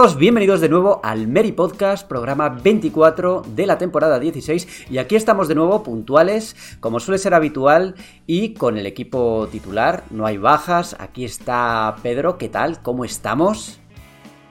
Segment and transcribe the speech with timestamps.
[0.00, 5.14] Todos, bienvenidos de nuevo al Mary Podcast, programa 24 de la temporada 16 y aquí
[5.14, 10.38] estamos de nuevo puntuales, como suele ser habitual y con el equipo titular, no hay
[10.38, 12.80] bajas, aquí está Pedro, ¿qué tal?
[12.80, 13.78] ¿Cómo estamos?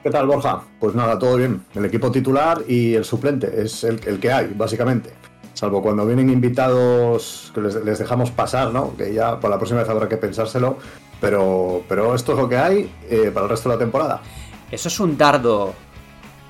[0.04, 0.62] ¿Qué tal, Borja?
[0.78, 1.64] Pues nada, todo bien.
[1.74, 5.10] El equipo titular y el suplente es el, que hay, básicamente.
[5.54, 8.96] Salvo cuando vienen invitados que les, les dejamos pasar, ¿no?
[8.96, 10.76] Que ya para la próxima vez habrá que pensárselo.
[11.20, 14.22] Pero, pero esto es lo que hay eh, para el resto de la temporada.
[14.70, 15.74] ¿Eso es un dardo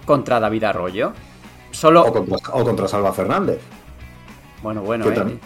[0.05, 1.13] contra David Arroyo?
[1.71, 2.03] Solo...
[2.05, 3.61] O contra, o contra Salva Fernández,
[4.63, 5.17] Bueno, bueno, que, eh.
[5.17, 5.39] tam-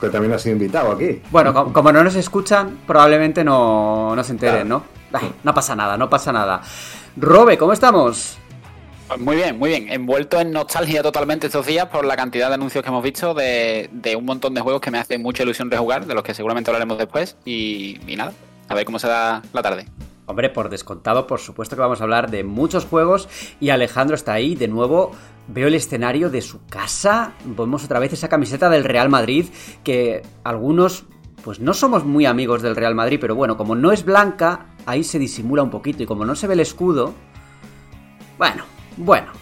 [0.00, 1.20] que también ha sido invitado aquí.
[1.30, 4.84] Bueno, co- como no nos escuchan, probablemente no, no se enteren, Claro.
[5.12, 5.18] ¿no?
[5.18, 6.62] Ay, no pasa nada, no pasa nada.
[7.16, 8.38] Robe, ¿cómo estamos?
[9.08, 9.92] Pues muy bien, muy bien.
[9.92, 13.90] Envuelto en nostalgia totalmente estos días por la cantidad de anuncios que hemos visto de,
[13.92, 16.70] de un montón de juegos que me hacen mucha ilusión rejugar, de los que seguramente
[16.70, 17.36] hablaremos después.
[17.44, 18.32] Y, y nada,
[18.68, 19.84] a ver cómo se da la tarde.
[20.32, 23.28] Hombre, por descontado, por supuesto que vamos a hablar de muchos juegos
[23.60, 25.12] y Alejandro está ahí de nuevo.
[25.46, 29.44] Veo el escenario de su casa, vemos otra vez esa camiseta del Real Madrid
[29.84, 31.04] que algunos
[31.44, 35.04] pues no somos muy amigos del Real Madrid, pero bueno, como no es blanca, ahí
[35.04, 37.12] se disimula un poquito y como no se ve el escudo,
[38.38, 38.64] bueno,
[38.96, 39.32] bueno,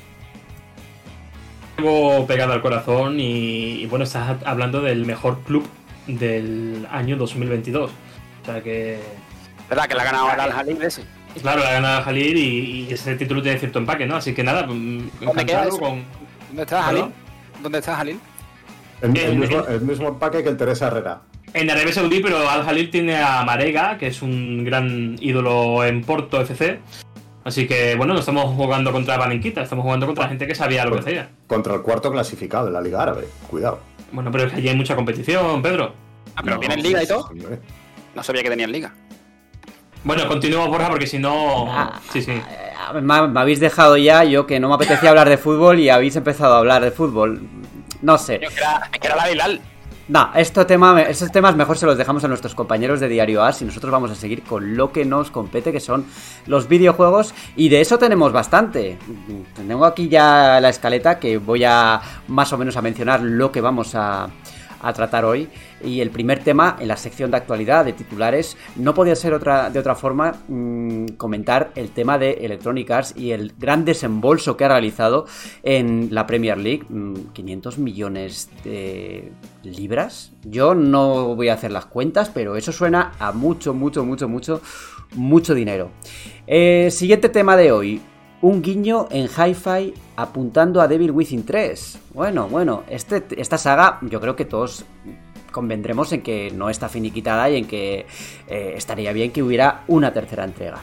[1.77, 5.69] Algo pegado al corazón y, y bueno, estás hablando del mejor club
[6.09, 7.93] del año 2022.
[8.43, 8.99] O sea que,
[9.71, 9.89] ¿Verdad?
[9.89, 11.05] Que la ha ganado ahora el Jalil ese.
[11.41, 14.17] claro, la gana Jalil y, y ese título tiene cierto empaque, ¿no?
[14.17, 15.79] Así que nada, ¿Dónde queda encantado eso?
[15.79, 16.05] con...
[16.49, 17.03] ¿Dónde está ¿Perdón?
[17.13, 17.63] Jalil?
[17.63, 18.21] ¿Dónde está Jalil?
[19.01, 21.23] El, el El- mismo, el mismo empaque que el Teresa Herrera.
[21.55, 26.03] En Arabia Saudí, pero Al Jalil tiene a Marega, que es un gran ídolo en
[26.03, 26.81] Porto FC.
[27.43, 30.93] Así que bueno, no estamos jugando contra Valenquita, estamos jugando contra gente que sabía lo
[30.95, 31.31] que hacía.
[31.47, 33.27] Contra el cuarto clasificado de la Liga Árabe.
[33.49, 33.81] Cuidado.
[34.13, 35.95] Bueno, pero es que allí hay mucha competición, Pedro.
[36.37, 37.27] Ah, pero No, tienen liga y todo.
[37.29, 37.59] hombre.
[38.15, 38.93] No sabía que tenían liga.
[40.03, 41.67] Bueno, continuemos, Borja, porque si no...
[41.71, 42.31] Ah, Sí, sí.
[42.33, 45.91] eh, me, me habéis dejado ya, yo que no me apetecía hablar de fútbol y
[45.91, 47.41] habéis empezado a hablar de fútbol.
[48.01, 48.41] No sé.
[48.43, 49.61] Yo, que era, que era la Bilal.
[50.09, 53.63] No, esto tema, estos temas mejor se los dejamos a nuestros compañeros de Diario As
[53.63, 56.05] y nosotros vamos a seguir con lo que nos compete, que son
[56.47, 58.99] los videojuegos, y de eso tenemos bastante.
[59.55, 63.61] Tengo aquí ya la escaleta que voy a más o menos a mencionar lo que
[63.61, 64.29] vamos a,
[64.81, 65.49] a tratar hoy.
[65.85, 69.71] Y el primer tema en la sección de actualidad de titulares no podía ser otra,
[69.71, 74.65] de otra forma mm, comentar el tema de Electronic Arts y el gran desembolso que
[74.65, 75.27] ha realizado
[75.63, 76.85] en la Premier League.
[76.89, 79.33] mm, 500 millones de
[79.63, 80.33] libras.
[80.45, 84.61] Yo no voy a hacer las cuentas, pero eso suena a mucho, mucho, mucho, mucho,
[85.15, 85.91] mucho dinero.
[86.47, 88.01] Eh, siguiente tema de hoy.
[88.43, 91.99] Un guiño en Hi-Fi apuntando a Devil Within 3.
[92.15, 94.85] Bueno, bueno, este, esta saga yo creo que todos
[95.51, 98.07] convendremos en que no está finiquitada y en que
[98.49, 100.79] eh, estaría bien que hubiera una tercera entrega.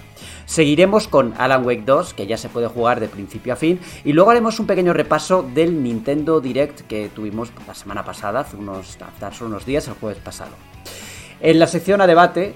[0.46, 4.14] Seguiremos con Alan Wake 2, que ya se puede jugar de principio a fin, y
[4.14, 8.98] luego haremos un pequeño repaso del Nintendo Direct que tuvimos la semana pasada, hace unos,
[9.22, 10.52] hace unos días, el jueves pasado.
[11.40, 12.56] En la sección a debate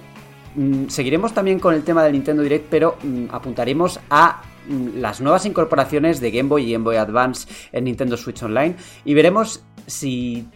[0.55, 5.45] mm, seguiremos también con el tema del Nintendo Direct, pero mm, apuntaremos a las nuevas
[5.45, 10.47] incorporaciones de Game Boy y Game Boy Advance en Nintendo Switch Online y veremos si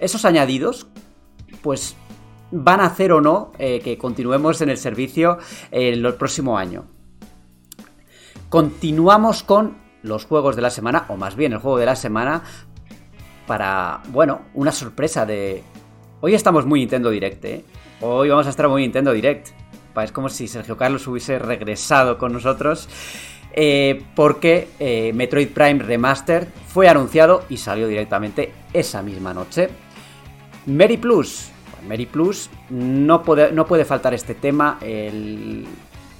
[0.00, 0.86] esos añadidos
[1.62, 1.96] pues
[2.50, 5.38] van a hacer o no eh, que continuemos en el servicio
[5.70, 6.84] el próximo año.
[8.48, 12.42] Continuamos con los juegos de la semana, o más bien el juego de la semana,
[13.46, 15.62] para, bueno, una sorpresa de...
[16.20, 17.64] Hoy estamos muy Nintendo Direct, ¿eh?
[18.00, 19.48] Hoy vamos a estar muy Nintendo Direct.
[20.02, 22.88] Es como si Sergio Carlos hubiese regresado con nosotros.
[23.52, 29.68] Eh, porque eh, Metroid Prime Remastered fue anunciado y salió directamente esa misma noche.
[30.66, 31.50] Mary Plus.
[31.86, 34.78] Mary Plus no puede, no puede faltar este tema.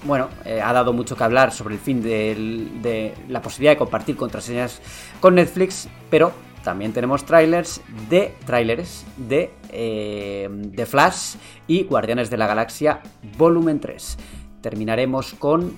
[0.05, 4.17] Bueno, eh, ha dado mucho que hablar sobre el fin de la posibilidad de compartir
[4.17, 4.81] contraseñas
[5.21, 6.33] con Netflix, pero
[6.63, 11.35] también tenemos trailers de trailers de, eh, de Flash
[11.67, 13.01] y Guardianes de la Galaxia
[13.37, 14.19] Volumen 3.
[14.61, 15.77] Terminaremos con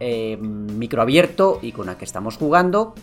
[0.00, 2.94] eh, micro abierto y con la que estamos jugando.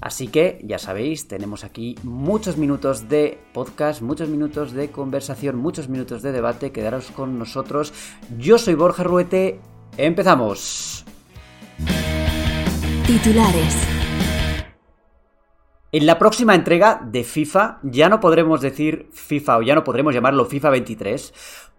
[0.00, 5.88] Así que ya sabéis, tenemos aquí muchos minutos de podcast, muchos minutos de conversación, muchos
[5.88, 6.72] minutos de debate.
[6.72, 7.92] Quedaros con nosotros.
[8.38, 9.60] Yo soy Borja Ruete.
[9.96, 11.04] Empezamos.
[13.06, 13.88] Titulares.
[15.92, 20.12] En la próxima entrega de FIFA ya no podremos decir FIFA o ya no podremos
[20.12, 21.32] llamarlo FIFA 23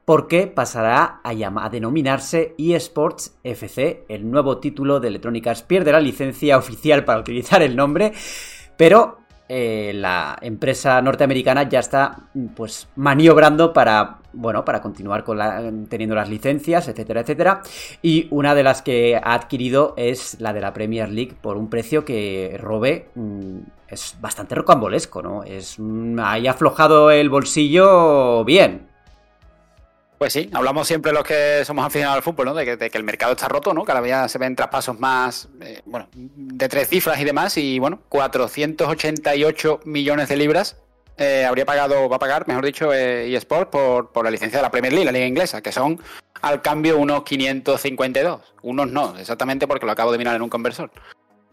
[0.06, 4.06] porque pasará a, denominarse eSports FC.
[4.08, 5.64] El nuevo título de Electronic Arts.
[5.64, 8.14] Pierde la licencia oficial para utilizar el nombre,
[8.78, 9.18] pero
[9.50, 16.16] eh, la empresa norteamericana ya está pues maniobrando para bueno para continuar con la, teniendo
[16.16, 17.62] las licencias etcétera etcétera.
[18.02, 21.70] Y una de las que ha adquirido es la de la Premier League por un
[21.70, 28.95] precio que Robe mm, es bastante rocambolesco no es mm, ahí aflojado el bolsillo bien
[30.18, 32.54] pues sí, hablamos siempre los que somos aficionados al fútbol, ¿no?
[32.54, 33.84] De que, el mercado está roto, ¿no?
[33.84, 37.58] Cada día se ven traspasos más, eh, bueno, de tres cifras y demás.
[37.58, 40.78] Y bueno, 488 millones de libras
[41.18, 44.64] eh, habría pagado, va a pagar, mejor dicho, eh, eSport por, por la licencia de
[44.64, 46.00] la Premier League, la liga inglesa, que son
[46.42, 48.42] al cambio unos 552.
[48.64, 50.92] Unos no, exactamente porque lo acabo de mirar en un conversor.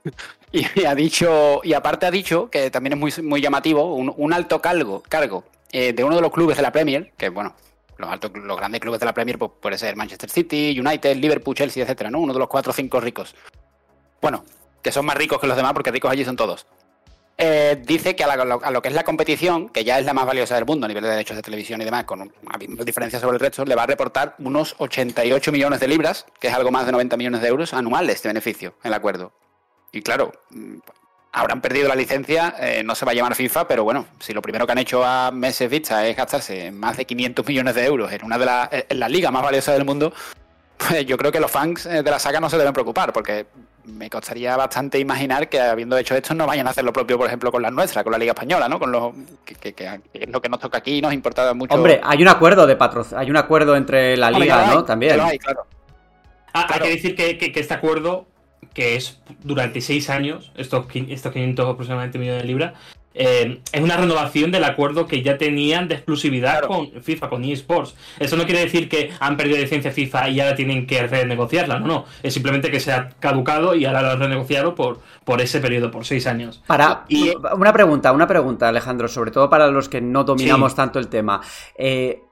[0.53, 4.32] y, ha dicho, y aparte ha dicho, que también es muy, muy llamativo, un, un
[4.32, 7.55] alto cargo, cargo eh, de uno de los clubes de la Premier, que bueno,
[8.02, 11.56] los, altos, los grandes clubes de la Premier pues, puede ser Manchester City, United, Liverpool,
[11.56, 12.20] Chelsea, etcétera, ¿no?
[12.20, 13.34] Uno de los cuatro o cinco ricos.
[14.20, 14.44] Bueno,
[14.82, 16.66] que son más ricos que los demás porque ricos allí son todos.
[17.38, 20.26] Eh, dice que a, a, lo que es la competición, que ya es la más
[20.26, 22.32] valiosa del mundo a nivel de derechos de televisión y demás, con
[22.84, 26.55] diferencias sobre el resto, le va a reportar unos 88 millones de libras, que es
[26.55, 29.32] algo más de 90 millones de euros anuales de beneficio, el acuerdo.
[29.93, 30.32] Y claro,
[31.32, 34.43] habrán perdido la licencia, eh, no se va a llamar FIFA, pero bueno, si lo
[34.43, 38.12] primero que han hecho a meses vista es gastarse más de 500 millones de euros
[38.12, 40.12] en una de las en la liga más valiosa del mundo,
[40.76, 43.46] pues yo creo que los fans eh, de la saga no se deben preocupar, porque
[43.84, 47.26] me costaría bastante imaginar que habiendo hecho esto no vayan a hacer lo propio, por
[47.26, 48.79] ejemplo, con la nuestra, con la Liga Española, ¿no?
[48.79, 49.12] Con los
[49.44, 51.75] que, que, que es lo que nos toca aquí y nos importa mucho.
[51.75, 54.84] Hombre, hay un acuerdo de patrocinio, hay un acuerdo entre la liga, ¿no?
[54.84, 55.20] También.
[55.20, 55.67] Hay, claro.
[56.52, 56.84] Ah, claro.
[56.84, 58.26] Hay que decir que, que, que este acuerdo
[58.74, 62.72] que es durante seis años, estos, estos 500 aproximadamente millones de libras,
[63.14, 66.69] eh, es una renovación del acuerdo que ya tenían de exclusividad claro.
[66.69, 67.94] con FIFA, con eSports.
[68.19, 71.86] Eso no quiere decir que han perdido licencia FIFA y ahora tienen que renegociarla, no,
[71.86, 72.04] no.
[72.22, 75.90] Es simplemente que se ha caducado y ahora lo han renegociado por, por ese periodo,
[75.90, 76.62] por seis años.
[76.66, 80.76] Para, y, una pregunta, una pregunta, Alejandro, sobre todo para los que no dominamos sí.
[80.76, 81.40] tanto el tema.
[81.76, 82.22] Eh,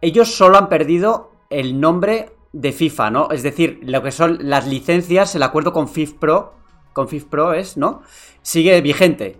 [0.00, 3.28] ellos solo han perdido el nombre de FIFA, ¿no?
[3.30, 6.54] Es decir, lo que son las licencias, el acuerdo con FIFPro,
[6.94, 8.02] con FIFPro es, ¿no?
[8.40, 9.36] Sigue vigente.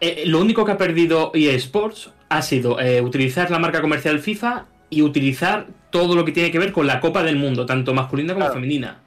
[0.00, 4.66] Eh, lo único que ha perdido eSports ha sido eh, utilizar la marca comercial FIFA
[4.90, 8.32] y utilizar todo lo que tiene que ver con la Copa del Mundo, tanto masculina
[8.32, 8.54] como claro.
[8.54, 9.00] femenina.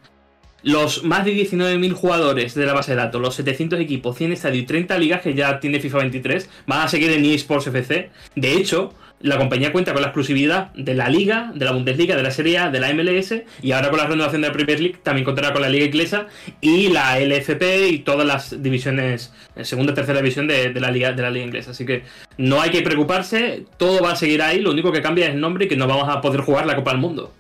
[0.63, 4.63] Los más de 19.000 jugadores de la base de datos, los 700 equipos, 100 estadios
[4.63, 8.09] y 30 ligas que ya tiene FIFA 23 van a seguir en eSports FC.
[8.36, 12.24] De hecho, la compañía cuenta con la exclusividad de la Liga, de la Bundesliga, de
[12.24, 15.00] la Serie A, de la MLS y ahora con la renovación de la Premier League
[15.02, 16.28] también contará con la Liga Inglesa
[16.62, 20.92] y la LFP y todas las divisiones, eh, segunda y tercera división de, de, la
[20.92, 21.72] Liga de la Liga Inglesa.
[21.72, 22.04] Así que
[22.38, 25.42] no hay que preocuparse, todo va a seguir ahí, lo único que cambia es el
[25.42, 27.34] nombre y que no vamos a poder jugar la Copa del Mundo.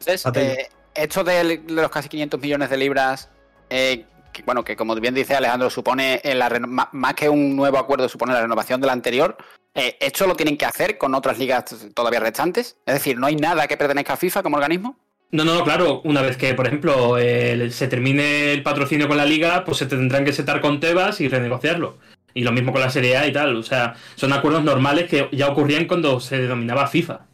[0.00, 3.28] Entonces, eh, esto de, de, los casi 500 millones de libras,
[3.68, 6.48] eh, que, bueno, que como bien dice Alejandro, supone la
[6.92, 9.36] más que un nuevo acuerdo, supone la renovación del anterior.
[9.74, 12.76] Eh, ¿Esto lo tienen que hacer con otras ligas todavía restantes?
[12.84, 14.98] Es decir, ¿no hay nada que pertenezca a FIFA como organismo?
[15.30, 16.00] No, no, claro.
[16.04, 19.86] Una vez que, por ejemplo, eh, se termine el patrocinio con la liga, pues se
[19.86, 21.98] tendrán que setar con Tebas y renegociarlo.
[22.34, 23.56] Y lo mismo con la Serie A y tal.
[23.56, 27.27] O sea, son acuerdos normales que ya ocurrían cuando se denominaba FIFA.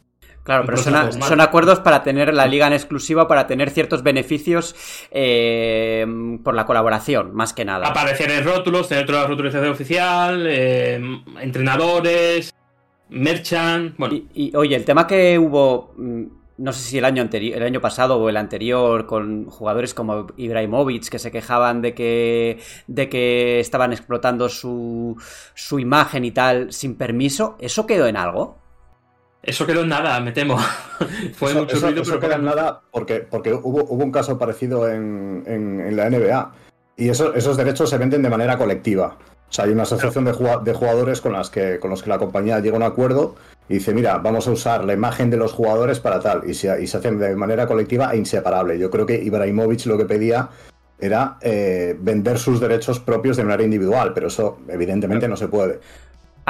[0.45, 4.75] Claro, pero son, son, acuerdos para tener la liga en exclusiva, para tener ciertos beneficios
[5.09, 6.05] eh,
[6.43, 7.87] por la colaboración, más que nada.
[7.87, 11.01] Aparecer en rótulos, tener toda la rotulación oficial, eh,
[11.41, 12.53] entrenadores,
[13.09, 13.95] merchant.
[13.97, 14.13] Bueno.
[14.13, 16.23] Y, y, oye, el tema que hubo, mm,
[16.59, 20.27] no sé si el año anterior, el año pasado o el anterior, con jugadores como
[20.37, 25.19] Ibrahimovic que se quejaban de que, de que estaban explotando su,
[25.55, 28.63] su imagen y tal sin permiso, ¿eso quedó en algo?
[29.45, 30.57] Eso quedó en nada, me temo.
[31.33, 34.11] Fue eso, mucho eso, ruido, eso pero queda en nada porque, porque hubo, hubo un
[34.11, 36.53] caso parecido en, en, en la NBA.
[36.97, 39.17] Y eso, esos derechos se venden de manera colectiva.
[39.49, 42.17] O sea, hay una asociación de, de jugadores con, las que, con los que la
[42.17, 43.35] compañía llega a un acuerdo
[43.69, 46.49] y dice, mira, vamos a usar la imagen de los jugadores para tal.
[46.49, 48.79] Y se, y se hacen de manera colectiva e inseparable.
[48.79, 50.49] Yo creo que Ibrahimovic lo que pedía
[50.99, 55.79] era eh, vender sus derechos propios de manera individual, pero eso evidentemente no se puede.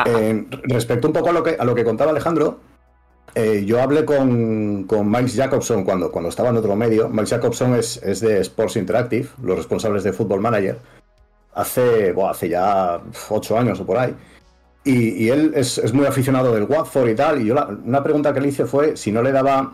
[0.06, 2.60] Eh, respecto un poco a lo que, a lo que contaba Alejandro,
[3.34, 7.10] eh, yo hablé con, con, Miles Jacobson cuando, cuando estaba en otro medio.
[7.10, 10.78] Miles Jacobson es, es, de Sports Interactive, los responsables de Football Manager.
[11.54, 14.16] hace, bueno, hace ya ocho años o por ahí.
[14.86, 17.42] Y, él es, es, muy aficionado del Watford y tal.
[17.42, 19.74] Y yo una pregunta que le hice fue si no le daba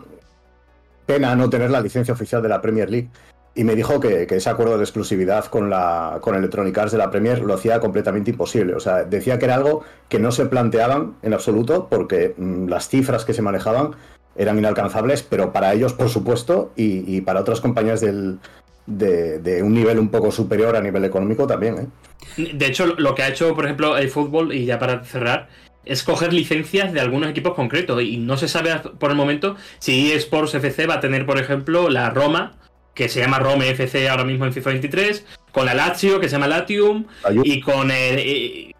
[1.04, 3.10] pena no tener la licencia oficial de la Premier League.
[3.54, 6.98] Y me dijo que, que, ese acuerdo de exclusividad con, la, con Electronic Arts de
[6.98, 8.74] la Premier lo hacía completamente imposible.
[8.74, 12.88] O sea, decía que era algo que no se planteaban en absoluto porque mmm, las
[12.88, 13.94] cifras que se manejaban
[14.36, 18.38] eran inalcanzables, pero para ellos, por supuesto, y, y para otras compañías del,
[18.86, 21.92] de, de, un nivel un poco superior a nivel económico también.
[22.36, 22.52] ¿eh?
[22.54, 25.48] De hecho, lo que ha hecho, por ejemplo, el fútbol, y ya para cerrar,
[25.84, 28.02] es coger licencias de algunos equipos concretos.
[28.02, 31.88] Y no se sabe por el momento si Sports FC va a tener, por ejemplo,
[31.88, 32.54] la Roma,
[32.94, 36.32] que se llama Rome FC ahora mismo en FIFA 23, con la Lazio, que se
[36.32, 37.42] llama Latium, Ayú.
[37.44, 38.74] y con el.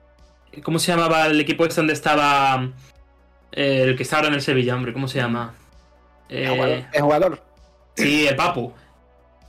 [0.63, 2.71] ¿Cómo se llamaba el equipo este donde estaba.
[3.53, 5.55] El que está ahora en el Sevilla, hombre, ¿cómo se llama?
[6.29, 7.43] Eh, ¿El jugador?
[7.95, 8.73] Sí, el Papu.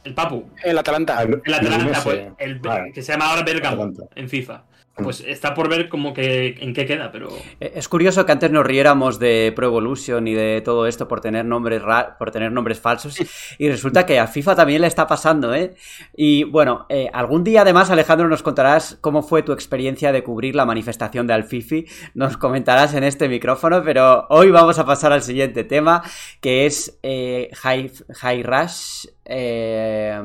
[0.04, 0.50] El Papu.
[0.62, 1.22] El Atalanta.
[1.24, 2.92] El, el Atalanta, pues, el, vale.
[2.92, 4.64] que se llama ahora Bergamo en FIFA.
[4.96, 7.30] Pues está por ver como que en qué queda, pero.
[7.60, 11.46] Es curioso que antes nos riéramos de Pro Evolution y de todo esto por tener
[11.46, 11.82] nombres
[12.20, 13.18] por tener nombres falsos.
[13.58, 15.74] Y resulta que a FIFA también le está pasando, ¿eh?
[16.16, 20.56] Y bueno, eh, algún día además, Alejandro, nos contarás cómo fue tu experiencia de cubrir
[20.56, 21.86] la manifestación de Alfifi.
[22.14, 26.04] Nos comentarás en este micrófono, pero hoy vamos a pasar al siguiente tema,
[26.40, 29.06] que es eh, High, High Rush.
[29.26, 30.22] Eh,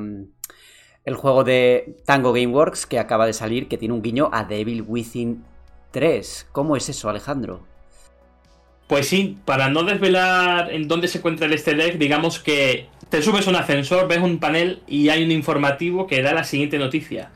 [1.09, 4.85] el juego de Tango Gameworks que acaba de salir, que tiene un guiño a Devil
[4.87, 5.43] Within
[5.91, 6.49] 3.
[6.53, 7.67] ¿Cómo es eso, Alejandro?
[8.87, 13.23] Pues sí, para no desvelar en dónde se encuentra el este deck, digamos que te
[13.23, 17.31] subes un ascensor, ves un panel y hay un informativo que da la siguiente noticia.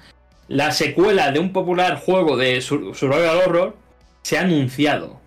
[0.49, 3.77] La secuela de un popular juego de Survival Horror
[4.23, 5.19] se ha anunciado.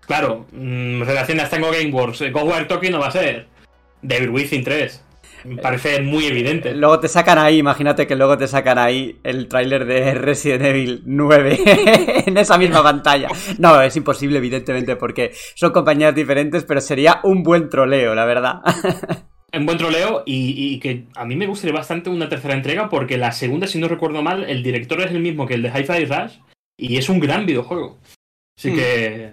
[0.00, 3.46] Claro, mmm, relaciones Tango Gameworks, Ghostwire Tokyo no va a ser.
[4.00, 5.03] Devil Within 3.
[5.44, 6.74] Me parece muy evidente.
[6.74, 11.02] Luego te sacan ahí, imagínate que luego te sacan ahí el tráiler de Resident Evil
[11.04, 11.58] 9
[12.26, 13.28] en esa misma pantalla.
[13.58, 18.60] No, es imposible, evidentemente, porque son compañías diferentes, pero sería un buen troleo, la verdad.
[19.56, 23.16] Un buen troleo y, y, que a mí me gustaría bastante una tercera entrega porque
[23.16, 26.06] la segunda, si no recuerdo mal, el director es el mismo que el de Hi-Fi
[26.06, 26.38] Rush
[26.76, 28.00] y es un gran videojuego.
[28.56, 28.74] Así mm.
[28.74, 29.32] que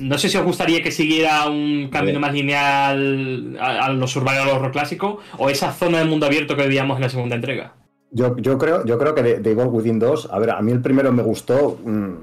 [0.00, 4.48] no sé si os gustaría que siguiera un camino más lineal a, a los survival
[4.48, 7.74] horror clásico o esa zona de mundo abierto que veíamos en la segunda entrega.
[8.10, 10.72] Yo, yo creo, yo creo que de, de Evil Within 2, a ver, a mí
[10.72, 12.14] el primero me gustó mmm,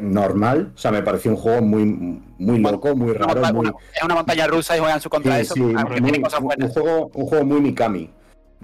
[0.00, 1.84] normal, o sea, me pareció un juego muy,
[2.38, 3.38] muy loco, muy raro.
[3.40, 3.66] Una, muy...
[3.94, 5.54] Es una montaña rusa y juegan su contra sí, eso.
[5.54, 8.10] Sí, muy, un, juego, un juego muy Mikami.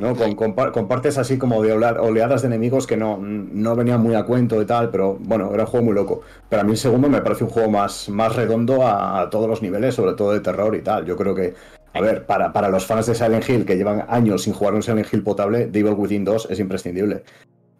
[0.00, 0.16] ¿No?
[0.16, 4.14] Con, con, con, partes así como de oleadas de enemigos que no, no venían muy
[4.14, 6.22] a cuento y tal, pero bueno, era un juego muy loco.
[6.48, 9.48] Pero a mí el segundo me parece un juego más, más redondo a, a todos
[9.48, 11.04] los niveles, sobre todo de terror y tal.
[11.04, 11.54] Yo creo que,
[11.92, 14.82] a ver, para, para los fans de Silent Hill que llevan años sin jugar un
[14.82, 17.22] Silent Hill potable, Devil Within 2 es imprescindible.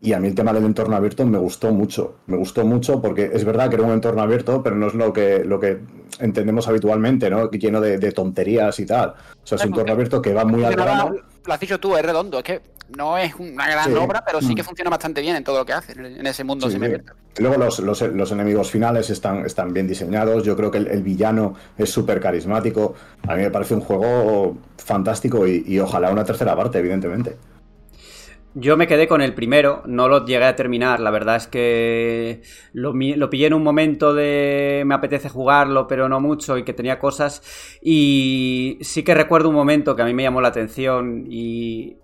[0.03, 2.17] Y a mí el tema del entorno abierto me gustó mucho.
[2.27, 5.13] Me gustó mucho porque es verdad que era un entorno abierto, pero no es lo
[5.13, 5.79] que, lo que
[6.21, 7.51] entendemos habitualmente, ¿no?
[7.51, 9.11] Lleno de, de tonterías y tal.
[9.11, 11.17] O sea, es un entorno abierto que va muy al grano.
[11.45, 12.39] Lo has dicho tú, es redondo.
[12.39, 12.61] Es que
[12.97, 13.95] no es una gran sí.
[13.95, 16.67] obra, pero sí que funciona bastante bien en todo lo que hace, en ese mundo
[16.67, 17.13] sí, semiabierto.
[17.13, 17.43] Sí.
[17.43, 20.43] Luego los, los, los, enemigos finales están, están bien diseñados.
[20.43, 22.95] Yo creo que el, el villano es súper carismático.
[23.29, 27.37] A mí me parece un juego fantástico y, y ojalá una tercera parte, evidentemente.
[28.55, 32.43] Yo me quedé con el primero, no lo llegué a terminar, la verdad es que
[32.73, 36.73] lo, lo, pillé en un momento de me apetece jugarlo, pero no mucho y que
[36.73, 37.43] tenía cosas
[37.81, 41.99] y sí que recuerdo un momento que a mí me llamó la atención y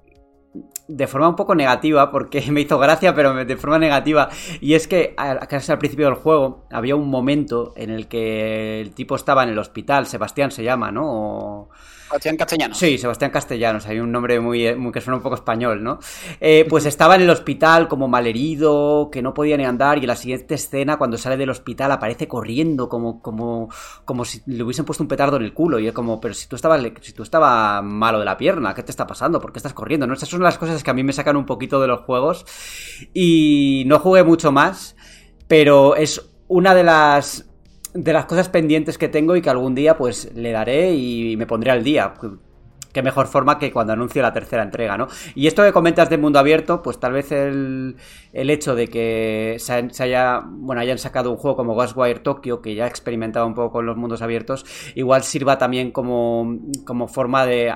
[0.88, 4.28] de forma un poco negativa, porque me hizo gracia, pero de forma negativa.
[4.60, 5.14] Y es que
[5.48, 9.50] casi al principio del juego había un momento en el que el tipo estaba en
[9.50, 11.68] el hospital, Sebastián se llama, ¿no?
[12.08, 12.78] Sebastián Castellanos.
[12.78, 15.98] Sí, Sebastián Castellanos, hay un nombre muy, muy, que suena un poco español, ¿no?
[16.40, 20.06] Eh, pues estaba en el hospital como malherido, que no podía ni andar, y en
[20.06, 23.68] la siguiente escena, cuando sale del hospital, aparece corriendo como, como,
[24.04, 25.80] como si le hubiesen puesto un petardo en el culo.
[25.80, 28.84] Y es como, pero si tú estabas, si tú estabas malo de la pierna, ¿qué
[28.84, 29.40] te está pasando?
[29.40, 30.06] ¿Por qué estás corriendo?
[30.06, 30.14] ¿No?
[30.14, 32.46] Esas son las cosas que a mí me sacan un poquito de los juegos.
[33.12, 34.94] Y no jugué mucho más,
[35.48, 37.46] pero es una de las
[37.96, 41.46] de las cosas pendientes que tengo y que algún día pues le daré y me
[41.46, 42.14] pondré al día.
[42.92, 45.08] Qué mejor forma que cuando anuncie la tercera entrega, ¿no?
[45.34, 47.96] Y esto que comentas de mundo abierto, pues tal vez el,
[48.32, 52.74] el hecho de que se, haya, bueno, hayan sacado un juego como Ghostwire Tokyo, que
[52.74, 57.44] ya ha experimentado un poco con los mundos abiertos, igual sirva también como, como forma
[57.44, 57.74] de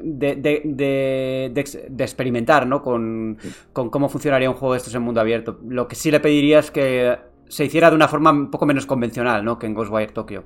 [0.00, 2.80] de, de, de, de, experimentar, ¿no?
[2.80, 3.38] Con,
[3.72, 5.58] con, cómo funcionaría un juego de estos en mundo abierto.
[5.66, 7.16] Lo que sí le pediría es que
[7.48, 9.58] se hiciera de una forma un poco menos convencional, ¿no?
[9.58, 10.44] Que en Ghostwire Tokyo.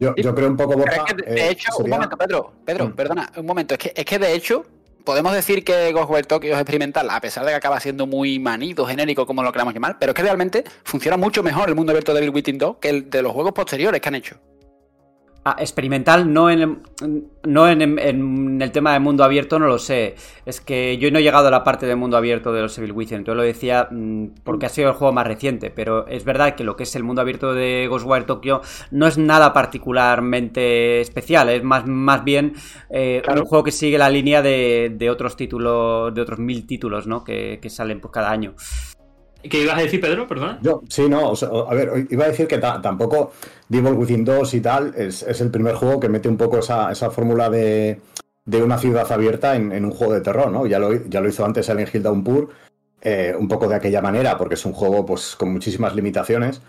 [0.00, 1.84] Yo, yo creo un poco, Borja, es que de, hecho, eh, sería...
[1.84, 2.92] un momento, Pedro, Pedro, mm.
[2.92, 4.64] perdona, un momento, es que, es que de hecho,
[5.04, 8.84] podemos decir que Ghostwire Tokyo es experimental, a pesar de que acaba siendo muy manido,
[8.84, 12.14] genérico, como lo queramos llamar, pero es que realmente funciona mucho mejor el mundo abierto
[12.14, 14.36] de Bill Within 2 que el de los juegos posteriores que han hecho.
[15.44, 16.78] Ah, experimental, no, en el,
[17.42, 20.14] no en, en, el tema de mundo abierto, no lo sé.
[20.46, 22.92] Es que yo no he llegado a la parte de mundo abierto de los Evil
[22.92, 26.54] Within, entonces lo decía mm, porque ha sido el juego más reciente, pero es verdad
[26.54, 28.60] que lo que es el mundo abierto de Ghostwire Tokyo
[28.92, 32.52] no es nada particularmente especial, es más, más bien
[32.90, 37.08] eh, un juego que sigue la línea de, de, otros títulos, de otros mil títulos,
[37.08, 37.24] ¿no?
[37.24, 38.54] Que, que salen pues, cada año.
[39.48, 40.28] ¿Qué ibas a decir, Pedro?
[40.28, 40.58] Perdón.
[40.62, 41.32] Yo, sí, no,
[41.68, 43.32] a ver, iba a decir que tampoco
[43.72, 47.48] Devil Within 2 y tal es, el primer juego que mete un poco esa, fórmula
[47.48, 47.98] de,
[48.46, 50.66] una ciudad abierta en, un juego de terror, ¿no?
[50.66, 52.50] Ya lo, ya lo hizo antes el Hill Downpour,
[53.00, 56.60] eh, un poco de aquella manera, porque es un juego pues con muchísimas limitaciones.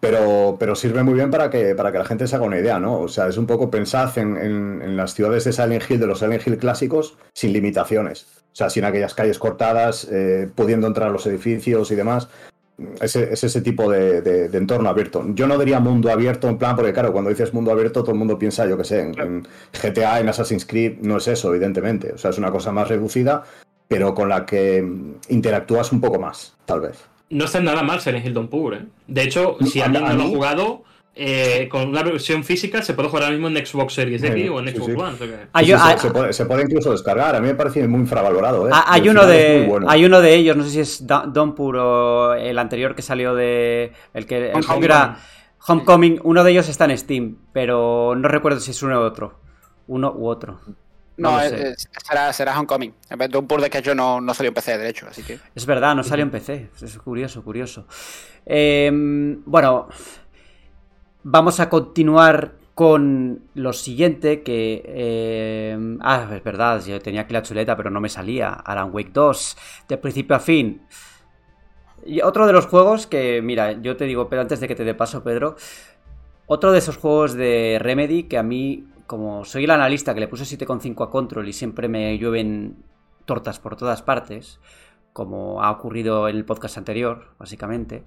[0.00, 2.78] Pero, pero sirve muy bien para que, para que la gente se haga una idea,
[2.80, 2.98] ¿no?
[3.00, 6.18] O sea, es un poco pensad en, en las ciudades de Silent Hill, de los
[6.18, 8.26] Silent Hill clásicos, sin limitaciones.
[8.54, 12.28] O sea, sin aquellas calles cortadas, eh, pudiendo entrar a los edificios y demás.
[13.00, 15.24] Es, ese tipo de, entorno abierto.
[15.34, 18.18] Yo no diría mundo abierto en plan, porque claro, cuando dices mundo abierto, todo el
[18.18, 22.12] mundo piensa, yo qué sé, en, GTA, en Assassin's Creed, no es eso, evidentemente.
[22.12, 23.44] O sea, es una cosa más reducida,
[23.86, 24.84] pero con la que
[25.28, 27.04] interactúas un poco más, tal vez.
[27.30, 28.86] No está nada mal ser en Hilton Pure, ¿eh?
[29.06, 30.82] De hecho, si alguien no lo ha jugado,
[31.16, 34.58] eh, con una versión física se puede jugar ahora mismo en Xbox Series X o
[34.58, 36.32] en Xbox One.
[36.32, 37.36] se, puede, incluso descargar.
[37.36, 38.68] A mí me parece muy infravalorado.
[38.68, 38.72] ¿eh?
[38.86, 42.96] Hay, uno de, hay uno de ellos, no sé si es Donpur o el anterior
[42.96, 43.92] que salió de.
[44.12, 45.18] El que, el era
[45.66, 46.20] Homecoming.
[46.24, 49.38] Uno de ellos está en Steam, pero no recuerdo si es uno u otro.
[49.86, 50.60] Uno u otro.
[51.16, 52.92] No, será, será, Homecoming.
[53.30, 55.06] Donpur de que yo no, no, salió en PC, de hecho.
[55.08, 55.38] Así que...
[55.54, 56.70] Es verdad, no salió en PC.
[56.82, 57.86] Es curioso, curioso.
[58.44, 59.88] Em, bueno.
[61.26, 64.82] Vamos a continuar con lo siguiente que...
[64.86, 68.50] Eh, ah, es verdad, yo tenía aquí la chuleta pero no me salía.
[68.50, 69.56] Alan Wake 2,
[69.88, 70.82] de principio a fin.
[72.04, 74.84] Y otro de los juegos que, mira, yo te digo, pero antes de que te
[74.84, 75.56] dé paso, Pedro,
[76.44, 80.28] otro de esos juegos de Remedy que a mí, como soy el analista que le
[80.28, 82.84] puse 7,5 a Control y siempre me llueven
[83.24, 84.60] tortas por todas partes,
[85.14, 88.04] como ha ocurrido en el podcast anterior, básicamente.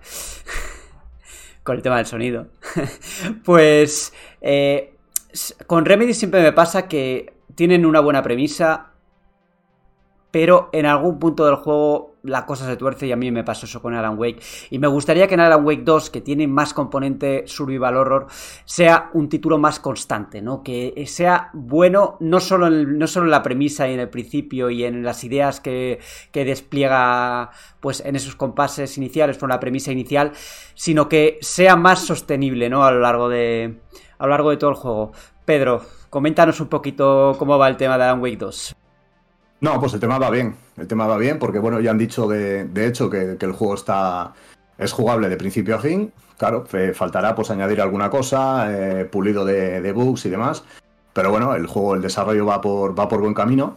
[1.67, 2.47] Con el tema del sonido.
[3.43, 4.95] pues eh,
[5.67, 8.93] con Remedy siempre me pasa que tienen una buena premisa,
[10.32, 13.66] pero en algún punto del juego la cosa se tuerce y a mí me pasó
[13.66, 14.42] eso con Alan Wake.
[14.70, 18.28] Y me gustaría que en Alan Wake 2, que tiene más componente survival horror,
[18.66, 20.63] sea un título más constante, ¿no?
[20.63, 24.70] Que sea bueno no solo en, no solo en la premisa y en el principio
[24.70, 26.00] y en las ideas que,
[26.32, 30.32] que despliega pues en esos compases iniciales con la premisa inicial,
[30.76, 32.84] sino que sea más sostenible, ¿no?
[32.84, 33.80] A lo largo de,
[34.18, 35.12] a lo largo de todo el juego.
[35.46, 38.87] Pedro, coméntanos un poquito cómo va el tema de Alan Wake 2.
[39.60, 40.56] No, pues el tema va bien.
[40.78, 43.76] El tema va bien porque, bueno, ya han dicho de, de hecho que, el juego
[43.76, 44.34] está
[44.78, 46.12] es jugable de principio a fin.
[46.38, 50.63] Claro, faltará pues añadir alguna cosa, eh, pulido de, bugs y demás.
[51.13, 53.76] Pero bueno, el juego, el desarrollo va por, va por buen camino.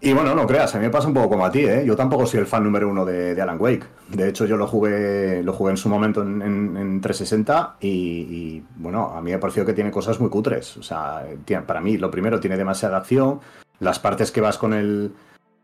[0.00, 1.82] Y bueno, no creas, a mí me pasa un poco como a ti, ¿eh?
[1.86, 3.86] Yo tampoco soy el fan número uno de, Alan Wake.
[4.08, 9.22] De hecho, yo lo jugué, lo jugué en su momento en, 360 y, bueno, a
[9.22, 10.76] mí me ha parecido que tiene cosas muy cutres.
[10.76, 11.24] O sea,
[11.66, 13.40] para mí, lo primero, tiene demasiada acción.
[13.84, 15.12] Las partes que vas con el,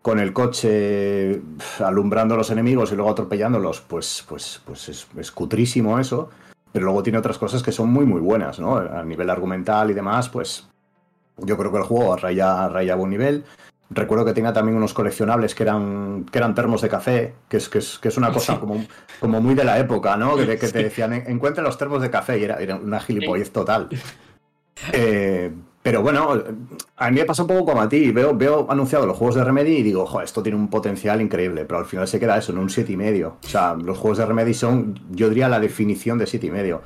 [0.02, 1.40] con el coche
[1.82, 6.28] alumbrando a los enemigos y luego atropellándolos, pues, pues, pues es, cutrísimo eso.
[6.70, 8.76] Pero luego tiene otras cosas que son muy, muy buenas, ¿no?
[8.76, 10.68] A nivel argumental y demás, pues
[11.38, 13.44] yo creo que el juego raya, raya a buen nivel.
[13.88, 17.70] Recuerdo que tenía también unos coleccionables que eran, que eran termos de café, que es,
[17.70, 18.84] que es, que es una cosa como,
[19.18, 20.36] como muy de la época, ¿no?
[20.36, 23.88] Que, que te decían, encuentra los termos de café y era, era una gilipollez total.
[24.92, 25.50] Eh,
[25.82, 26.42] pero bueno,
[26.96, 28.10] a mí me pasa un poco como a ti.
[28.10, 31.64] Veo, veo anunciado los juegos de Remedy y digo, joder, esto tiene un potencial increíble,
[31.64, 33.26] pero al final se queda eso, en un 7,5.
[33.26, 36.80] O sea, los juegos de Remedy son, yo diría, la definición de 7,5.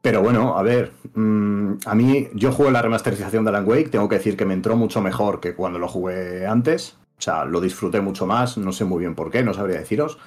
[0.00, 4.08] Pero bueno, a ver, mm, a mí, yo jugué la remasterización de Alan Wake, tengo
[4.08, 6.96] que decir que me entró mucho mejor que cuando lo jugué antes.
[7.18, 10.18] O sea, lo disfruté mucho más, no sé muy bien por qué, no sabría deciros.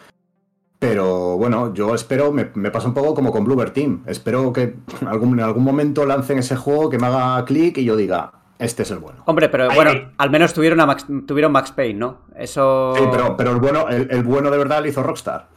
[0.80, 4.04] Pero bueno, yo espero, me, pasa un poco como con Bluebird Team.
[4.08, 7.84] Espero que en algún, en algún momento lancen ese juego, que me haga clic y
[7.84, 9.24] yo diga, este es el bueno.
[9.26, 12.22] Hombre, pero bueno, al menos tuvieron, a Max, tuvieron Max Payne, ¿no?
[12.38, 12.94] Eso.
[12.98, 15.50] Sí, pero, pero el, bueno, el, bueno de verdad lo hizo Rockstar.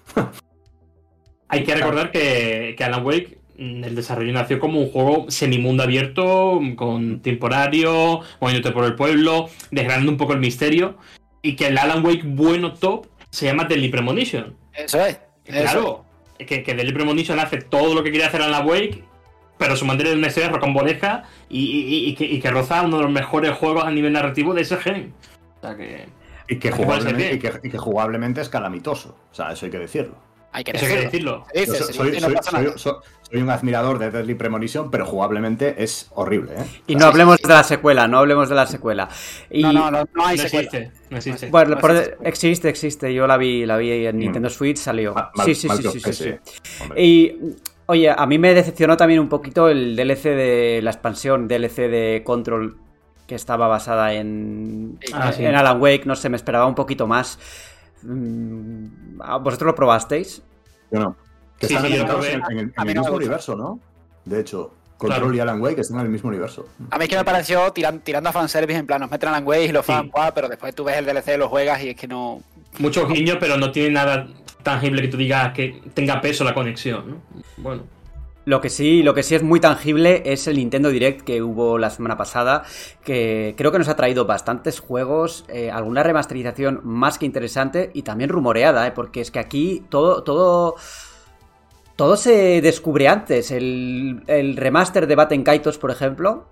[1.48, 5.84] Hay que recordar que, que, Alan Wake, mm, el desarrollo nació como un juego semimundo
[5.84, 10.96] abierto, con temporario, moviéndote por el pueblo, desgranando un poco el misterio.
[11.42, 14.61] Y que el Alan Wake bueno top se llama Deadly Premonition.
[14.74, 15.20] Eso es.
[15.44, 16.04] Claro.
[16.38, 19.04] Que, que Deadly Premonition hace todo lo que quiere hacer en la Wake,
[19.58, 22.96] pero su manera de una historia rocambolesca y, y, y, que, y, que roza uno
[22.96, 25.14] de los mejores juegos a nivel narrativo de ese gen.
[25.58, 26.06] O sea que.
[26.48, 29.16] Y que, jugablemente, y, que, y que jugablemente es calamitoso.
[29.30, 30.16] O sea, eso hay que decirlo.
[30.52, 31.46] Hay que Eso hay que decirlo.
[31.54, 36.52] Yo soy, no un admirador de Deadly Premonition, pero jugablemente es horrible.
[36.52, 36.64] ¿eh?
[36.86, 39.08] Y no hablemos de la secuela, no hablemos de la secuela.
[39.50, 40.66] Y, No, no, no, no hay No secuela.
[40.68, 41.48] existe, no existe.
[41.48, 42.16] Bueno, existe.
[42.28, 43.14] existe, existe.
[43.14, 45.14] Yo la vi, la vi en Nintendo Switch, salió.
[45.14, 46.34] Mal- sí, sí, mal sí, sí, sí.
[46.94, 47.32] Y
[47.86, 52.22] oye, a mí me decepcionó también un poquito el DLC de la expansión DLC de
[52.24, 52.76] Control
[53.26, 55.42] que estaba basada en, Ah, sí.
[55.46, 56.04] en Alan Wake.
[56.04, 57.38] No sé, me esperaba un poquito más.
[58.02, 60.42] Mm, ¿Vosotros lo probasteis?
[60.90, 61.16] Yo no.
[61.58, 63.16] Que Sí, están sí, yo en, en el, en mismo gusta.
[63.16, 63.78] universo, ¿no?
[64.24, 65.34] De hecho, Control Claro.
[65.34, 66.68] y Alan Wake están en el mismo universo.
[66.90, 69.32] A mí es que me pareció tiran- tirando a fanservice, en plan, nos meten a
[69.32, 69.92] Alan Wake y los Sí.
[69.92, 72.40] fans, guau, pero después tú ves el DLC, lo juegas y es que no.
[72.78, 74.28] Muchos guiños, pero no tiene nada
[74.62, 77.16] tangible que tú digas que tenga peso la conexión, ¿no?
[77.56, 77.82] Bueno.
[78.44, 81.78] Lo que sí, lo que sí es muy tangible es el Nintendo Direct que hubo
[81.78, 82.64] la semana pasada,
[83.04, 88.02] que creo que nos ha traído bastantes juegos, eh, alguna remasterización más que interesante y
[88.02, 88.92] también rumoreada, ¿eh?
[88.92, 90.74] porque es que aquí todo, todo,
[91.94, 93.52] todo se descubre antes.
[93.52, 96.48] El, remaster de Batten Kaitos, por ejemplo,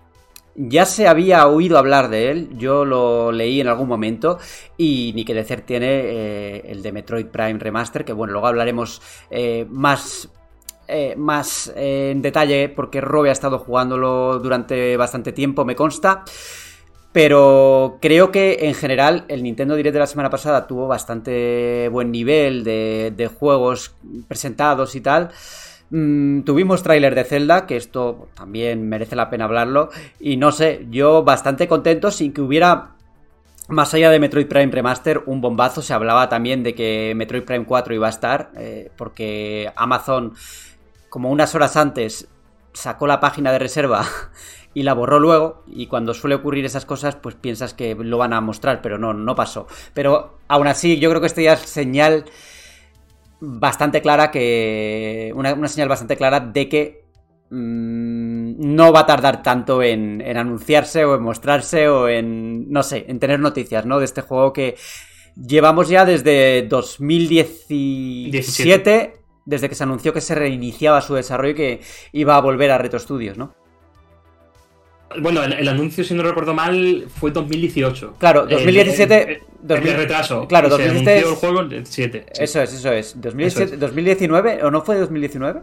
[0.55, 4.39] ya se había oído hablar de él, yo lo leí en algún momento
[4.77, 9.01] y ni que decir tiene eh, el de Metroid Prime Remaster, que bueno, luego hablaremos
[9.69, 10.29] más,
[10.91, 16.23] eh, más eh, en detalle porque Robe ha estado jugándolo durante bastante tiempo, me consta.
[17.11, 22.09] Pero creo que en general el Nintendo Direct de la semana pasada tuvo bastante buen
[22.11, 23.95] nivel de, juegos
[24.29, 25.29] presentados y tal.
[25.89, 29.89] Mm, tuvimos tráiler de Zelda, que esto también merece la pena hablarlo.
[30.21, 32.91] Y no sé, yo bastante contento sin que hubiera,
[33.67, 35.81] más allá de Metroid Prime Remaster, un bombazo.
[35.81, 40.33] Se hablaba también de que Metroid Prime 4 iba a estar, eh, porque Amazon,
[41.11, 42.29] como unas horas antes,
[42.71, 44.07] sacó la página de reserva
[44.73, 45.65] y la borró luego.
[45.67, 49.13] Y cuando suele ocurrir esas cosas, pues piensas que lo van a mostrar, pero no,
[49.13, 49.67] no pasó.
[49.93, 52.23] Pero aún así, yo creo que esto ya es señal
[53.41, 55.33] bastante clara que.
[55.35, 57.03] Una, una señal bastante clara de que
[57.49, 62.71] mm, no va a tardar tanto en, en anunciarse o en mostrarse o en.
[62.71, 63.99] no sé, en tener noticias, ¿no?
[63.99, 64.77] De este juego que
[65.35, 69.20] llevamos ya desde 2017.
[69.45, 72.77] Desde que se anunció que se reiniciaba su desarrollo y que iba a volver a
[72.77, 73.53] Retro Studios, ¿no?
[75.19, 78.15] Bueno, el, el anuncio, si no recuerdo mal, fue 2018.
[78.17, 80.47] Claro, El- 2017 el- el- 2000 el retraso.
[80.47, 82.25] Claro, Y se 2017 anunció el juego el 7.
[82.31, 82.43] sí.
[82.43, 83.13] Eso es, eso es.
[83.19, 83.79] 2017, Eso es.
[83.79, 85.61] 2019 o no fue 2019?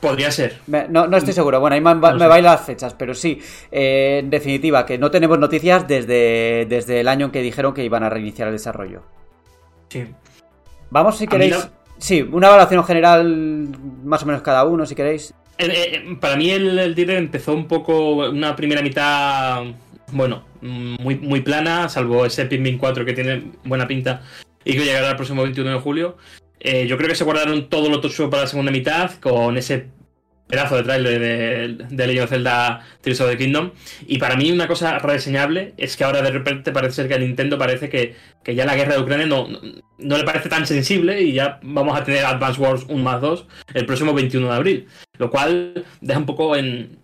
[0.00, 0.60] Podría ser.
[0.66, 1.60] No, no estoy seguro.
[1.60, 3.40] Bueno, ahí me, No bailan las fechas, pero sí.
[3.70, 7.84] eh, en definitiva, que no tenemos noticias desde, desde el año en que dijeron que
[7.84, 9.02] iban a reiniciar el desarrollo.
[9.88, 10.06] Sí.
[10.90, 11.68] Vamos, si A queréis.
[12.02, 13.68] Sí, una evaluación general,
[14.02, 15.32] más o menos cada uno, si queréis.
[15.56, 19.62] El- eh, para mí el, el empezó un poco una primera mitad,
[20.10, 24.22] bueno, muy, muy plana, salvo ese Pikmin 4 que tiene buena pinta
[24.64, 26.16] y que llegará el próximo 21 de julio.
[26.58, 29.86] Eh, yo creo que se guardaron todo lo tocho para la segunda mitad con ese
[30.46, 33.70] pedazo de tráiler de, de Legend of Zelda Tears of the Kingdom.
[34.06, 37.18] Y para mí una cosa reseñable es que ahora de repente parece ser que a
[37.18, 39.48] Nintendo parece que, que ya la guerra de Ucrania no,
[39.98, 43.46] no, le parece tan sensible y ya vamos a tener Advance Wars 1 más 2
[43.74, 44.88] el próximo 21 de abril.
[45.18, 46.98] Lo cual deja un poco en,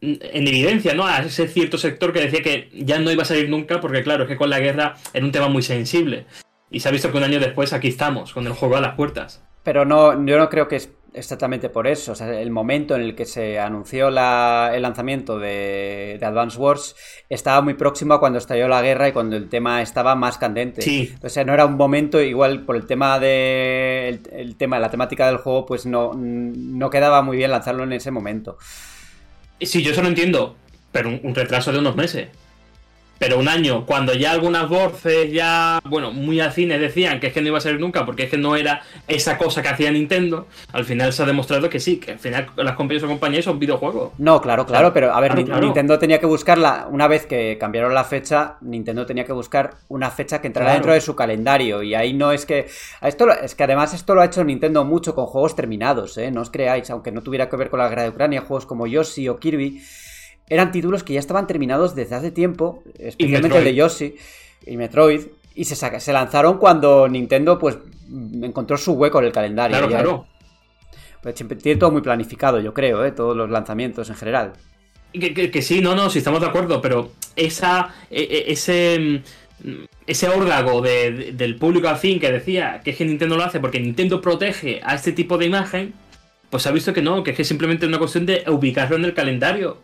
[0.00, 1.06] en evidencia, ¿no?
[1.06, 4.24] A ese cierto sector que decía que ya no iba a salir nunca porque claro,
[4.24, 6.26] es que con la guerra era un tema muy sensible.
[6.70, 8.94] Y se ha visto que un año después aquí estamos, con el juego a las
[8.94, 9.42] puertas.
[9.64, 12.12] Pero no, yo no creo que es exactamente por eso.
[12.12, 16.58] O sea, el momento en el que se anunció la- el lanzamiento de, de Advance
[16.58, 16.96] Wars
[17.28, 20.82] estaba muy próximo a cuando estalló la guerra y cuando el tema estaba más candente.
[20.82, 21.14] Sí.
[21.22, 24.08] O sea, no era un momento, igual por el tema de.
[24.08, 27.92] El, el tema, la temática del juego, pues no, no quedaba muy bien lanzarlo en
[27.92, 28.58] ese momento.
[29.60, 30.56] Sí, yo eso lo entiendo,
[30.92, 32.28] pero un, un retraso de unos meses.
[33.20, 37.42] Pero un año, cuando ya algunas voces ya, bueno, muy afines decían que es que
[37.42, 40.46] no iba a salir nunca porque es que no era esa cosa que hacía Nintendo,
[40.72, 43.58] al final se ha demostrado que sí, que al final las compañías o compañías son
[43.58, 44.12] videojuegos.
[44.16, 45.60] No, claro, claro, pero a ver, Claro, Ni- claro.
[45.66, 50.10] Nintendo tenía que buscarla, una vez que cambiaron la fecha, Nintendo tenía que buscar una
[50.10, 50.78] fecha que entrara Claro.
[50.78, 51.82] dentro de su calendario.
[51.82, 52.68] Y ahí no es que.
[53.02, 56.16] a Esto lo- es que además esto lo ha hecho Nintendo mucho con juegos terminados,
[56.16, 56.30] ¿eh?
[56.30, 58.86] No os creáis, aunque no tuviera que ver con la guerra de Ucrania, juegos como
[58.86, 59.82] Yoshi o Kirby.
[60.50, 63.74] Eran títulos que ya estaban terminados desde hace tiempo, especialmente el de.
[63.74, 64.14] Yoshi
[64.66, 65.22] y Metroid.
[65.54, 67.78] Y se, saca- se lanzaron cuando Nintendo, pues,
[68.42, 69.76] encontró su hueco en el calendario.
[69.76, 70.26] Claro, claro.
[71.22, 73.12] pues tiene todo muy planificado, yo creo, ¿eh?
[73.12, 74.52] Todos los lanzamientos en general.
[75.12, 79.22] Que, que- que sí, no, no, sí estamos de acuerdo, pero esa, e- e- ese,
[80.06, 83.42] ese órdago de- de- del público al fin que decía que es que Nintendo lo
[83.44, 85.92] hace porque Nintendo protege a este tipo de imagen,
[86.48, 89.04] pues ha visto que no, que es que simplemente es una cuestión de ubicarlo en
[89.04, 89.78] el calendario.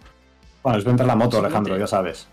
[0.66, 2.26] Bueno, es vender la moto, Alejandro, ya sabes.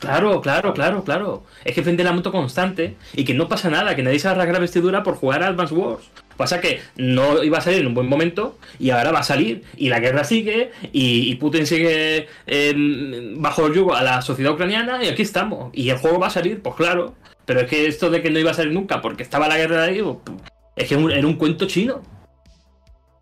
[0.00, 1.44] Claro, claro, claro, claro.
[1.64, 4.54] Es que frente la moto constante y que no pasa nada, que nadie se arranca
[4.54, 6.10] la vestidura por jugar a Advance Wars.
[6.36, 9.62] Pasa que no iba a salir en un buen momento y ahora va a salir
[9.76, 15.04] y la guerra sigue y, Putin sigue em, bajo el yugo a la sociedad ucraniana
[15.04, 15.70] y aquí estamos.
[15.72, 17.14] Y el juego va a salir, pues claro.
[17.44, 19.82] Pero es que esto de que no iba a salir nunca porque estaba la guerra
[19.82, 20.38] de ahí, pues,
[20.74, 22.02] es que era un cuento chino.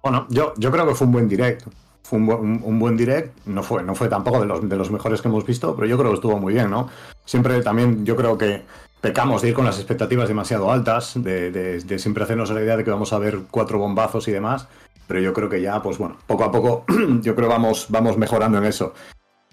[0.02, 1.70] Bueno, yo, yo creo que fue un buen directo.
[2.04, 3.46] Fue un, buen direct.
[3.46, 5.96] No fue, no fue tampoco de los, de los mejores que hemos visto, pero yo
[5.96, 6.88] creo que estuvo muy bien, ¿no?
[7.24, 8.62] Siempre también yo creo que
[9.04, 12.90] pecamos de ir con las expectativas demasiado altas, de, siempre hacernos la idea de que
[12.90, 14.66] vamos a ver cuatro bombazos y demás.
[15.06, 16.86] Pero yo creo que ya, pues bueno, poco a poco,
[17.20, 18.94] yo creo vamos, vamos mejorando en eso.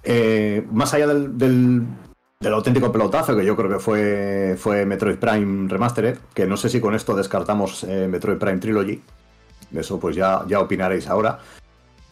[0.03, 1.85] Eh, más allá del, del,
[2.53, 6.79] auténtico pelotazo, que yo creo que fue, fue Metroid Prime Remastered, que no sé si
[6.79, 9.01] con esto descartamos eh, Metroid Prime Trilogy.
[9.69, 11.39] De eso pues ya, ya opinaréis ahora.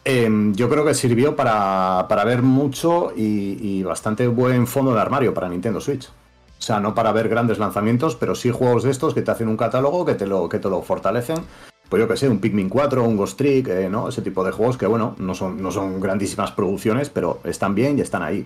[0.06, 5.50] Em, yo creo que sirvió para, ver mucho y, bastante buen fondo de armario para
[5.50, 6.08] Nintendo Switch.
[6.08, 9.48] O sea, no para ver grandes lanzamientos, pero sí juegos de estos que te hacen
[9.48, 11.38] un catálogo que te lo, que te lo fortalecen.
[11.88, 14.10] Pues yo que sé, un Pikmin 4, un Ghost Trick, eh, ¿no?
[14.10, 17.98] Ese tipo de juegos que, bueno, no son, no son grandísimas producciones, pero están bien
[17.98, 18.46] y están ahí.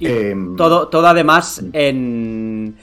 [0.00, 2.76] Em, todo, todo además en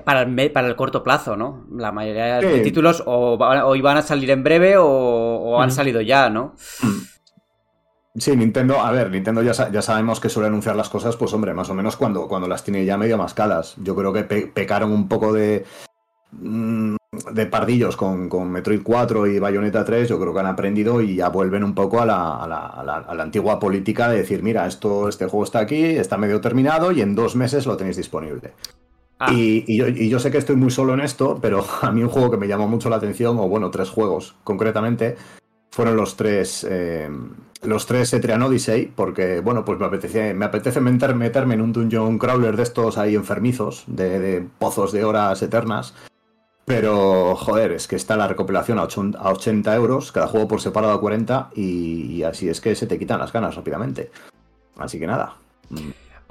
[0.00, 1.66] para el, para el corto plazo, ¿no?
[1.70, 6.54] La mayoría de títulos o, iban a salir en breve o, han salido ya, ¿no?
[8.14, 11.54] Sí, Nintendo, a ver, Nintendo ya, ya, sabemos que suele anunciar las cosas, pues hombre,
[11.54, 13.74] más o menos cuando, cuando las tiene ya medio mascadas.
[13.82, 15.64] Yo creo que pecaron un poco de,
[16.32, 16.96] mm,
[17.32, 21.28] de pardillos con, Metroid 4 y Bayonetta 3, yo creo que han aprendido y ya
[21.28, 25.08] vuelven un poco a la, a la, a la, antigua política de decir, mira, esto,
[25.08, 28.52] este juego está aquí, está medio terminado y en dos meses lo tenéis disponible.
[29.24, 29.32] Ah.
[29.32, 32.36] Y, yo, sé que estoy muy solo en esto, pero a mí un juego que
[32.36, 35.16] me llamó mucho la atención, o bueno, tres juegos concretamente,
[35.70, 37.08] fueron los tres, eh,
[37.62, 42.18] los tres Etrian Odyssey, porque bueno, pues me apetece, me apetece meterme en un dungeon
[42.18, 45.94] crawler de estos ahí enfermizos, de, pozos de horas eternas.
[46.64, 51.00] Pero, joder, es que está la recopilación a 80 euros, cada juego por separado a
[51.00, 54.10] 40, y así es que se te quitan las ganas rápidamente.
[54.76, 55.36] Así que nada.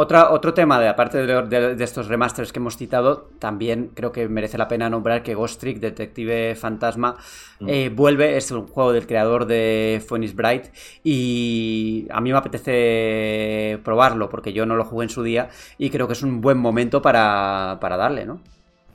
[0.02, 4.58] Mm otro tema, de, aparte de, estos remasters que hemos citado, también creo que merece
[4.58, 7.18] la pena nombrar que Ghost Trick, Detective Fantasma,
[7.60, 7.70] mm.
[7.70, 10.66] eh, vuelve, es un juego del creador de Phoenix Bright
[11.04, 15.90] y a mí me apetece probarlo porque yo no lo jugué en su día y
[15.90, 18.42] creo que es un buen momento para, darle, ¿no?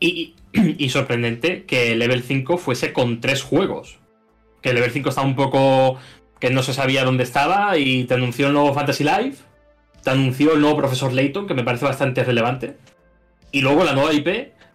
[0.00, 3.98] Y, y, sorprendente que Level 5 fuese con tres juegos.
[4.60, 5.98] Que Level 5 estaba un poco...
[6.40, 9.44] que no se sabía dónde estaba y te anunció el nuevo Fantasy Life
[10.10, 12.76] anunció el nuevo profesor Layton, que me parece bastante relevante.
[13.52, 14.26] Y luego la nueva IP,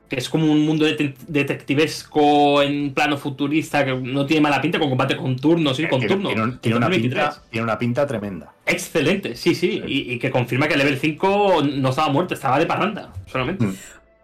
[0.09, 4.89] que es como un mundo detectivesco en plano futurista que no tiene mala pinta, con
[4.89, 6.33] combate con turnos, y con turnos.
[6.59, 8.53] Tiene, una pinta, tiene, una pinta, tremenda.
[8.65, 9.81] Excelente, sí, sí.
[9.85, 13.65] Y, que confirma que el level 5 no estaba muerto, estaba de parranda, solamente.
[13.65, 13.75] Mm.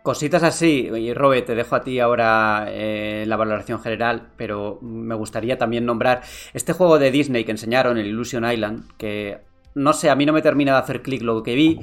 [0.04, 5.16] Cositas así, y Robert, te dejo a ti ahora eh, la valoración general, pero me
[5.16, 6.22] gustaría también nombrar
[6.54, 9.40] este juego de Disney que enseñaron, el Illusion Island, que
[9.78, 11.80] no sé, a mí no me termina de hacer clic lo que vi,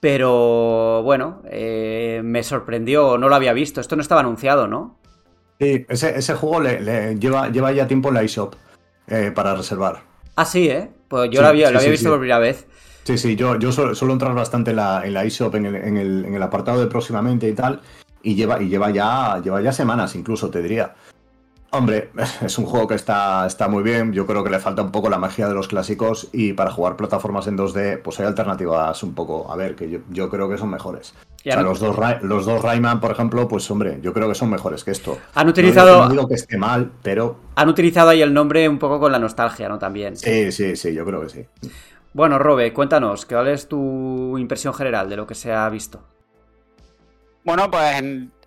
[0.00, 3.80] pero bueno, eh, me sorprendió, no lo había visto.
[3.80, 4.98] Esto no estaba anunciado, ¿no?
[5.58, 8.54] Sí, ese, juego le, lleva, lleva ya tiempo en la eShop
[9.08, 10.02] eh, para reservar.
[10.36, 10.90] Ah, sí, ¿eh?
[11.08, 12.66] Pues yo lo había, lo había visto por primera vez.
[13.04, 15.96] Sí, sí, yo, yo suelo, entrar bastante en la, en la eShop, en el, en,
[15.96, 17.80] el, en el apartado de próximamente y tal,
[18.22, 20.94] y lleva, y lleva ya, lleva ya semanas incluso, te diría.
[21.74, 22.10] Hombre,
[22.42, 24.12] es un juego que está, está muy bien.
[24.12, 26.96] Yo creo que le falta un poco la magia de los clásicos y para jugar
[26.96, 30.70] plataformas en 2D, pues hay alternativas un poco, a ver, que yo, creo que son
[30.70, 31.14] mejores.
[31.44, 34.92] los dos, los dos Rayman, por ejemplo, pues hombre, yo creo que son mejores que
[34.92, 35.18] esto.
[35.34, 36.04] Han utilizado.
[36.04, 37.38] No, digo que esté mal, pero.
[37.56, 39.78] Han utilizado ahí el nombre un poco con la nostalgia, ¿no?
[39.78, 40.16] También.
[40.16, 41.46] Sí, sí, sí, yo creo que sí.
[42.12, 46.00] Bueno, Robe, cuéntanos, ¿cuál es tu impresión general de lo que se ha visto?
[47.42, 48.02] Bueno, pues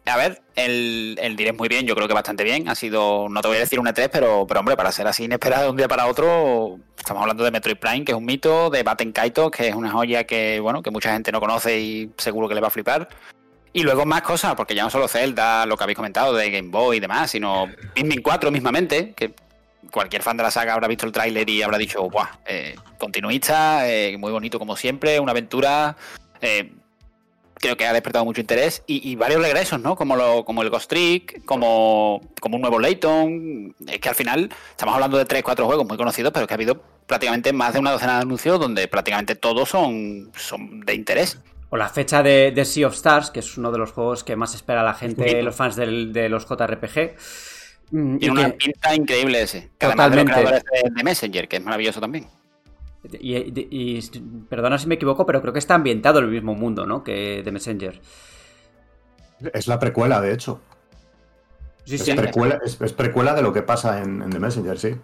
[0.09, 2.69] a ver, el, el direct muy bien, yo creo que bastante bien.
[2.69, 5.25] Ha sido, no te voy a decir un E3, pero, pero hombre, para ser así
[5.25, 8.69] inesperado de un día para otro, estamos hablando de Metroid Prime, que es un mito,
[8.69, 12.11] de Batten Kaito, que es una joya que, bueno, que mucha gente no conoce y
[12.17, 13.07] seguro que le va a flipar.
[13.73, 16.69] Y luego más cosas, porque ya no solo Zelda, lo que habéis comentado de Game
[16.69, 19.33] Boy y demás, sino Pikmin 4 mismamente, que
[19.91, 22.29] cualquier fan de la saga habrá visto el tráiler y habrá dicho, ¡buah!
[22.45, 25.95] Eh, continuista, eh, muy bonito como siempre, una aventura.
[26.41, 26.71] Eh,
[27.59, 29.95] creo que ha despertado mucho interés y, varios regresos, ¿no?
[29.95, 33.75] Como, lo, como el Ghost Trick, como, como un nuevo Layton.
[33.87, 36.55] Es que al final estamos hablando de tres, cuatro juegos muy conocidos, pero que ha
[36.55, 41.39] habido prácticamente más de una docena de anuncios donde prácticamente todos son, son de interés.
[41.69, 44.55] O la fecha de, Sea of Stars, que es uno de los juegos que más
[44.55, 47.15] espera la gente, los fans de los JRPG.
[47.91, 49.69] Mm, Tiene una pinta increíble ese.
[49.77, 50.33] Que Totalmente.
[50.33, 52.27] Además de, de Messenger, que es maravilloso también.
[53.19, 56.55] Y, y- y- perdona si me equivoco, pero creo que está ambientado en el mismo
[56.55, 57.03] mundo, ¿no?
[57.03, 58.01] Que The Messenger.
[59.53, 60.59] Es la precuela, de hecho.
[61.85, 62.13] Sí, Es, sí.
[62.13, 64.95] precuela, es, es precuela de lo que pasa en, en The Messenger, sí.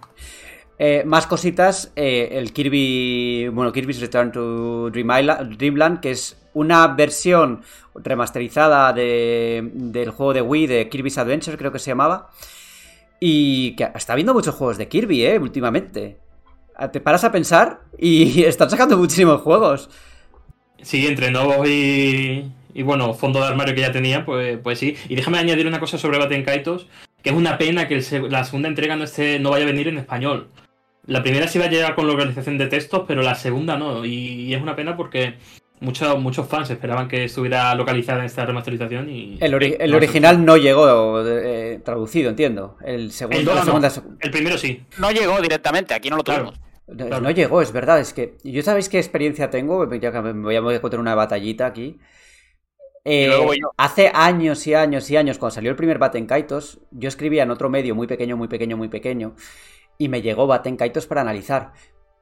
[0.80, 6.36] Eh, más cositas, eh, el Kirby, bueno, Kirby's Return to Dream Island- Dreamland, que es
[6.56, 7.62] una versión
[7.96, 12.32] remasterizada de- del juego de Wii de Kirby's Adventure, creo que se llamaba.
[13.20, 16.18] Y que está habiendo muchos juegos de Kirby, eh, últimamente.
[16.76, 19.90] Ah, Te paras a pensar y están sacando muchísimos juegos.
[20.82, 24.96] Sí, entre nuevos y, y bueno, fondo de armario que ya tenía, pues, pues sí.
[25.08, 26.88] Y déjame añadir una cosa sobre Baten Kaitos,
[27.22, 29.06] que es una pena que la segunda entrega no,
[29.40, 30.50] no vaya a venir en español.
[31.06, 34.06] La primera sí va a llegar con localización de textos, pero la segunda no.
[34.06, 35.36] Y es una pena porque
[35.84, 39.38] muchos, muchos fans esperaban que estuviera localizada en esta remasterización y...
[39.40, 42.78] El, ori- el no, original no llegó eh, traducido, entiendo.
[42.84, 43.90] El segundo, El la dos no.
[43.90, 44.84] segunda- El primero sí.
[44.98, 46.46] No llegó directamente, aquí no lo Claro.
[46.52, 46.60] tuvimos.
[46.88, 47.22] No, Claro.
[47.24, 48.36] no llegó, es verdad, es que.
[48.44, 49.90] ¿Yo sabéis qué experiencia tengo?
[49.96, 51.98] Ya que me voy a contar una batallita aquí.
[53.06, 53.32] Eh.
[53.78, 57.52] Hace años y años y años, cuando salió el primer Baten Kaitos, yo escribía en
[57.52, 59.36] otro medio muy pequeño, muy pequeño, muy pequeño,
[59.98, 61.74] y me llegó Baten Kaitos para analizar.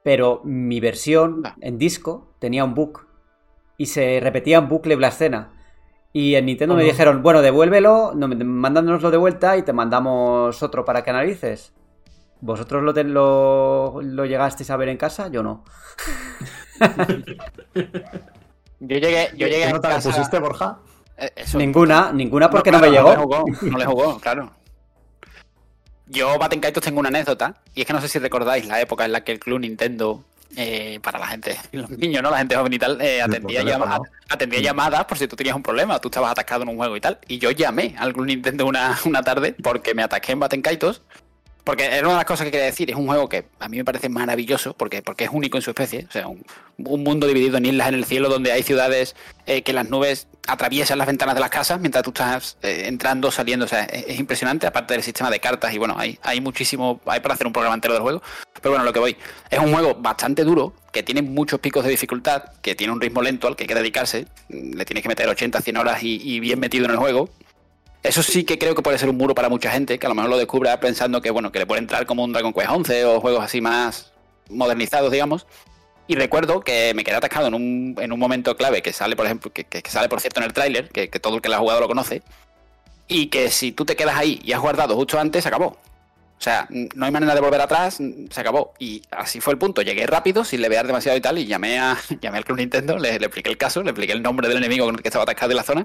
[0.04, 1.54] Pero mi versión Ah.
[1.60, 3.06] en disco tenía un bug
[3.82, 5.50] y se repetía en bucle la escena.
[6.12, 10.84] Y en Nintendo me dijeron, bueno, devuélvelo, no, mándanoslo de vuelta y te mandamos otro
[10.84, 11.72] para que analices.
[12.40, 15.28] ¿Vosotros lo, ten- lo, lo llegasteis a ver en casa?
[15.28, 15.64] Yo no.
[18.84, 20.10] Yo llegué, yo llegué ¿Qué a nota le casa...
[20.10, 20.78] pusiste, Borja?
[21.16, 23.10] Eh, eso- Ninguna, ninguna porque no, claro, me llegó.
[23.10, 24.50] le jugó, no le jugó, claro.
[26.06, 27.62] Yo, Baten Kaitos, tengo una anécdota.
[27.74, 30.24] Y es que no sé si recordáis la época en la que el Club Nintendo,
[30.56, 32.30] eh, para la gente, los niños, ¿no?
[32.30, 35.62] La gente joven y tal, eh, atendía, llama- atendía llamadas por si tú tenías un
[35.62, 37.18] problema, tú estabas atascado en un juego y tal.
[37.28, 41.02] Y yo llamé al Club Nintendo una, una tarde porque me atasqué en Baten Kaitos.
[41.64, 43.76] Porque era una de las cosas que quería decir, es un juego que a mí
[43.76, 46.06] me parece maravilloso porque, porque es único en su especie.
[46.08, 46.44] O sea, un,
[46.78, 49.14] un mundo dividido en islas en el cielo donde hay ciudades
[49.46, 53.30] eh, que las nubes atraviesan las ventanas de las casas mientras tú estás eh, entrando,
[53.30, 53.66] saliendo.
[53.66, 57.00] O sea, es, es impresionante, aparte del sistema de cartas y bueno, hay, hay muchísimo,
[57.06, 58.22] hay para hacer un programa entero del juego.
[58.60, 59.16] Pero bueno, lo que voy,
[59.48, 63.22] es un juego bastante duro, que tiene muchos picos de dificultad, que tiene un ritmo
[63.22, 64.26] lento al que hay que dedicarse.
[64.48, 67.30] Le tienes que meter 80, 100 horas y bien metido en el juego.
[68.02, 70.16] Eso sí que creo que puede ser un muro para mucha gente, que a lo
[70.16, 73.04] mejor lo descubra pensando que bueno, que le puede entrar como un Dragon Quest 11
[73.04, 74.12] o juegos así más
[74.48, 75.46] modernizados, digamos.
[76.08, 79.26] Y recuerdo que me quedé atascado en un, en un momento clave que sale, por
[79.26, 81.80] ejemplo, que, sale por cierto en el tráiler, que, todo el que lo ha jugado
[81.80, 82.22] lo conoce,
[83.06, 85.66] y que si tú te quedas ahí y has guardado justo antes, se acabó.
[85.66, 87.98] O sea, no hay manera de volver atrás,
[88.30, 88.74] se acabó.
[88.80, 89.80] Y así fue el punto.
[89.80, 93.20] Llegué rápido, sin levear demasiado y tal, y llamé, a, llamé al Club Nintendo, le,
[93.20, 95.52] le expliqué el caso, le expliqué el nombre del enemigo con el que estaba atascado
[95.52, 95.84] en la zona,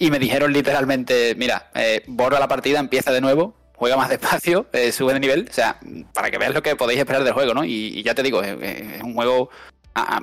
[0.00, 4.66] y me dijeron literalmente, mira, eh, borra la partida, empieza de nuevo, juega más despacio,
[4.72, 5.78] eh, sube de nivel, o sea,
[6.14, 7.64] para que veas lo que podéis esperar del juego, ¿no?
[7.64, 9.50] Y, ya te digo, es, un juego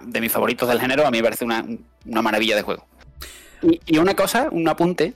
[0.03, 1.63] de mis favoritos del género, a mí me parece una,
[2.05, 2.87] una maravilla de juego.
[3.61, 5.13] Y, una cosa, un apunte,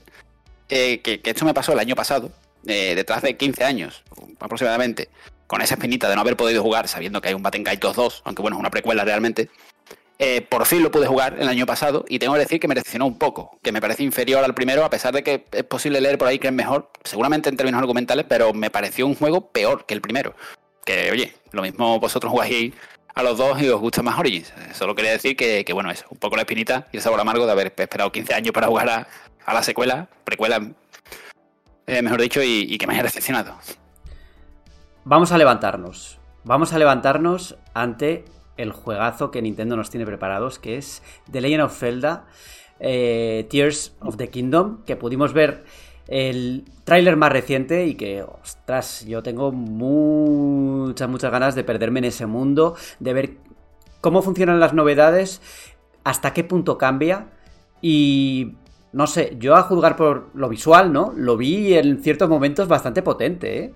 [0.68, 2.30] eh, que, esto me pasó el año pasado,
[2.64, 4.04] eh, detrás de 15 años
[4.38, 5.08] aproximadamente,
[5.48, 8.22] con esa espinita de no haber podido jugar sabiendo que hay un Batten Kaitos 2,
[8.26, 9.50] aunque bueno, es una precuela realmente.
[10.24, 12.76] Eh, por fin lo pude jugar el año pasado y tengo que decir que me
[12.76, 16.00] decepcionó un poco, que me parece inferior al primero, a pesar de que es posible
[16.00, 19.50] leer por ahí que es mejor, seguramente en términos argumentales, pero me pareció un juego
[19.50, 20.36] peor que el primero.
[20.84, 22.72] Que oye, lo mismo vosotros jugáis
[23.16, 24.52] a los dos y os gusta más Origins.
[24.74, 27.50] Solo quería decir que, bueno, eso, un poco la espinita y el sabor amargo de
[27.50, 29.08] haber esperado 15 años para jugar a,
[29.44, 30.70] a la secuela, precuela,
[31.88, 33.58] eh, mejor dicho, y, y que me haya decepcionado.
[35.02, 36.20] Vamos a levantarnos.
[36.44, 38.24] Vamos a levantarnos ante
[38.62, 42.26] el juegazo que Nintendo nos tiene preparados, que es The Legend of Zelda
[42.84, 45.64] eh, Tears of the Kingdom, que pudimos ver
[46.08, 52.06] el tráiler más reciente y que, ostras, yo tengo muchas, muchas ganas de perderme en
[52.06, 53.30] ese mundo, de ver
[54.00, 55.40] cómo funcionan las novedades,
[56.04, 57.28] hasta qué punto cambia
[57.80, 58.54] y...
[58.94, 61.14] No sé, yo a juzgar por lo visual, ¿no?
[61.16, 63.74] Lo vi en ciertos momentos bastante potente, ¿eh?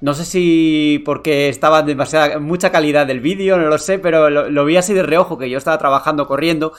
[0.00, 4.48] No sé si porque estaba demasiada mucha calidad del vídeo, no lo sé, pero lo,
[4.48, 6.72] lo vi así de reojo, que yo estaba trabajando, corriendo,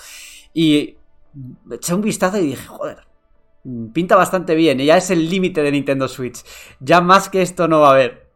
[0.53, 0.97] y
[1.71, 3.05] eché un vistazo y dije, joder,
[3.93, 6.43] pinta bastante bien, y ya es el límite de Nintendo Switch.
[6.79, 8.31] Ya más que esto no va a haber.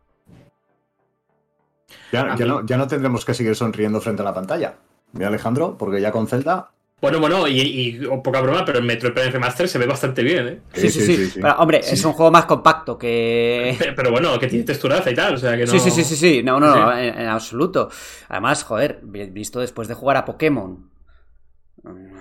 [2.11, 4.77] Ya, ya no, ya no tendremos que seguir sonriendo frente a la pantalla.
[5.13, 6.71] Mira, Alejandro, porque ya con Zelda.
[7.05, 10.23] Bueno, bueno, y, y oh, poca broma, pero el Metroid Prime Remaster se ve bastante
[10.23, 10.59] bien, ¿eh?
[10.73, 11.39] Sí, sí, sí.
[11.39, 11.93] Pero, hombre, Sí.
[11.93, 13.75] es un juego más compacto que...
[13.77, 15.71] Pero, pero bueno, que tiene texturaza y tal, o sea que no...
[15.71, 16.41] Sí, sí, sí, sí, sí.
[16.43, 16.79] No, no, Sí.
[16.79, 17.89] no, en, en absoluto.
[18.27, 20.89] Además, joder, vi- visto después de jugar a Pokémon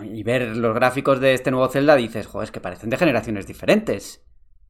[0.04, 3.46] y ver los gráficos de este nuevo Zelda, dices, joder, es que parecen de generaciones
[3.46, 4.22] diferentes.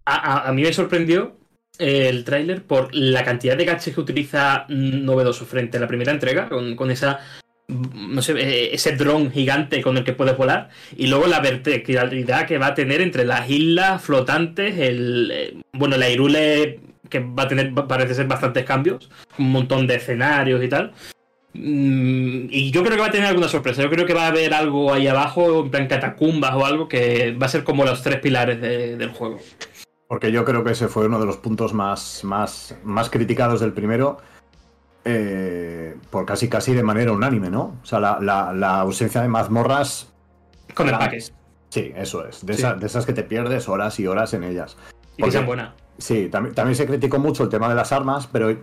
[0.04, 1.36] A, a- a mí me sorprendió
[1.78, 6.48] el tráiler por la cantidad de gadgets que utiliza novedoso frente a la primera entrega,
[6.48, 7.18] con, con esa
[7.68, 12.46] no sé, eh, ese dron gigante con el que puedes volar y luego la verticalidad
[12.46, 17.44] que va a tener entre las islas flotantes, el eh, bueno, la Irule que va
[17.44, 20.92] a tener parece ser bastantes cambios, un montón de escenarios y tal.
[21.54, 23.82] Mm, y yo creo que va a tener alguna sorpresa.
[23.82, 27.32] Yo creo que va a haber algo ahí abajo, en plan catacumbas o algo, que
[27.32, 29.38] va a ser como los tres pilares del juego.
[30.08, 33.72] Porque yo creo que ese fue uno de los puntos más, más, más criticados del
[33.72, 34.18] primero
[35.04, 37.76] eh, por casi casi de manera unánime, ¿no?
[37.82, 40.12] O sea, la, ausencia de mazmorras.
[40.74, 41.32] Con el paquete.
[41.68, 42.46] Sí, eso es.
[42.46, 44.76] De, esas que te pierdes horas y horas en ellas.
[45.16, 45.74] Y que sean buenas.
[45.98, 48.56] Sí, también, también se criticó mucho el tema de las armas, pero,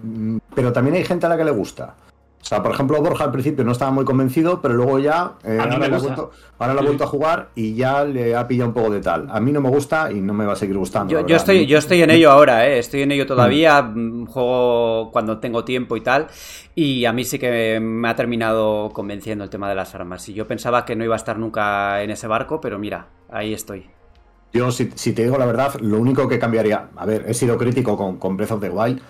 [0.54, 1.96] pero también hay gente a la que le gusta.
[2.42, 5.58] O sea, por ejemplo, Borja al principio no estaba muy convencido, pero luego ya eh,
[5.60, 9.28] ahora, lo ha vuelto, a jugar y ya le ha pillado un poco de tal.
[9.30, 11.26] A mí no me gusta y no me va a seguir gustando.
[11.26, 12.80] Yo, estoy, yo estoy en ello ahora, ¿eh?
[12.80, 13.82] estoy en ello todavía.
[13.82, 14.26] Mm.
[14.26, 16.28] Juego cuando tengo tiempo y tal.
[16.74, 20.28] Y a mí sí que me ha terminado convenciendo el tema de las armas.
[20.28, 23.54] Y yo pensaba que no iba a estar nunca en ese barco, pero mira, ahí
[23.54, 23.86] estoy.
[24.54, 26.90] Yo, si, te digo la verdad, lo único que cambiaría.
[26.96, 29.02] A ver, he sido crítico con, con Breath of the Wild.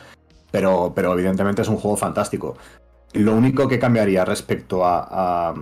[0.52, 2.58] Pero, pero evidentemente es un juego fantástico.
[3.14, 5.54] Lo único que cambiaría respecto a,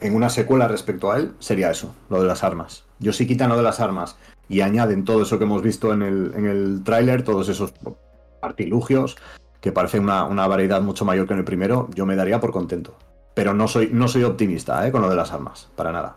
[0.00, 2.84] en una secuela respecto a él sería eso, lo de las armas.
[2.98, 4.16] Yo si quitan lo de las armas
[4.48, 7.72] y añaden todo eso que hemos visto en el, en el tráiler, todos esos
[8.42, 9.16] artilugios,
[9.60, 12.96] que parece una, variedad mucho mayor que en el primero, yo me daría por contento.
[13.34, 14.92] Pero no soy, no soy optimista ¿eh?
[14.92, 16.16] con lo de las armas, para nada.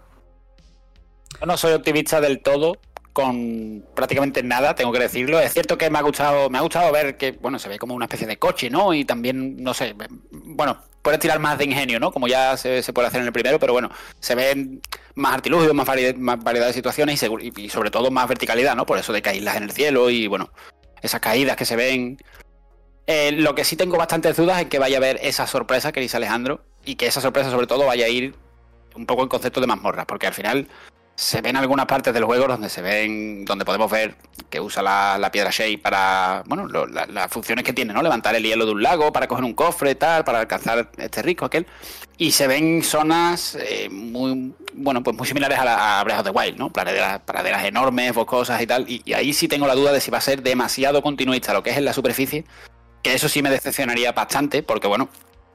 [1.46, 2.78] No soy optimista del todo,
[3.20, 5.39] con prácticamente nada, tengo que decirlo.
[5.39, 7.93] Es cierto que me ha gustado, me ha gustado ver que, bueno, se ve como
[7.93, 8.93] una especie de coche, ¿no?
[8.93, 9.95] Y también, no sé,
[10.32, 12.11] bueno, puedes tirar más de ingenio, ¿no?
[12.11, 13.89] Como ya se, puede hacer en el primero, pero bueno,
[14.20, 14.82] se ven
[15.15, 18.86] más artilugios, más, variedad, de situaciones y, sobre todo más verticalidad, ¿no?
[18.86, 20.51] Por eso de caídas en el cielo y, bueno,
[21.01, 22.17] esas caídas que se ven.
[23.07, 25.99] Eh, lo que sí tengo bastantes dudas es que vaya a haber esa sorpresa que
[25.99, 28.36] dice Alejandro y que esa sorpresa sobre todo vaya a ir
[28.95, 30.67] un poco en concepto de mazmorras, porque al final
[31.20, 34.15] se ven algunas partes del juego donde se ven, donde podemos ver
[34.49, 38.01] que usa la, piedra Shea para, bueno, las funciones que tiene, ¿no?
[38.01, 41.43] Levantar el hielo de un lago, para coger un cofre, tal, para alcanzar este rico,
[41.43, 41.67] aquel.
[42.17, 46.26] Y se ven zonas eh, muy, bueno, pues muy similares a, la, a Breath of
[46.28, 46.72] the Wild, ¿no?
[46.72, 48.86] Praderas, praderas enormes, boscosas y tal.
[48.88, 51.72] Y, ahí sí tengo la duda de si va a ser demasiado continuista lo que
[51.72, 52.45] es en la superficie.
[53.03, 55.09] Que eso sí me decepcionaría bastante, porque bueno,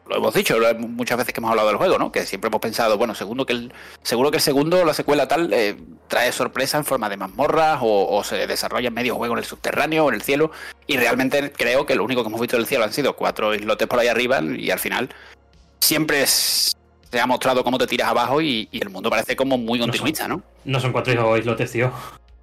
[0.07, 2.13] lo hemos dicho muchas veces que hemos hablado del juego, ¿no?
[2.13, 5.53] Que siempre hemos pensado, bueno, segundo que el, seguro que el segundo, la secuela tal,
[5.53, 5.77] eh,
[6.09, 10.05] trae sorpresa en forma de mazmorras o, se desarrolla en medio juego en el subterráneo
[10.05, 10.51] o en el cielo.
[10.87, 13.89] Y realmente creo que lo único que hemos visto del cielo han sido cuatro islotes
[13.89, 15.09] por ahí arriba y al final
[15.81, 20.29] siempre se ha mostrado cómo te tiras abajo y, el mundo parece como muy continuista,
[20.29, 20.43] ¿no?
[20.65, 21.93] No son cuatro islotes, tío.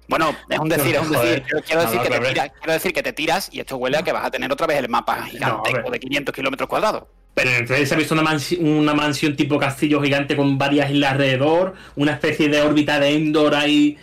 [0.08, 1.44] Bueno, es un decir, es un decir.
[1.64, 4.12] Quiero, decir que te tiras, quiero decir que te tiras y esto huele a que
[4.12, 7.04] vas a tener otra vez el mapa gigantesco de 500 kilómetros cuadrados.
[7.34, 11.74] Pero entonces se ha visto una, una, mansión tipo castillo gigante con varias islas alrededor,
[11.96, 13.96] una especie de órbita de Endor ahí,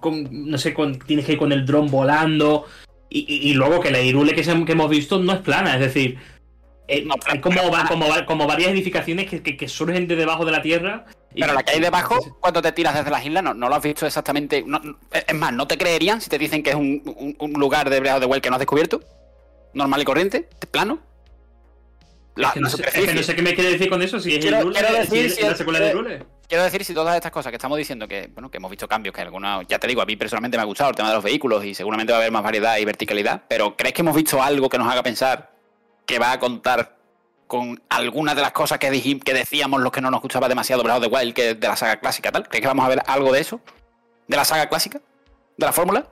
[0.00, 2.66] con, no sé, con, tienes que ir con el dron volando,
[3.14, 6.18] y, luego que la Irule que, que, hemos visto no es plana, es decir,
[6.88, 11.04] eh, hay como, como, como, varias edificaciones que, surgen de debajo de la Tierra.
[11.34, 13.82] Pero la que hay debajo, cuando te tiras desde las islas, no, no lo has
[13.82, 14.64] visto exactamente.
[15.12, 18.26] es más, ¿no te creerían si te dicen que es un, lugar de Breath de
[18.26, 19.00] Well que no has descubierto?
[19.74, 20.48] ¿Normal y corriente?
[20.70, 21.00] ¿Plano?
[22.36, 25.42] Es, que no sé, qué me quiere decir con eso, si es quiero, decir, si,
[25.42, 26.26] la secuela de Rule.
[26.48, 29.14] Quiero decir, si todas estas cosas que estamos diciendo, que bueno, que hemos visto cambios,
[29.14, 31.24] que alguna, ya te digo, a mí personalmente me ha gustado el tema de los
[31.24, 34.42] vehículos y seguramente va a haber más variedad y verticalidad, pero ¿crees que hemos visto
[34.42, 35.52] algo que nos haga pensar
[36.06, 36.96] que va a contar
[37.46, 41.02] con algunas de las cosas que, que decíamos los que no nos gustaba demasiado Breath
[41.02, 42.48] de Wild que de la saga clásica tal?
[42.48, 43.60] ¿Crees que vamos a ver algo de eso?
[44.26, 45.02] ¿De la saga clásica?
[45.58, 46.06] ¿De la fórmula?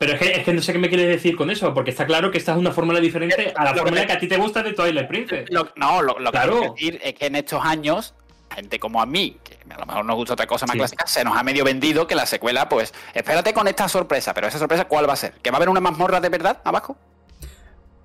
[0.00, 2.06] Pero es que, es que no sé qué me quieres decir con eso, porque está
[2.06, 4.62] claro que esta es una fórmula diferente a la fórmula que, a ti te gusta
[4.62, 5.50] de Twilight Princess.
[5.50, 8.14] no, lo, que quiero decir es que en estos años,
[8.54, 11.22] gente como a mí, que a lo mejor nos gusta otra cosa más clásica, se
[11.22, 14.86] nos ha medio vendido que la secuela, pues, espérate con esta sorpresa, pero esa sorpresa,
[14.86, 15.34] ¿cuál va a ser?
[15.42, 16.96] ¿Que va a haber una mazmorra de verdad abajo?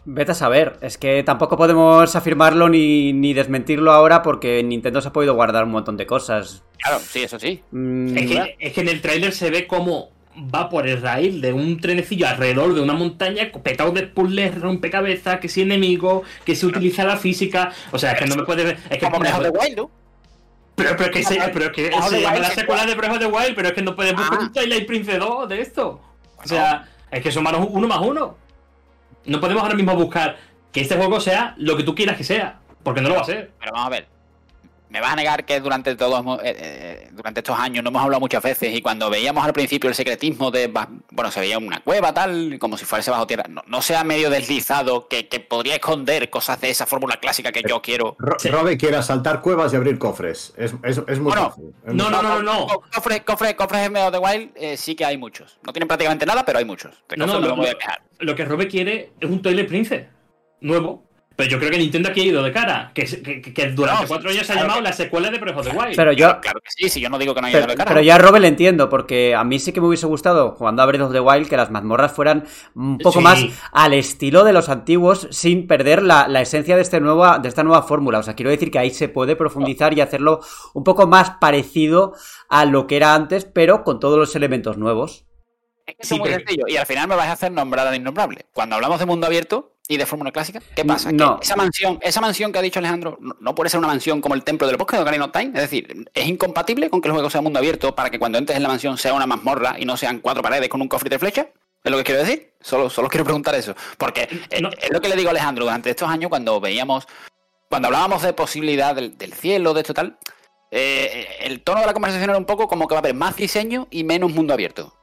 [0.03, 5.07] Vete a saber, es que tampoco podemos afirmarlo ni, ni, desmentirlo ahora porque Nintendo se
[5.07, 6.61] ha podido guardar un montón de cosas.
[6.77, 7.63] Claro, sí, eso sí.
[7.71, 11.41] Mm, es, que, es, que, en el tráiler se ve como va por el raíl
[11.41, 16.55] de un trenecillo alrededor de una montaña petado de puzzles, rompecabezas, que si enemigo, que
[16.55, 17.71] se utiliza la física.
[17.91, 18.77] O sea, es que no me puede.
[18.89, 19.91] Es que Como Breath de Wild, ¿no?
[20.75, 23.55] Pero, pero, que se, pero que se llama la secuela de Breath of the Wild,
[23.55, 26.01] pero es que no puedes buscar un Twilight Prince 2 de esto.
[26.43, 28.37] O sea, es que son uno más uno.
[29.25, 30.37] No podemos ahora mismo buscar
[30.71, 33.25] que este juego sea lo que tú quieras que sea, porque no lo va a
[33.25, 33.51] ser.
[33.57, 34.14] Pero vamos a ver.
[34.89, 38.19] Me vas a negar que durante todos eh, eh, durante estos años no hemos hablado
[38.19, 40.71] muchas veces y cuando veíamos al principio el secretismo de
[41.11, 45.07] bueno se veía una cueva tal como si fuese bajo tierra no, sea medio deslizado
[45.07, 48.15] que, podría esconder cosas de esa fórmula clásica que yo quiero.
[48.17, 50.53] Robe quiere asaltar cuevas y abrir cofres.
[50.57, 54.51] Es, es, muy fácil no, no, no, no, cofres cofres cofres en medio de Wild
[54.55, 55.59] eh, sí que hay muchos.
[55.63, 57.03] No tienen prácticamente nada pero hay muchos.
[57.15, 57.55] No, no, lo,
[58.19, 60.09] lo, que Robe quiere es un Toilet Prince
[60.61, 61.03] nuevo
[61.35, 62.91] pero yo creo que Nintendo aquí ha ido de cara.
[62.93, 63.03] Que,
[63.41, 65.95] que, durante cuatro años se ha llamado la secuela de Breath of the Wild.
[65.95, 67.89] Pero yo, claro, que sí, sí, yo no digo que no haya ido de cara.
[67.89, 70.81] Pero ya a Robert le entiendo, porque a mí sí que me hubiese gustado, jugando
[70.81, 74.53] a Breath of the Wild, que las mazmorras fueran un poco más al estilo de
[74.53, 78.19] los antiguos, sin perder la, esencia de, este nueva, de esta nueva fórmula.
[78.19, 80.39] O sea, quiero decir que ahí se puede profundizar y hacerlo
[80.73, 82.13] un poco más parecido
[82.49, 85.25] a lo que era antes, pero con todos los elementos nuevos.
[85.85, 86.63] Es que es muy sencillo.
[86.67, 88.45] Y al final me vais a hacer nombrar al innombrable.
[88.53, 90.61] Cuando hablamos de mundo abierto, y de fórmula clásica?
[90.75, 91.11] ¿Qué pasa?
[91.11, 91.39] No.
[91.41, 94.43] esa mansión, esa mansión que ha dicho Alejandro, no, puede ser una mansión como el
[94.43, 95.51] templo del bosque de Ocarina of Time.
[95.53, 98.57] Es decir, es incompatible con que el juego sea mundo abierto para que cuando entres
[98.57, 101.19] en la mansión sea una mazmorra y no sean cuatro paredes con un cofre de
[101.19, 101.47] flecha.
[101.83, 102.53] ¿Es lo que quiero decir?
[102.61, 103.75] Solo, solo quiero preguntar eso.
[103.97, 107.07] Porque es, lo que le digo a Alejandro durante estos años cuando veíamos,
[107.69, 110.17] cuando hablábamos de posibilidad del, cielo, de esto tal,
[110.71, 113.35] eh, el tono de la conversación era un poco como que va a haber más
[113.35, 114.95] diseño y menos mundo abierto.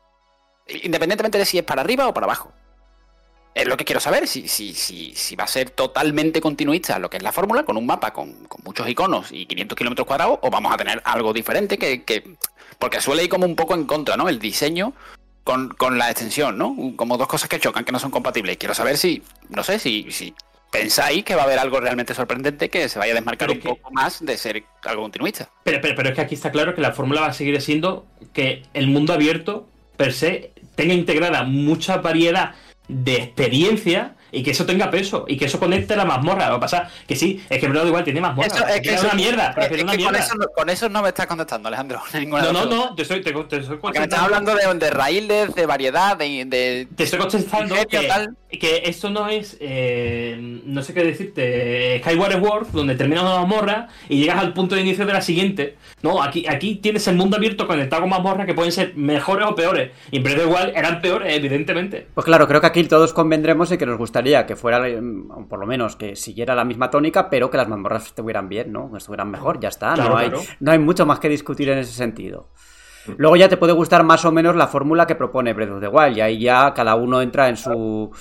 [0.66, 2.52] Independientemente de si es para arriba o para abajo.
[3.54, 7.10] Es lo que quiero saber, si, si, si, si va a ser totalmente continuista lo
[7.10, 10.50] que es la fórmula, con un mapa con, muchos iconos y 500 kilómetros cuadrados, o
[10.50, 12.36] vamos a tener algo diferente que,
[12.78, 14.28] Porque suele ir como un poco en contra, ¿no?
[14.28, 14.94] El diseño
[15.44, 16.74] con, la extensión, ¿no?
[16.96, 18.56] Como dos cosas que chocan, que no son compatibles.
[18.56, 20.34] Quiero saber si, no sé, si, si
[20.70, 23.90] pensáis que va a haber algo realmente sorprendente que se vaya a desmarcar un poco
[23.90, 25.50] más de ser algo continuista.
[25.64, 28.06] Pero, pero, pero es que aquí está claro que la fórmula va a seguir siendo
[28.32, 32.54] que el mundo abierto, per se, tenga integrada mucha variedad
[32.88, 36.48] de experiencia y que eso tenga peso y que eso conecte a la mazmorra.
[36.48, 38.48] Lo que pasa que sí, es que Breath igual tiene mazmorra.
[38.48, 39.54] Eso, es que es una mierda.
[40.08, 40.26] Una.
[40.54, 42.02] Con, eso, no me estás contestando, Alejandro.
[42.26, 45.54] no, no, no, te estoy, te, te estoy Porque me estás hablando de, de raíles,
[45.54, 46.88] de variedad, de, de.
[46.96, 48.08] Te estoy contestando que,
[48.58, 49.56] que, esto no es.
[49.60, 52.00] Eh, no sé qué decirte.
[52.02, 55.76] Skyward Sword, donde terminas una mazmorra y llegas al punto de inicio de la siguiente.
[56.02, 59.54] No, aquí, aquí tienes el mundo abierto conectado con mazmorras que pueden ser mejores o
[59.54, 59.90] peores.
[60.10, 62.06] Y en Breath igual eran peores, evidentemente.
[62.14, 64.82] Pues claro, creo que aquí todos convendremos en que nos gustaría que fuera
[65.48, 68.90] por lo menos que siguiera la misma tónica, pero que las mazmorras estuvieran bien, ¿no?
[68.96, 69.96] Estuvieran mejor, ya está.
[69.96, 70.30] no, hay,
[70.60, 72.48] no hay mucho más que discutir en ese sentido.
[73.16, 75.88] Luego ya te puede gustar más o menos la fórmula que propone Breath of the
[75.88, 78.12] Wild, y ahí ya cada uno entra en su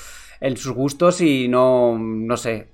[0.42, 2.70] en sus gustos y no, no sé.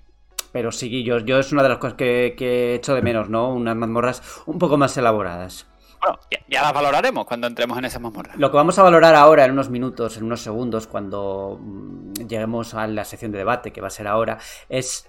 [0.52, 3.30] Pero sí, yo, yo es una de las cosas que, que he hecho de menos,
[3.30, 3.54] ¿no?
[3.54, 5.68] Unas mazmorras un poco más elaboradas.
[6.02, 8.34] Bueno, ya, las valoraremos cuando entremos en esa mazmorra.
[8.38, 12.74] Lo que vamos a valorar ahora, en unos minutos, en unos segundos, cuando mm, lleguemos
[12.74, 14.38] a la sección de debate, que va a ser ahora,
[14.70, 15.08] es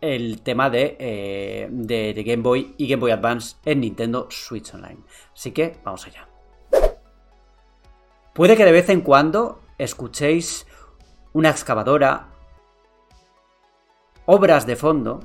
[0.00, 4.98] el tema de, eh, de, Game Boy y Game Boy Advance en Nintendo Switch Online.
[5.32, 6.28] Así que vamos allá.
[8.34, 10.66] Puede que de vez en cuando escuchéis
[11.34, 12.28] una excavadora,
[14.24, 15.20] obras de fondo,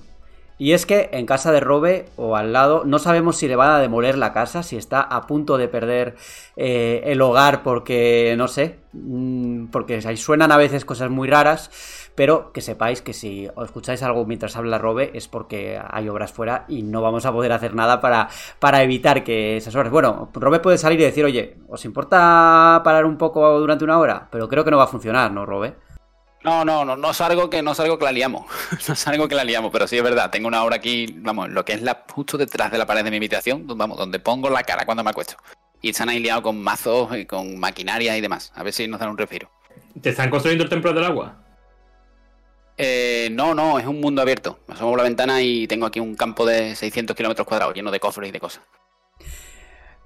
[0.60, 3.72] y es que en casa de Robe o al lado no sabemos si le van
[3.72, 6.18] a demoler la casa, si está a punto de perder
[6.58, 11.72] eh, el hogar porque, no sé, mm, porque ahí suenan a veces cosas muy raras,
[12.14, 16.34] pero que sepáis que si os escucháis algo mientras habla Robe es porque hay obras
[16.34, 18.28] fuera y no vamos a poder hacer nada para,
[18.60, 19.92] para evitar que esas obras...
[19.92, 24.28] Bueno, Robe puede salir y decir, oye, ¿os importa parar un poco durante una hora?
[24.30, 25.76] Pero creo que no va a funcionar, ¿no, Robe?
[26.44, 28.46] No, no, no, no salgo que no salgo que la liamos.
[28.88, 30.30] no salgo que la liamos, pero sí es verdad.
[30.30, 33.12] Tengo una obra aquí, vamos, lo que es la justo detrás de la pared de
[33.12, 35.36] mi habitación, vamos, donde pongo la cara cuando me acuesto.
[35.82, 38.52] Y están ahí liados con mazos y con maquinaria y demás.
[38.56, 39.50] A ver si nos dan un respiro.
[40.02, 41.36] ¿Te están construyendo el templo del agua?
[42.78, 44.60] Eh, no, no, es un mundo abierto.
[44.68, 47.92] Me asomo por la ventana y tengo aquí un campo de 600 kilómetros cuadrados lleno
[47.92, 48.64] de cofres y de cosas.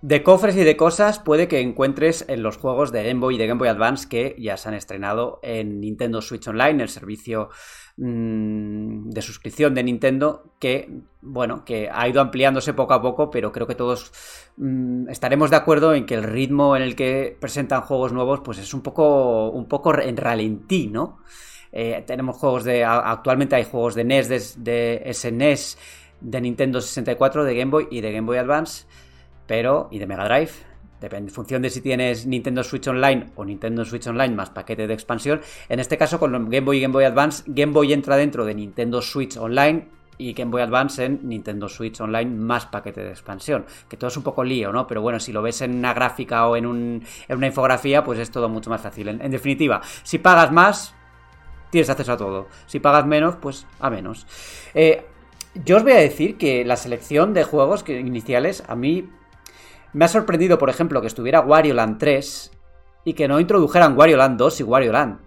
[0.03, 3.37] De cofres y de cosas puede que encuentres en los juegos de Game Boy y
[3.37, 7.47] de Game Boy Advance que ya se han estrenado en Nintendo Switch Online, el servicio
[7.95, 10.89] mm, de suscripción de Nintendo, que,
[11.21, 14.11] bueno, que ha ido ampliándose poco a poco, pero creo que todos
[14.57, 18.57] mm, estaremos de acuerdo en que el ritmo en el que presentan juegos nuevos, pues
[18.57, 21.19] es un poco, un poco en ralentí, ¿no?
[21.71, 22.83] Eh, tenemos juegos de.
[22.83, 25.77] Actualmente hay juegos de NES, de, de SNES,
[26.19, 28.85] de Nintendo 64, de Game Boy y de Game Boy Advance
[29.47, 30.51] pero y de Mega Drive.
[31.11, 34.93] En función de si tienes Nintendo Switch Online o Nintendo Switch Online más paquete de
[34.93, 35.41] expansión.
[35.67, 38.55] En este caso, con Game Boy y Game Boy Advance, Game Boy entra dentro de
[38.55, 39.87] Nintendo Switch Online
[40.17, 43.65] y Game Boy Advance en Nintendo Switch Online más paquete de expansión.
[43.89, 44.87] Que todo es un poco lío, ¿no?
[44.87, 48.47] Pero bueno, si lo ves en una gráfica o en, una infografía, pues es todo
[48.47, 49.09] mucho más fácil.
[49.09, 50.95] En, definitiva, si pagas más,
[51.69, 52.47] tienes acceso a todo.
[52.65, 54.25] Si pagas menos, pues a menos.
[54.73, 55.05] Eh,
[55.65, 59.09] yo os voy a decir que la selección de juegos que, iniciales a mí
[59.93, 62.51] me ha sorprendido, por ejemplo, que estuviera Wario Land 3
[63.05, 65.19] y que no introdujeran Wario Land 2 y Wario Land.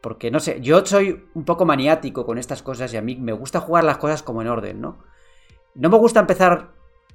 [0.00, 3.32] Porque no sé, yo soy un poco maniático con estas cosas y a mí me
[3.32, 4.98] gusta jugar las cosas como en orden, ¿no?
[5.74, 6.70] No me gusta empezar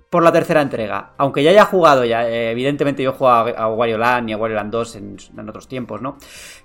[0.09, 3.67] por la tercera entrega, aunque ya haya jugado ya, eh, evidentemente yo he jugado a,
[3.67, 6.17] Wario Land y a Wario Land 2 en, en otros tiempos, ¿no?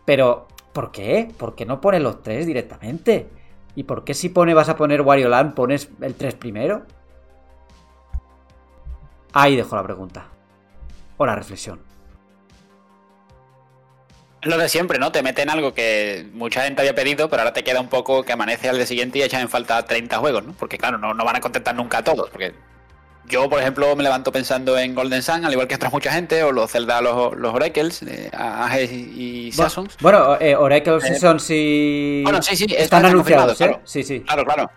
[0.05, 1.33] Pero, ¿por qué?
[1.37, 3.29] ¿Por qué no pone los tres directamente?
[3.75, 6.83] ¿Y por qué si pone vas a poner Wario Land pones el 3 primero?
[9.33, 10.27] Ahí dejo la pregunta.
[11.17, 11.81] O la reflexión.
[14.43, 15.13] Lo de siempre, ¿no?
[15.13, 18.33] Te meten algo que mucha gente había pedido, pero ahora te queda un poco que
[18.33, 20.53] amanece al día siguiente y echan en falta 30 juegos, ¿no?
[20.55, 22.31] Porque claro, no, no van a contentar nunca a todos.
[22.31, 22.55] Porque
[23.31, 26.43] yo, por ejemplo, me levanto pensando en Golden Sun, al igual que otras mucha gente,
[26.43, 29.97] o los Zelda, los, los Oracles, eh, Ages y Seasons.
[30.01, 32.23] Bueno, eh, Oracles, eh, Seasons y...
[32.25, 33.79] Bueno, sí, sí, están anunciados, ¿eh?
[33.85, 34.21] Sí, sí.
[34.21, 34.71] Claro, claro.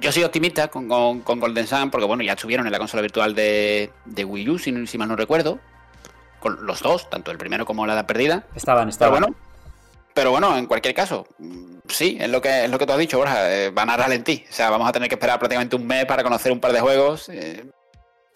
[0.00, 0.88] Yo soy optimista con,
[1.20, 4.58] con, Golden Sun, porque bueno, ya estuvieron en la consola virtual de, de Wii U,
[4.58, 5.60] si, si mal no recuerdo.
[6.40, 8.44] Con los dos, tanto el primero como la edad perdida.
[8.54, 9.14] Estaban, estaban.
[9.14, 9.36] Pero bueno,
[10.14, 11.26] pero bueno, en cualquier caso,
[11.88, 14.44] sí, es lo que, es lo que tú has dicho, Borja, eh, van a ralentí.
[14.48, 16.80] O sea, vamos a tener que esperar prácticamente un mes para conocer un par de
[16.80, 17.28] juegos.
[17.28, 17.64] Eh,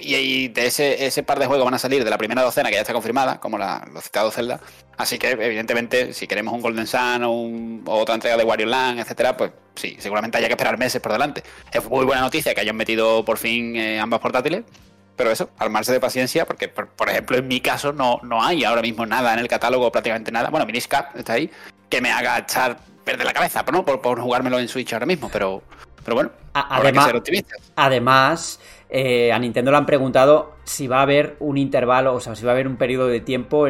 [0.00, 2.76] y, de ese, ese par de juegos van a salir de la primera docena que
[2.76, 4.60] ya está confirmada, como la, los citados Zelda.
[4.96, 9.36] Así que, evidentemente, si queremos un Golden Sun o, otra entrega de Wario Land, etcétera,
[9.36, 11.42] pues sí, seguramente haya que esperar meses por delante.
[11.72, 14.64] Es muy buena noticia que hayan metido por fin eh, ambas portátiles.
[15.16, 18.82] Pero eso, armarse de paciencia, porque por, ejemplo en mi caso no, no hay ahora
[18.82, 20.48] mismo nada en el catálogo, prácticamente nada.
[20.50, 21.50] Bueno, Miniscap está ahí,
[21.90, 23.84] que me haga echar perder la cabeza, ¿no?
[23.84, 25.64] Por, por jugármelo en Switch ahora mismo, pero,
[26.04, 27.72] pero bueno, además, que ser optimistas.
[27.74, 28.60] Además,
[28.90, 32.44] eh, a Nintendo le han preguntado si va a haber un intervalo, o sea, si
[32.44, 33.66] va a haber un periodo de tiempo,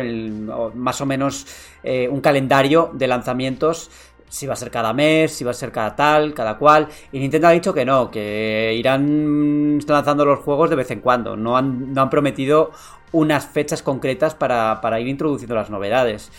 [0.75, 1.47] más o menos
[1.83, 3.91] eh, un calendario de lanzamientos
[4.29, 6.89] si va a ser cada mes, si va a ser cada tal, cada cual.
[7.13, 11.37] Y Nintendo ha dicho que no, que irán lanzando los juegos de vez en cuando.
[11.37, 12.71] No han, no han prometido
[13.13, 16.31] unas fechas concretas para, para ir introduciendo las novedades.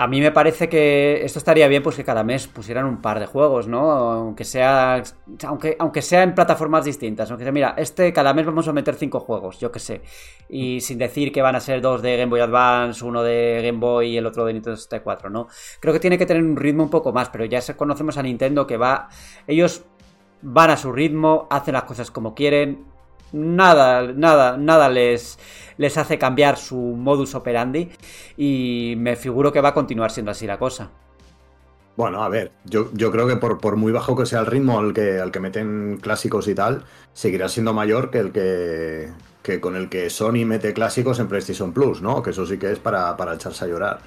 [0.00, 3.20] A mí me parece que esto estaría bien pues que cada mes pusieran un par
[3.20, 3.90] de juegos, ¿no?
[3.90, 5.02] Aunque sea
[5.46, 8.94] aunque, aunque sea en plataformas distintas, aunque sea, mira, este cada mes vamos a meter
[8.94, 10.00] cinco juegos, yo qué sé.
[10.48, 13.78] Y sin decir que van a ser dos de Game Boy Advance, uno de Game
[13.78, 15.48] Boy y el otro de Nintendo 64, ¿no?
[15.80, 18.66] Creo que tiene que tener un ritmo un poco más, pero ya conocemos a Nintendo
[18.66, 19.10] que va
[19.46, 19.84] ellos
[20.40, 22.86] van a su ritmo, hacen las cosas como quieren,
[23.32, 25.38] nada, nada, nada les,
[25.76, 27.90] les hace cambiar su modus operandi
[28.36, 30.90] y me figuro que va a continuar siendo así la cosa.
[31.96, 34.78] Bueno, a ver, yo, yo creo que por, por, muy bajo que sea el ritmo
[34.78, 39.10] al que, al que meten clásicos y tal, seguirá siendo mayor que el que,
[39.42, 42.22] que con el que Sony mete clásicos en PlayStation Plus, ¿no?
[42.22, 44.00] Que eso sí que es para, para echarse a llorar.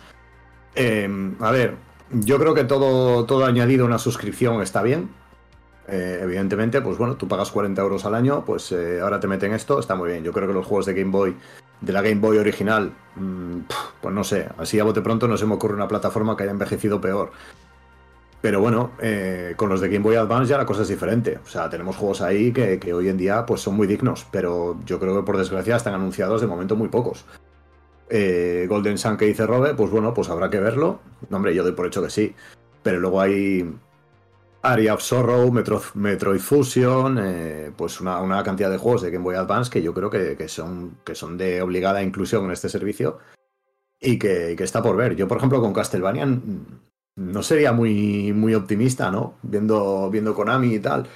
[0.75, 1.75] Em, a ver,
[2.11, 5.09] yo creo que todo, todo añadido a una suscripción está bien.
[5.87, 9.53] Eh, evidentemente, pues bueno, tú pagas 40 euros al año, pues eh, ahora te meten
[9.53, 10.23] esto, está muy bien.
[10.23, 11.35] Yo creo que los juegos de Game Boy,
[11.81, 13.59] de la Game Boy original, mm,
[14.01, 16.51] pues no sé, así a bote pronto no se me ocurre una plataforma que haya
[16.51, 17.31] envejecido peor.
[18.41, 21.39] Pero bueno, eh, con los de Game Boy Advance ya la cosa es diferente.
[21.45, 24.99] O sea, tenemos juegos ahí que, hoy en día pues son muy dignos, pero yo
[24.99, 27.25] creo que por desgracia están anunciados de momento muy pocos.
[28.09, 30.99] Golden Sun que dice Robe, pues bueno, pues habrá que verlo.
[31.29, 32.35] No, hombre, yo doy por hecho que sí.
[32.83, 33.65] Pero luego hay,
[34.65, 39.69] Area of Sorrow, Metroid Fusion, eh, pues una, cantidad de juegos de Game Boy Advance
[39.69, 43.19] que yo creo que, son, que son de obligada inclusión en este servicio
[43.99, 45.17] y que, está por ver.
[45.17, 46.25] Yo, por ejemplo, con Castlevania
[47.15, 49.35] no sería muy, muy optimista, ¿no?
[49.41, 51.07] Viendo, viendo Konami y tal.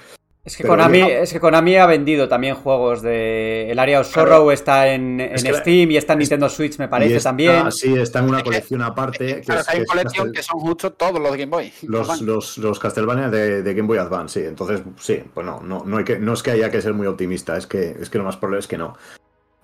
[0.48, 3.70] Es que, Konami, es que Konami ha vendido también juegos de.
[3.70, 7.70] El Area of Sorrow está en, Steam y está en Nintendo Switch, me parece también.
[7.70, 9.42] Sí, está en una colección aparte.
[9.42, 11.70] claro, hay una colección que son justo todos los de Game Boy.
[11.82, 14.46] Los, los, los Castlevania de, Game Boy Advance, sí.
[14.46, 17.58] Entonces, sí, pues no, no, hay que, no es que haya que ser muy optimista,
[17.58, 18.96] es que, es que lo más probable es que no.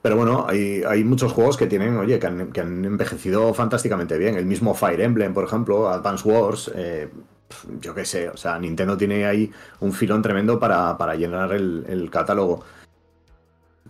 [0.03, 4.19] Pero bueno, hay, hay muchos juegos que tienen, oye, que han, que han, envejecido fantásticamente
[4.19, 4.37] bien.
[4.37, 7.09] El mismo Fire Emblem, por ejemplo, Advance Wars, eh,
[7.81, 9.51] yo qué sé, o sea, Nintendo tiene ahí
[9.81, 12.65] un filón tremendo para, llenar el, catálogo.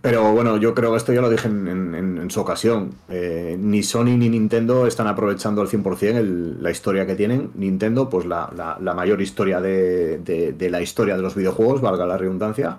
[0.01, 2.91] Pero bueno, yo creo que esto ya lo dije en, su ocasión.
[3.09, 7.51] Eh, ni Sony ni Nintendo están aprovechando al 100% la historia que tienen.
[7.55, 12.77] Nintendo, pues la, mayor historia de, la historia de los videojuegos, valga la redundancia.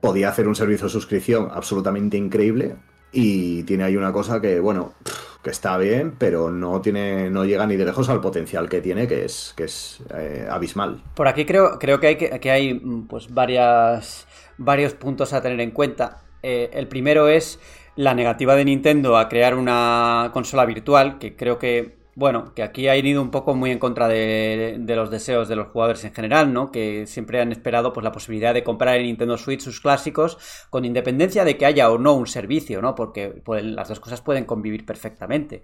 [0.00, 2.74] Podía hacer un servicio de suscripción absolutamente increíble.
[3.12, 4.94] Y tiene ahí una cosa que, bueno,
[5.42, 9.08] que está bien, pero no tiene, no llega ni de lejos al potencial que tiene,
[9.08, 11.02] que es, que es eh, abismal.
[11.14, 14.26] Por aquí creo, creo que hay que, hay mm, pues varias,
[14.56, 16.22] varios puntos a tener en cuenta.
[16.42, 17.58] Eh, el primero es
[17.96, 22.88] la negativa de Nintendo a crear una consola virtual, que creo que bueno, que aquí
[22.88, 26.52] ha ido un poco muy en contra de, los deseos de los jugadores en general,
[26.52, 26.70] ¿no?
[26.70, 30.38] Que siempre han esperado pues la posibilidad de comprar en Nintendo Switch sus clásicos
[30.68, 32.94] con independencia de que haya o no un servicio, ¿no?
[32.94, 35.62] Porque pues, las dos cosas pueden convivir perfectamente.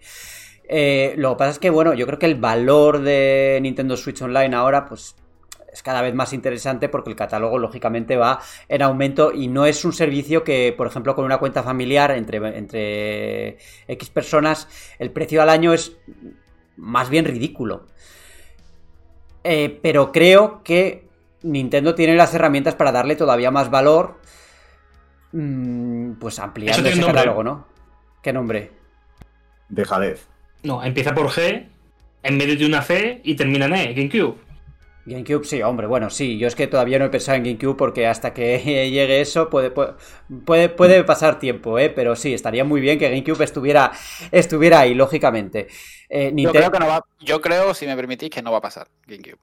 [0.70, 4.22] Eh, lo que pasa es que, bueno, yo creo que el valor de Nintendo Switch
[4.22, 5.16] Online ahora, pues
[5.72, 9.84] es cada vez más interesante porque el catálogo lógicamente va en aumento y no es
[9.84, 15.42] un servicio que, por ejemplo, con una cuenta familiar entre, entre X personas, el precio
[15.42, 15.96] al año es
[16.76, 17.86] más bien ridículo.
[19.44, 21.08] Eh, pero creo que
[21.42, 24.18] Nintendo tiene las herramientas para darle todavía más valor,
[25.32, 27.66] mmm, pues ampliando ese catálogo, ¿no?
[28.22, 28.72] ¿Qué nombre?
[29.68, 30.26] Dejadez.
[30.62, 31.68] No, empieza por G,
[32.22, 34.47] en medio de una C y termina en E, GameCube.
[35.08, 38.06] GameCube, sí, hombre, bueno, sí, yo es que todavía no he pensado en GameCube porque
[38.06, 38.58] hasta que
[38.90, 41.90] llegue eso puede, puede, puede pasar tiempo, ¿eh?
[41.90, 43.92] pero sí, estaría muy bien que GameCube estuviera,
[44.30, 45.68] estuviera ahí, lógicamente.
[46.08, 46.52] Eh, Nintendo...
[46.52, 48.88] Yo creo que no va, yo creo, si me permitís, que no va a pasar
[49.06, 49.38] GameCube.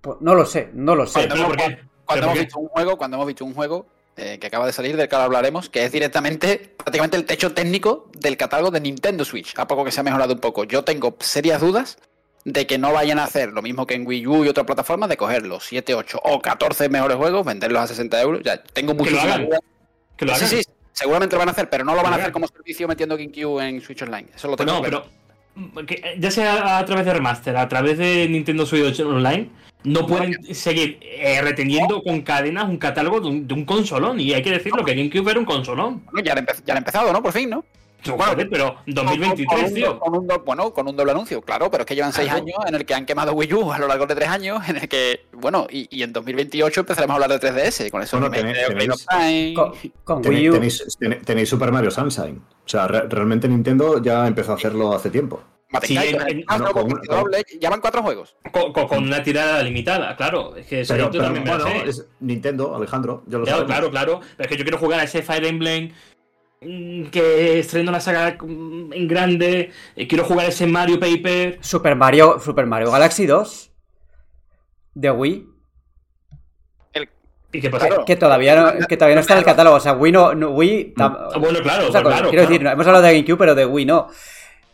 [0.00, 1.26] Pues no lo sé, no lo sé.
[1.26, 1.56] Cuando, hemos,
[2.04, 3.86] cuando hemos visto un juego, cuando hemos visto un juego
[4.16, 7.52] eh, que acaba de salir, del que ahora hablaremos, que es directamente, prácticamente el techo
[7.52, 10.64] técnico del catálogo de Nintendo Switch, a poco que se ha mejorado un poco.
[10.64, 11.98] Yo tengo serias dudas
[12.46, 15.08] de que no vayan a hacer lo mismo que en Wii U y otras plataformas,
[15.08, 18.40] de coger los 7, 8 o 14 mejores juegos, venderlos a 60 euros.
[18.44, 20.38] Ya tengo muchísimas dudas.
[20.38, 22.86] Sí, sí, seguramente lo van a hacer, pero no lo van a hacer como servicio
[22.86, 24.28] metiendo GameCube en Switch Online.
[24.32, 25.06] Eso lo tengo no, pero
[26.18, 29.50] ya sea a través de remaster, a través de Nintendo Switch Online,
[29.82, 34.20] no pueden seguir eh, reteniendo con cadenas un catálogo de un, de un, consolón.
[34.20, 36.04] Y hay que decirlo, que GameCube era un consolón.
[36.12, 37.20] Bueno, ya, han ya han empezado, ¿no?
[37.20, 37.64] Por fin, ¿no?
[38.16, 39.98] Bueno, pero 2023, tío.
[39.98, 42.74] Con un, bueno, con un doble anuncio, claro, pero es que llevan seis años en
[42.74, 45.26] el que han quemado Wii U a lo largo de tres años, en el que,
[45.32, 49.54] bueno, y, y en 2028 empezaremos a hablar de 3DS, con eso bueno, tenéis, tenéis,
[49.54, 49.72] con,
[50.04, 50.52] con Wii U.
[50.52, 52.40] Tenéis, tenéis, Super Mario Sunshine.
[52.64, 55.42] O sea, re, realmente Nintendo ya empezó a hacerlo hace tiempo.
[55.82, 58.36] Sí, en, en, no, con, doble, llevan cuatro juegos.
[58.52, 60.56] Con, con, una tirada limitada, claro.
[60.56, 63.24] Es que eso pero, pero, también bueno, es Nintendo, Alejandro.
[63.26, 64.20] Yo lo claro, claro, claro.
[64.36, 65.92] Pero es que yo quiero jugar a ese Fire Emblem
[67.10, 71.58] que estreno la saga en grande, eh, quiero jugar ese Mario Paper.
[71.60, 73.70] Super Mario, Super Mario Galaxy 2
[74.94, 75.46] de Wii.
[76.94, 77.08] El...
[77.52, 77.88] ¿Y qué pasa?
[77.88, 79.76] Que, que, todavía no, que todavía no está en el catálogo.
[79.76, 80.34] O sea, Wii no.
[80.34, 80.94] no Wii.
[80.98, 82.30] Ah, bueno, claro, o sea, claro.
[82.30, 82.50] Quiero claro.
[82.50, 84.08] decir, hemos hablado de GameCube, pero de Wii no.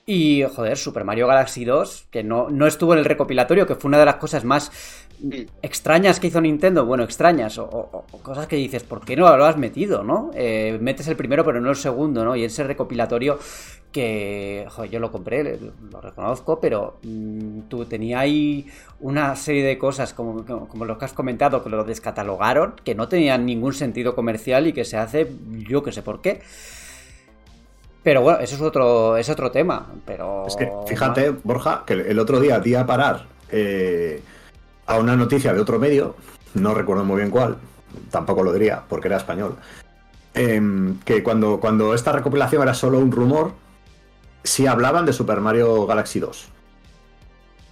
[0.05, 3.88] Y, joder, Super Mario Galaxy 2, que no, no estuvo en el recopilatorio, que fue
[3.88, 4.72] una de las cosas más
[5.62, 9.37] extrañas que hizo Nintendo, bueno, extrañas, o, o, o cosas que dices, ¿por qué no
[9.37, 10.31] lo has metido, no?
[10.35, 12.35] Eh, metes el primero, pero no el segundo, ¿no?
[12.35, 13.39] Y ese recopilatorio
[13.93, 15.59] que, joder, yo lo compré,
[15.91, 18.66] lo reconozco, pero mmm, tú tenía ahí
[19.01, 22.95] una serie de cosas, como, como, como lo que has comentado, que lo descatalogaron, que
[22.95, 25.31] no tenían ningún sentido comercial y que se hace,
[25.68, 26.41] yo que sé por qué.
[28.03, 29.87] Pero bueno, eso es otro, es otro tema.
[30.05, 30.45] Pero.
[30.47, 34.20] Es que fíjate, Borja, que el otro día di a parar eh,
[34.87, 36.16] a una noticia de otro medio,
[36.55, 37.57] no recuerdo muy bien cuál,
[38.11, 39.57] tampoco lo diría, porque era español.
[40.35, 43.53] Eh, que cuando, cuando esta recopilación era solo un rumor,
[44.43, 46.49] sí hablaban de Super Mario Galaxy 2.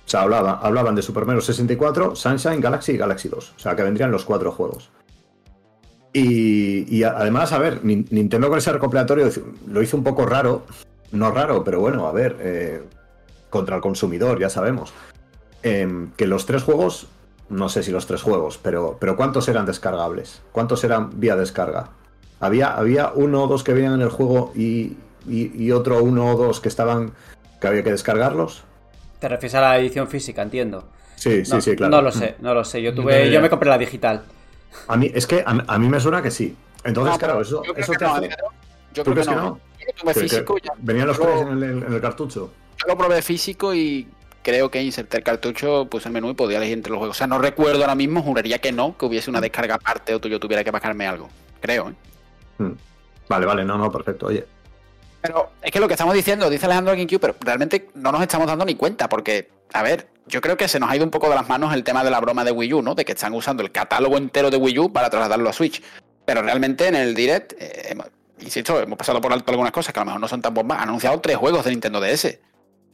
[0.06, 3.54] O sea, hablaba, hablaban de Super Mario 64, Sunshine, Galaxy y Galaxy 2.
[3.56, 4.90] O sea, que vendrían los cuatro juegos.
[6.12, 9.30] Y, y, además, a ver, Nintendo con ese recopilatorio
[9.68, 10.64] lo hizo un poco raro.
[11.12, 12.82] No raro, pero bueno, a ver, eh,
[13.50, 14.92] contra el consumidor, ya sabemos.
[15.62, 17.06] Eh, que los tres juegos,
[17.48, 20.42] no sé si los tres juegos, pero, pero ¿cuántos eran descargables?
[20.52, 21.90] ¿Cuántos eran vía descarga?
[22.40, 24.96] Había, había uno o dos que venían en el juego y,
[25.28, 27.12] y, y otro uno o dos que estaban
[27.60, 28.62] que había que descargarlos.
[29.18, 30.84] Te refieres a la edición física, entiendo.
[31.16, 31.96] Sí, sí, no, sí, claro.
[31.96, 32.80] No lo sé, no lo sé.
[32.80, 34.22] Yo tuve, yo me compré la digital.
[34.88, 36.56] A mí, es que a, a, mí me suena que sí.
[36.84, 38.30] Entonces, no, claro, eso, eso te no, hace.
[38.94, 39.60] Yo ¿Tú creo crees que que no.
[40.06, 40.56] Yo físico.
[40.58, 42.50] Ya, Venían los tres en el, en el, cartucho.
[42.78, 44.08] Yo lo probé físico y
[44.42, 47.16] creo que inserté el cartucho, puse el menú y podía elegir entre los juegos.
[47.16, 50.20] O sea, no recuerdo ahora mismo, juraría que no, que hubiese una descarga aparte o
[50.20, 51.28] yo tuviera que bajarme algo.
[51.60, 51.94] Creo, ¿eh?
[52.58, 52.72] Hmm.
[53.28, 54.26] Vale, vale, no, no, perfecto.
[54.26, 54.44] Oye.
[55.20, 58.46] Pero es que lo que estamos diciendo, dice Alejandro GameCube, pero realmente no nos estamos
[58.46, 61.28] dando ni cuenta, porque, a ver, yo creo que se nos ha ido un poco
[61.28, 62.94] de las manos el tema de la broma de Wii U, ¿no?
[62.94, 65.82] De que están usando el catálogo entero de Wii U para trasladarlo a Switch.
[66.24, 67.96] Pero realmente en el Direct, eh,
[68.40, 70.78] insisto, hemos pasado por alto algunas cosas que a lo mejor no son tan bombas.
[70.78, 72.38] Han anunciado tres juegos de Nintendo DS.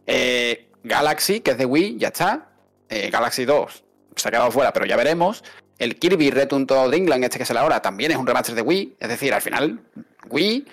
[0.07, 2.49] Eh, Galaxy, que es de Wii, ya está.
[2.89, 3.85] Eh, Galaxy 2
[4.17, 5.45] se ha quedado fuera, pero ya veremos.
[5.79, 8.97] El Kirby Return to Dreamland, este que sale ahora, también es un remaster de Wii.
[8.99, 9.81] Es decir, al final,
[10.31, 10.67] Wii,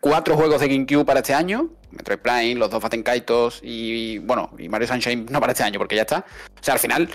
[0.00, 1.70] cuatro juegos de GameCube para este año.
[1.90, 5.78] Metroid Prime, los dos Faten Kaitos y, bueno, y Mario Sunshine no para este año
[5.78, 6.24] porque ya está.
[6.60, 7.08] O sea, al final...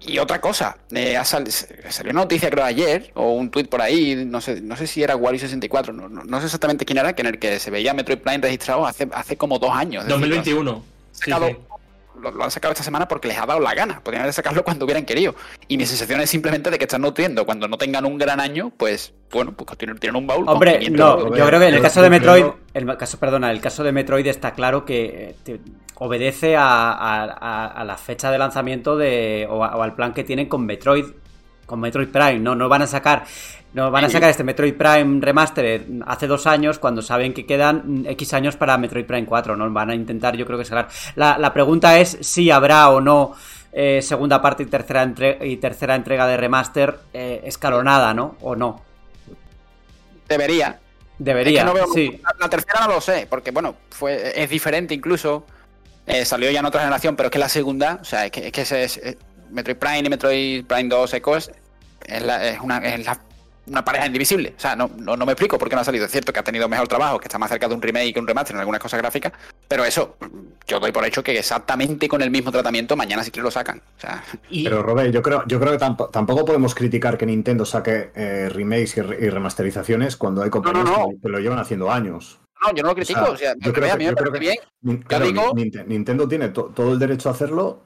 [0.00, 4.24] Y, otra cosa, eh, sal, salió una noticia creo ayer, o un tweet por ahí,
[4.26, 7.20] no sé, no sé si era Wario64, no, no, no, sé exactamente quién era, que
[7.20, 10.08] en el que se veía Metroid Prime registrado hace, hace como dos años.
[10.08, 10.95] 2021.
[11.16, 11.48] Sacado,
[12.20, 14.00] Lo, lo han sacado esta semana porque les ha dado la gana.
[14.00, 15.34] Podrían haber sacarlo cuando hubieran querido.
[15.68, 17.44] Y mi sensación es simplemente de que están nutriendo.
[17.44, 20.44] Cuando no tengan un gran año, pues bueno, pues tienen, tienen un baúl.
[20.48, 20.98] Hombre, 500
[21.30, 23.92] no, yo creo que en el caso de Metroid, el caso, perdona, el caso de
[23.92, 25.60] Metroid está claro que eh, te-
[25.96, 30.14] obedece a, a- a- a la fecha de lanzamiento de o, a- o al plan
[30.14, 31.06] que tienen con Metroid,
[31.66, 32.38] con Metroid Prime.
[32.38, 33.24] No, no van a sacar,
[33.76, 38.04] no van a sacar este Metroid Prime Remastered hace dos años cuando saben que quedan
[38.08, 39.54] X años para Metroid Prime 4.
[39.56, 40.88] No van a intentar, yo creo que sacar.
[41.14, 43.34] La, la pregunta es si habrá o no.
[43.78, 48.36] eh, segunda parte y tercera, entre- y tercera entrega de remaster eh, escalonada, ¿no?
[48.40, 48.82] O no.
[50.28, 50.80] Debería.
[51.18, 52.20] Debería, Es que no veo- sí.
[52.22, 55.46] la, la tercera no lo sé, porque bueno, fue, es diferente incluso.
[56.06, 58.46] Eh, salió ya en otra generación, pero es que la segunda, o sea, es que,
[58.46, 59.00] es que ese es,
[59.50, 61.50] Metroid Prime y Metroid Prime 2 Echoes
[62.06, 63.20] es, la- es una, es la-
[63.66, 64.54] una pareja indivisible.
[64.56, 66.04] O sea, no, no, no me explico por qué no ha salido.
[66.04, 68.20] Es cierto que ha tenido mejor trabajo, que está más cerca de un remake que
[68.20, 69.32] un remaster en algunas cosas gráficas,
[69.68, 70.16] pero eso,
[70.66, 73.78] yo doy por hecho que exactamente con el mismo tratamiento mañana sí que lo sacan.
[73.96, 77.26] O sea, Y, Pero Robert, yo creo, yo creo que tampo- tampoco podemos criticar que
[77.26, 81.08] Nintendo saque eh, remakes y, re- y remasterizaciones cuando hay compañías no, no.
[81.10, 82.38] que- que lo llevan haciendo años.
[82.62, 83.20] no, yo no lo critico.
[83.20, 85.02] sea, O sea, yo creo a que- mí me yo creo parece que- bien.
[85.02, 85.52] Claro, digo-
[85.86, 87.82] Nintendo tiene to- todo el derecho a hacerlo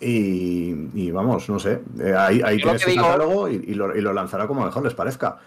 [0.00, 1.80] y, y vamos, no sé.
[2.00, 4.84] eh, ahí ahí Yo tienes digo- catálogo y, y lo, y lo lanzará como mejor
[4.84, 5.38] les parezca.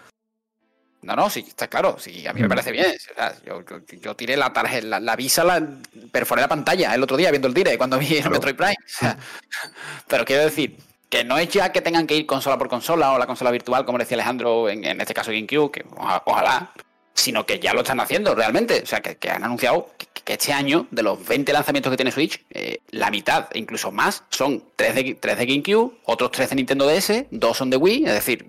[1.02, 1.96] No, no, sí, está claro.
[1.98, 2.86] Sí, a mí me parece bien.
[2.86, 5.64] O sea, yo, yo, yo tiré la tarjeta, la, la visa, la
[6.10, 8.30] perforé la pantalla el otro día viendo el tire cuando vi el Claro.
[8.32, 8.74] Metroid Prime.
[8.84, 9.16] O sea,
[10.08, 10.76] pero quiero decir
[11.08, 13.84] que no es ya que tengan que ir consola por consola o la consola virtual,
[13.84, 16.72] como decía Alejandro, en, en este caso GameCube, que oja- ojalá,
[17.16, 18.80] sino que ya lo están haciendo realmente.
[18.82, 19.90] O sea, que, han anunciado
[20.24, 23.90] que, este año, de los 20 lanzamientos que tiene Switch, eh, la mitad, e incluso
[23.90, 27.76] más, son 3 de, 3 de GameCube, otros 3 de Nintendo DS, 2 son de
[27.76, 28.44] Wii, es decir,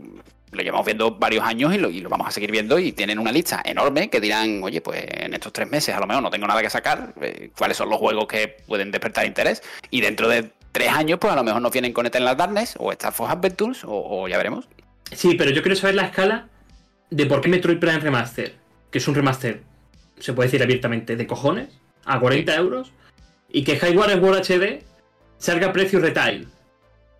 [0.52, 3.20] lo llevamos viendo varios años y lo, y lo vamos a seguir viendo y tienen
[3.20, 6.30] una lista enorme que dirán, oye, pues en estos tres meses a lo mejor no
[6.30, 9.62] tengo nada que sacar, eh, cuáles son los juegos que pueden despertar interés
[9.92, 12.92] y dentro de tres años pues a lo mejor nos vienen con Eternal Darkness o
[12.92, 14.68] Star Fox Adventures o ya veremos.
[15.12, 16.48] Sí, pero yo quiero saber la escala
[17.10, 18.54] de por qué Metroid Prime Remaster,
[18.92, 19.62] que es un remaster,
[20.20, 21.70] se puede decir abiertamente, de cojones,
[22.06, 22.92] a 40 euros,
[23.50, 24.84] y que Skyward Sword HD
[25.38, 26.48] salga a precio retail.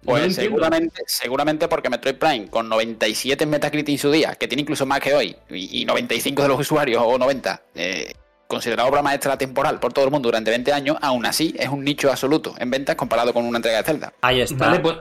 [0.04, 4.62] Pues seguramente, seguramente porque Metroid Prime con 97 en Metacritic en su día, que tiene
[4.62, 8.14] incluso más que hoy, y, y 95 de los usuarios o 90, eh,
[8.48, 11.84] considerado obra maestra temporal por todo el mundo durante 20 años, aún así es un
[11.84, 14.14] nicho absoluto en ventas comparado con una entrega de Zelda.
[14.22, 14.68] Ahí está.
[14.68, 14.98] Vale, pues.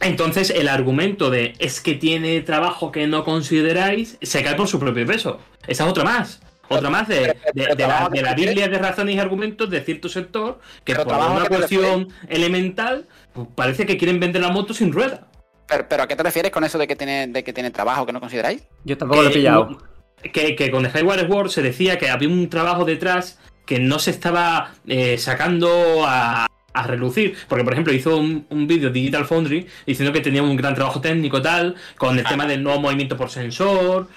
[0.00, 4.78] Entonces el argumento de es que tiene trabajo que no consideráis se cae por su
[4.78, 5.40] propio peso.
[5.66, 6.40] Esa es otra más.
[6.68, 10.94] Otra más de, de- la, de Biblia de razones y argumentos de cierto sector que
[10.94, 15.28] Pero por una cuestión elemental pues, parece que quieren vender la moto sin rueda.
[15.68, 18.04] Pero, pero ¿a qué te refieres con eso de que tiene, de que tiene trabajo
[18.04, 18.62] que no consideráis?
[18.84, 19.78] Yo tampoco lo he pillado.
[20.32, 24.10] Que, que con Skyward Sword se decía que había un trabajo detrás que no se
[24.10, 27.34] estaba eh, sacando a, a relucir.
[27.48, 31.00] Porque, por ejemplo, hizo un, un vídeo Digital Foundry diciendo que tenía un gran trabajo
[31.00, 32.28] técnico tal, con el Ah.
[32.28, 34.08] tema del nuevo movimiento por sensor.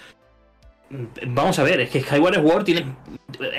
[1.28, 2.96] Vamos a ver, es que Skyward Sword tiene.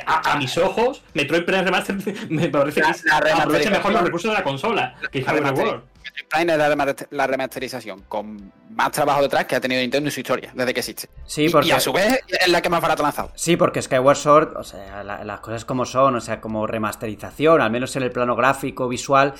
[0.06, 1.96] A, a mis ojos, Metroid Prime Remaster
[2.30, 5.68] me parece que La- aprovecha mejor los recursos de la consola que La Skyward remaster-
[5.68, 5.82] Sword.
[6.02, 10.08] Metroid Prime es la, remaster- la remasterización con más trabajo detrás que ha tenido Nintendo
[10.08, 11.08] en su historia, desde que existe.
[11.24, 13.30] Sí, Y- porque- y, a su vez es la que más barato ha lanzado.
[13.36, 17.60] Sí, porque Skyward Sword, o sea, la- las cosas como son, o sea, como remasterización,
[17.60, 19.34] al menos en el plano gráfico, visual,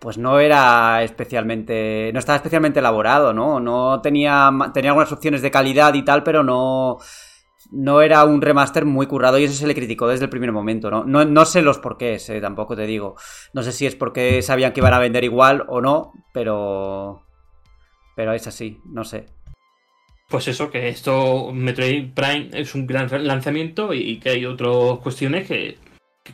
[0.00, 3.60] pues no era especialmente, no estaba especialmente elaborado, ¿no?
[3.60, 6.98] No tenía, tenía algunas opciones de calidad y tal, pero no,
[7.70, 10.90] no era un remaster muy currado y eso se le criticó desde el primer momento,
[10.90, 11.04] ¿no?
[11.04, 13.16] No, no sé los porqués, eh, tampoco te digo.
[13.52, 17.22] No sé si es porque sabían que iban a vender igual o no, pero,
[18.16, 19.26] pero es así, no sé.
[20.28, 25.48] Pues eso, que esto, Metroid Prime es un gran lanzamiento y que hay otras cuestiones
[25.48, 25.78] que,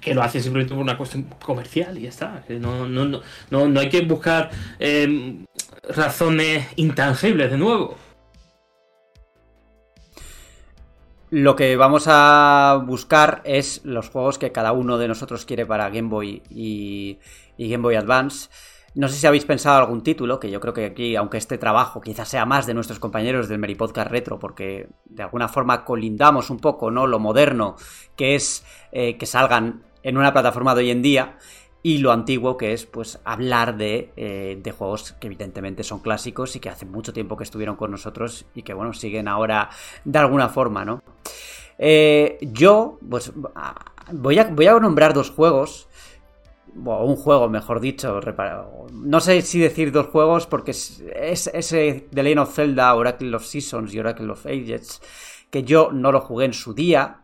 [0.00, 2.44] que lo hacen simplemente por una cuestión comercial y ya está.
[2.46, 5.44] Que no, no, no, no, hay que buscar eh,
[5.88, 7.96] razones intangibles de nuevo.
[11.36, 15.90] Lo que vamos a buscar es los juegos que cada uno de nosotros quiere para
[15.90, 17.18] Game Boy y,
[17.56, 18.48] y Game Boy Advance.
[18.94, 22.00] No sé si habéis pensado algún título, que yo creo que aquí, aunque este trabajo
[22.00, 26.60] quizás sea más de nuestros compañeros del Meripodcast Retro, porque de alguna forma colindamos un
[26.60, 27.08] poco, ¿no?
[27.08, 27.74] Lo moderno,
[28.14, 31.36] que es eh, que salgan en una plataforma de hoy en día,
[31.86, 36.56] y lo antiguo, que es pues hablar de, eh, de juegos que evidentemente son clásicos
[36.56, 39.68] y que hace mucho tiempo que estuvieron con nosotros y que bueno, siguen ahora
[40.02, 41.02] de alguna forma, ¿no?
[41.76, 43.34] Eh, yo, pues
[44.12, 45.86] voy a, voy a nombrar dos juegos
[46.86, 48.18] o un juego, mejor dicho.
[48.90, 53.36] No sé si decir dos juegos porque es, es ese The Lane of Zelda, Oracle
[53.36, 55.02] of Seasons y Oracle of Ages,
[55.50, 57.23] que yo no lo jugué en su día.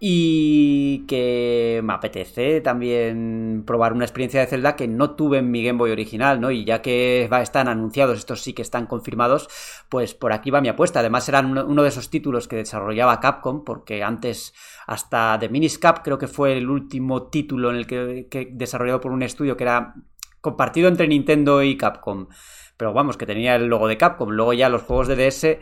[0.00, 5.64] Y que me apetece también probar una experiencia de Zelda que no tuve en mi
[5.64, 6.52] Game Boy original, ¿no?
[6.52, 9.48] Y ya que va, están anunciados, estos sí que están confirmados,
[9.88, 11.00] pues por aquí va mi apuesta.
[11.00, 14.54] Además, eran uno de esos títulos que desarrollaba Capcom, porque antes,
[14.86, 19.00] hasta The Minis Cap, creo que fue el último título en el que, que desarrollado
[19.00, 19.94] por un estudio que era
[20.40, 22.28] compartido entre Nintendo y Capcom.
[22.76, 24.30] Pero vamos, que tenía el logo de Capcom.
[24.30, 25.58] Luego ya los juegos de DS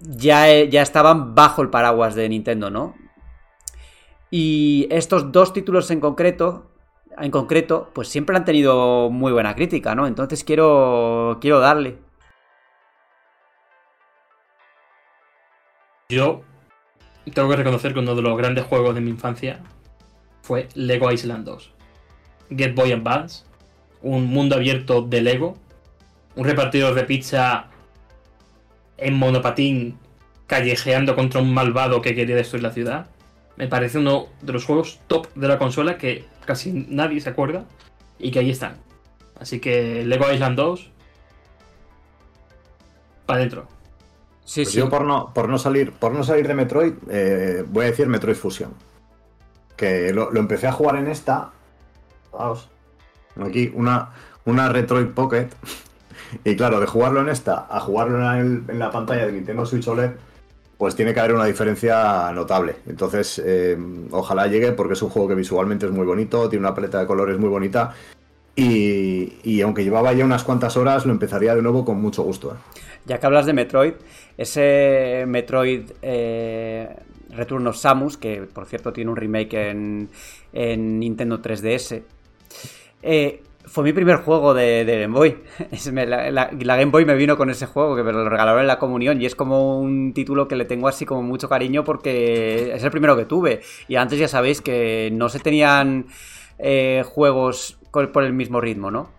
[0.00, 2.94] ya, ya estaban bajo el paraguas de Nintendo, ¿no?
[4.38, 6.70] Y estos dos títulos en concreto,
[7.16, 10.06] en concreto, pues siempre han tenido muy buena crítica, ¿no?
[10.06, 11.96] Entonces quiero, quiero darle.
[16.10, 16.42] Yo
[17.32, 19.62] tengo que reconocer que uno de los grandes juegos de mi infancia
[20.42, 21.72] fue Lego Island 2.
[22.50, 23.46] Get Boy Advance,
[24.02, 25.56] un mundo abierto de Lego,
[26.34, 27.70] un repartidor de pizza
[28.98, 29.98] en monopatín
[30.46, 33.15] callejeando contra un malvado que quería destruir la ciudad.
[33.56, 37.64] Me parece uno de los juegos top de la consola que casi nadie se acuerda
[38.18, 38.76] y que ahí están.
[39.40, 40.90] Así que Lego Island 2
[43.26, 43.66] para adentro.
[44.44, 44.78] Sí, Pues sí.
[44.78, 48.06] yo por no, por no salir, por no salir de Metroid, eh, voy a decir
[48.06, 48.72] Metroid Fusion.
[49.76, 51.50] Que lo, lo empecé a jugar en esta.
[52.32, 52.68] Vamos.
[53.40, 54.10] Aquí, una,
[54.44, 55.48] una Retroid Pocket.
[56.44, 59.64] Y claro, de jugarlo en esta a jugarlo en, el- en la pantalla de Nintendo
[59.64, 60.10] Switch OLED,
[60.78, 62.76] pues tiene que haber una diferencia notable.
[62.86, 63.76] Entonces, eh,
[64.10, 67.06] ojalá llegue porque es un juego que visualmente es muy bonito, tiene una paleta de
[67.06, 67.94] colores muy bonita.
[68.54, 72.52] Y, y aunque llevaba ya unas cuantas horas, lo empezaría de nuevo con mucho gusto.
[72.52, 72.78] ¿eh?
[73.06, 73.94] Ya que hablas de Metroid,
[74.36, 76.88] ese Metroid eh,
[77.30, 80.08] Return of Samus, que por cierto tiene un remake en,
[80.52, 82.02] en Nintendo 3DS,
[83.02, 85.38] eh, fue mi primer juego de, Game Boy.
[85.92, 89.20] La, Game Boy me vino con ese juego que me lo regalaron en la comunión
[89.20, 92.90] y es como un título que le tengo así como mucho cariño porque es el
[92.90, 93.60] primero que tuve.
[93.88, 96.06] Y antes ya sabéis que no se tenían
[96.58, 99.10] eh, juegos por el mismo ritmo, ¿no?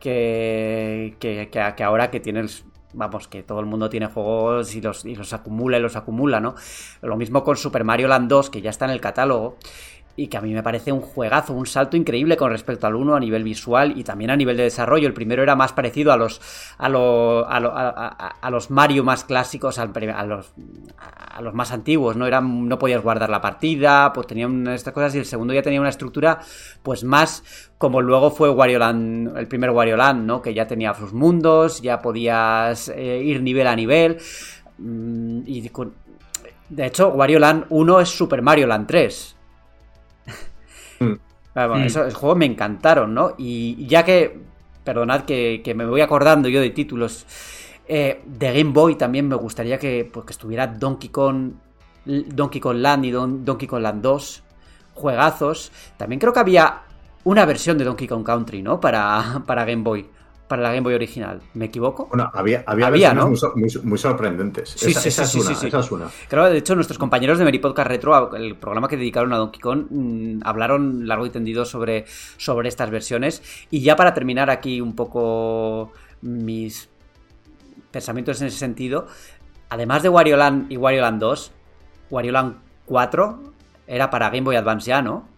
[0.00, 2.64] Que, que, que- que ahora que tienes
[2.96, 6.40] vamos, que todo el mundo tiene juegos y los, y los acumula y los acumula,
[6.40, 6.54] ¿no?
[7.02, 9.56] Lo mismo con Super Mario Land 2, que ya está en el catálogo,
[10.18, 13.14] y que a mí me parece un juegazo, un salto increíble con respecto al 1
[13.16, 15.06] a nivel visual y también a nivel de desarrollo.
[15.06, 16.40] El primero era más parecido a los
[16.78, 17.58] a, a, lo- a-
[17.88, 19.84] a- a los Mario más clásicos, a,
[20.24, 22.28] los, más antiguos, ¿no?
[22.40, 25.90] No podías guardar la partida, pues tenían estas cosas, y el segundo ya tenía una
[25.90, 26.38] estructura,
[26.82, 27.44] pues más
[27.78, 30.40] como luego fue Wario Land, el primer Wario Land, ¿no?
[30.40, 34.16] Que ya tenía sus mundos, ya podías eh, ir nivel a nivel.
[34.78, 35.70] mm, y
[36.68, 39.35] de hecho, Wario Land 1 es Super Mario Land 3.
[41.00, 41.12] Mm.
[41.54, 41.84] Vamos, Mm.
[41.84, 43.34] esos juegos me encantaron, ¿no?
[43.38, 44.38] Y ya que,
[44.84, 47.24] perdonad que, que me voy acordando yo de títulos,
[47.88, 51.52] eh, de Game Boy también me gustaría que, pues, que estuviera Donkey Kong,
[52.04, 54.42] Donkey Kong Land y Don- Donkey Kong Land 2,
[54.94, 55.72] juegazos.
[55.96, 56.82] También creo que había
[57.24, 58.80] una versión de Donkey Kong Country, ¿no?
[58.80, 60.06] Para, para Game Boy,
[60.48, 61.40] para la Game Boy original.
[61.54, 62.06] ¿Me equivoco?
[62.06, 63.28] Bueno, había, había, ¿no?
[63.28, 64.70] muy, sor- muy- muy sorprendentes.
[64.70, 65.66] Sí, esa, sí, esa sí, es sí, una, sí.
[65.68, 66.06] esa es una.
[66.28, 69.60] Claro, de hecho, nuestros compañeros de Meri Podcast Retro, el programa que dedicaron a Donkey
[69.60, 72.04] Kong, mm, hablaron largo y tendido sobre,
[72.36, 73.42] sobre estas versiones.
[73.70, 75.92] Y ya para terminar aquí un poco
[76.22, 76.88] mis
[77.90, 79.06] pensamientos en ese sentido,
[79.68, 81.52] además de Wario Land y Wario Land 2,
[82.10, 83.40] Wario Land 4
[83.86, 85.28] era para Game Boy Advance ya, ¿no?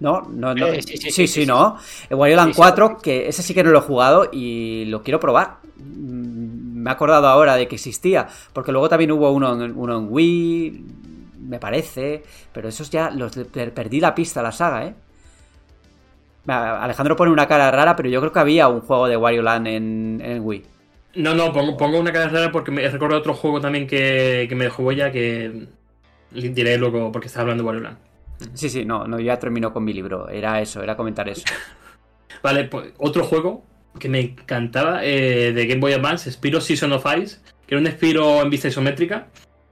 [0.00, 0.66] No, no, no.
[0.72, 1.46] Eh, sí, sí, sí.
[1.46, 1.76] ¿no?
[2.08, 2.56] El Wario Land Sí, sí.
[2.56, 5.58] 4, que ese sí que no lo he jugado y lo quiero probar.
[5.76, 9.98] Mm, Me he acordado ahora de que existía, porque luego también hubo uno en, uno
[9.98, 10.84] en Wii,
[11.38, 12.22] me parece,
[12.52, 13.32] pero esos ya los
[13.74, 14.94] perdí la pista, la saga, ¿eh?
[16.46, 19.66] Alejandro pone una cara rara, pero yo creo que había un juego de Wario Land
[19.68, 20.64] en, en Wii.
[21.14, 24.54] No, no, pongo, pongo una cara rara porque me recuerdo otro juego también que, que
[24.54, 25.66] me dejó huella que
[26.32, 27.98] diré luego porque estaba hablando de Wario Land.
[28.54, 30.28] Sí, sí, no, no, ya terminó con mi libro.
[30.28, 31.44] Era eso, era comentar eso.
[32.42, 33.64] Vale, pues otro juego
[33.98, 37.90] que me encantaba eh, de Game Boy Advance, Spyro Season of Ice, que era un
[37.90, 39.28] Spyro en vista isométrica,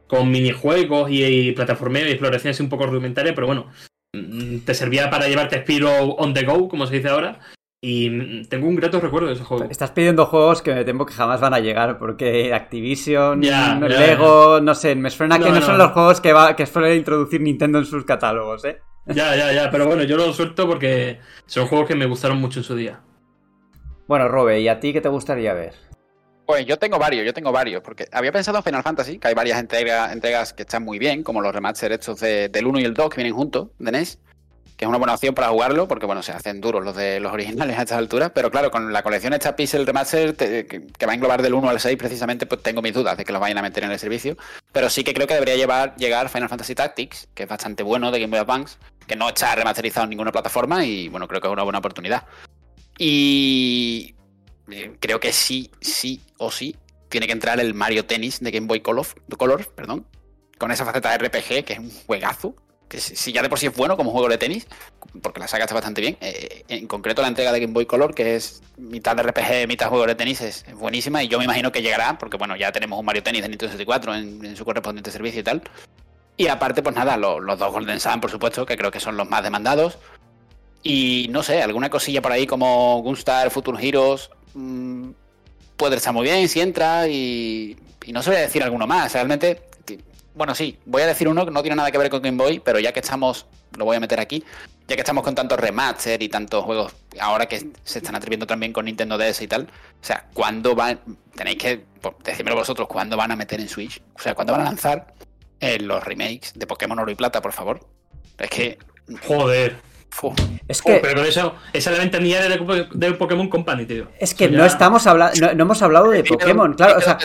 [0.06, 3.70] con minijuegos y, y plataformeo y exploración así un poco rudimentaria, pero bueno,
[4.12, 7.40] mm, te servía para llevarte a Spyro on the go, como se dice ahora,
[7.80, 9.64] y tengo un grato recuerdo de ese juego.
[9.70, 14.74] Estás pidiendo juegos que me temo que jamás van a llegar, porque Activision, Lego, no
[14.74, 15.66] sé, me suena que No, no, no.
[15.66, 18.80] son los juegos que, va, que suele introducir Nintendo en sus catálogos, ¿eh?
[19.06, 22.60] Ya, ya, ya, pero bueno, yo lo suelto porque son juegos que me gustaron mucho
[22.60, 23.00] en su día.
[24.08, 25.74] Bueno, Robe, ¿y a ti qué te gustaría ver?
[26.46, 29.34] Pues yo tengo varios, yo tengo varios, porque había pensado en Final Fantasy, que hay
[29.34, 32.84] varias entrega- entregas que están muy bien, como los remaster estos de- del 1 y
[32.84, 34.18] el 2 que vienen juntos, de NES.
[34.78, 37.32] Que es una buena opción para jugarlo, porque bueno, se hacen duros los de los
[37.32, 41.12] originales a estas alturas, pero claro, con la colección esta Pixel Remaster, que, que, va
[41.12, 43.58] a englobar del 1 al 6 precisamente, pues tengo mis dudas de que los vayan
[43.58, 44.36] a meter en el servicio,
[44.70, 48.12] pero sí que creo que debería llevar, llegar Final Fantasy Tactics, que es bastante bueno
[48.12, 51.48] de Game Boy Advance, que no está remasterizado en ninguna plataforma y bueno, creo que
[51.48, 52.26] es una buena oportunidad.
[52.98, 54.14] Y
[54.70, 56.76] eh, creo que sí, sí o sí,
[57.08, 60.06] tiene que entrar el Mario Tennis de Game Boy Color perdón,
[60.56, 62.54] con esa faceta de RPG, que es un juegazo,
[62.88, 64.66] que si ya de por sí es bueno como juego de tenis,
[65.22, 68.14] porque la saga está bastante bien, eh, en concreto la entrega de Game Boy Color,
[68.14, 71.70] que es mitad de RPG, mitad juego de tenis, es, buenísima y yo me imagino
[71.70, 74.64] que llegará, porque bueno, ya tenemos un Mario Tennis de Nintendo 64 en, en su
[74.64, 75.62] correspondiente servicio y tal.
[76.38, 79.28] Y aparte, pues nada, los, dos Golden Sun, por supuesto, que creo que son los
[79.28, 79.98] más demandados.
[80.84, 85.10] Y no sé, alguna cosilla por ahí como Gunstar, Future Heroes, mmm,
[85.76, 87.76] puede estar muy bien si entra y,
[88.06, 89.12] y no se voy a decir alguno más.
[89.12, 89.67] Realmente
[90.38, 92.60] bueno, sí, voy a decir uno que no tiene nada que ver con Game Boy,
[92.60, 94.44] pero ya que estamos, lo voy a meter aquí,
[94.86, 98.72] ya que estamos con tantos remaster y tantos juegos, ahora que se están atreviendo también
[98.72, 101.00] con Nintendo DS y tal, o sea, ¿cuándo van,
[101.34, 101.84] tenéis que,
[102.24, 104.00] decídmelo vosotros, ¿cuándo van a meter en Switch?
[104.14, 105.12] O sea, ¿cuándo van a lanzar
[105.58, 107.80] eh, los remakes de Pokémon Oro y Plata, por favor?
[108.38, 108.78] Es que...
[109.26, 109.87] Joder.
[110.66, 114.08] Es que, pero con eso, esa es la ventanilla de, Pokémon Company, tío.
[114.18, 117.18] Es que no estamos hablando, no, hemos hablado de Pokémon, claro, o sea,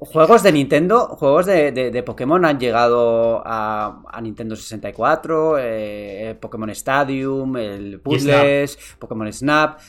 [0.00, 8.00] juegos de Nintendo, juegos de, Pokémon han llegado a, Nintendo 64, eh, Pokémon Stadium, el
[8.00, 9.80] Puzzles, Pokémon Snap.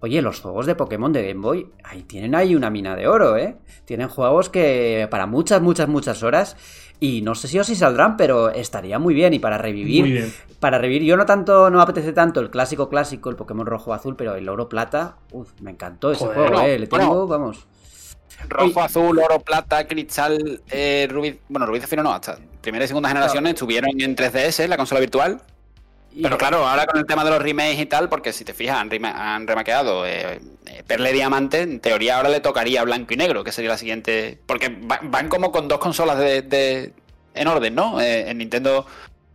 [0.00, 3.36] Oye, los juegos de Pokémon de Game Boy, ahí tienen ahí una mina de oro,
[3.36, 3.56] ¿eh?
[3.84, 6.56] Tienen juegos que para muchas, muchas, muchas horas
[7.02, 9.34] y no sé si o si saldrán, pero estaría muy bien.
[9.34, 13.28] Y para revivir, para revivir, yo no tanto, no me apetece tanto el clásico clásico,
[13.28, 16.78] el Pokémon rojo azul, pero el oro plata, uff, me encantó ese juego, eh.
[16.78, 17.66] Le tengo, vamos.
[18.48, 21.40] Rojo, azul, oro, plata, cristal, eh, rubí.
[21.48, 25.42] Bueno, rubí zafiro no, hasta primera y segunda generaciones estuvieron en 3DS, la consola virtual.
[26.20, 28.78] Pero claro, ahora con el tema de los remakes y tal, porque si te fijas,
[28.78, 33.44] han, han remaqueado eh, eh, Perle Diamante, en teoría ahora le tocaría blanco y negro,
[33.44, 34.38] que sería la siguiente.
[34.46, 36.92] Porque van como con dos consolas de,
[37.34, 38.00] en orden, ¿no?
[38.00, 38.86] Eh, en Nintendo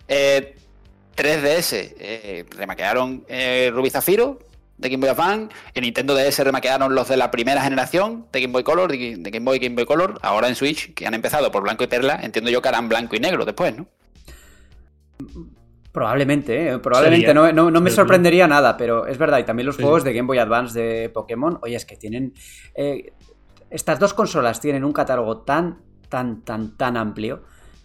[0.07, 3.25] 3DS remaquearon
[3.71, 4.39] Ruby Zafiro
[4.77, 8.53] de Game Boy Advance, en Nintendo DS remaquearon los de la primera generación de Game
[8.53, 11.63] Boy Color, de, Game Boy Game Boy Color, ahora en Switch, que han empezado por
[11.63, 13.87] blanco y perla, entiendo yo que harán blanco y negro después, ¿no?
[15.97, 16.77] Probablemente, ¿eh?
[16.77, 20.37] probablemente no, me sorprendería nada, pero es verdad, y también los juegos de Game Boy
[20.37, 22.35] Advance de Pokémon, oye, es que tienen...
[22.75, 23.13] Eh,
[23.71, 27.41] estas dos consolas tienen un catálogo tan, tan, tan, tan amplio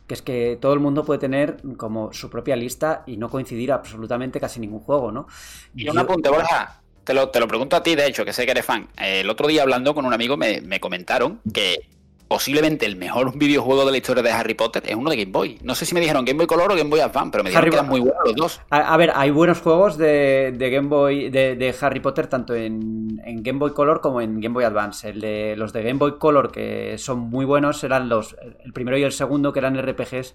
[0.07, 3.73] que es que todo el mundo puede tener como su propia lista y no coincidir
[3.73, 5.27] absolutamente casi ningún juego, ¿no?
[5.75, 8.45] Y un apunte, Borja, te lo, te lo pregunto a ti, de hecho, que sé
[8.45, 8.89] que eres fan.
[8.99, 11.89] El otro día hablando con un amigo me, me comentaron que
[12.33, 15.59] posiblemente el mejor videojuego de la historia de Harry Potter es uno de Game Boy.
[15.62, 17.68] No sé si me dijeron Game Boy Color o Game Boy Advance, pero me dijeron
[17.68, 18.61] que eran muy buenos los dos.
[18.70, 23.74] A, ver, hay buenos juegos de, Game Boy, de, Harry Potter, tanto en, Game Boy
[23.74, 25.11] Color como en Game Boy Advance.
[25.11, 28.97] El de, los de Game Boy Color, que son muy buenos, eran los el primero
[28.97, 30.35] y el segundo, que eran RPGs,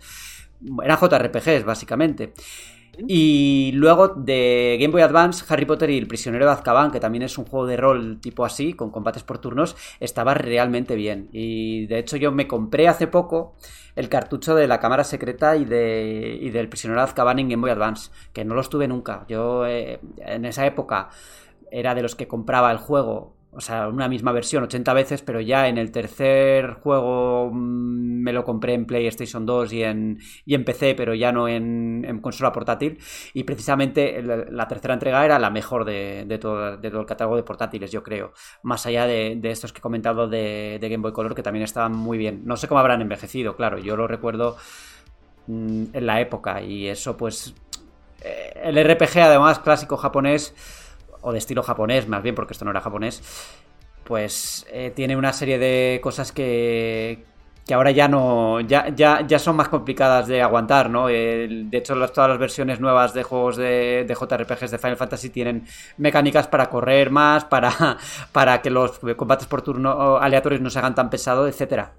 [0.83, 2.31] eran JRPGs, básicamente.
[3.07, 7.23] Y luego de Game Boy Advance, Harry Potter y el prisionero de Azkaban, que también
[7.23, 11.29] es un juego de rol tipo así, con combates por turnos, estaba realmente bien.
[11.31, 13.55] Y de hecho yo me compré hace poco
[13.95, 17.61] el cartucho de la cámara secreta y, de, y del prisionero de Azkaban en Game
[17.61, 19.25] Boy Advance, que no los tuve nunca.
[19.27, 21.09] Yo eh, en esa época
[21.71, 25.41] era de los que compraba el juego o sea, una misma versión 80 veces, pero
[25.41, 30.53] ya en el tercer juego mm, me lo compré en PlayStation 2 y en, y
[30.53, 32.99] en PC, pero ya no en, consola portátil.
[33.33, 38.03] Y precisamente la, tercera entrega era la mejor de, todo, el catálogo de portátiles, yo
[38.03, 38.31] creo.
[38.61, 42.19] Más allá de, estos que he comentado de, Game Boy Color, que también estaban muy
[42.19, 42.43] bien.
[42.45, 44.55] No sé cómo habrán envejecido, claro, yo lo recuerdo
[45.47, 47.55] mm, en la época y eso pues...
[48.21, 50.53] Eh, el RPG además clásico japonés
[51.27, 53.21] o de estilo japonés, más bien, porque esto no era japonés,
[54.05, 57.25] pues eh, tiene una serie de cosas que,
[57.67, 61.07] que ahora ya no ya, ya, ya son más complicadas de aguantar, ¿no?
[61.07, 65.67] de hecho, todas las versiones nuevas de juegos de, de, JRPGs de Final Fantasy tienen
[65.97, 67.97] mecánicas para correr más, para,
[68.31, 71.91] para que los combates por turno aleatorios no se hagan tan pesados, etcétera.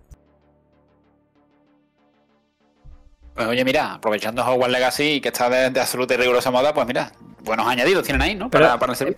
[3.35, 7.13] Pues oye, mira, aprovechando Hogwarts Legacy que está de, absoluta y rigurosa moda, pues mira,
[7.49, 8.51] buenos añadidos tienen ahí, ¿no?
[8.51, 8.69] Pero,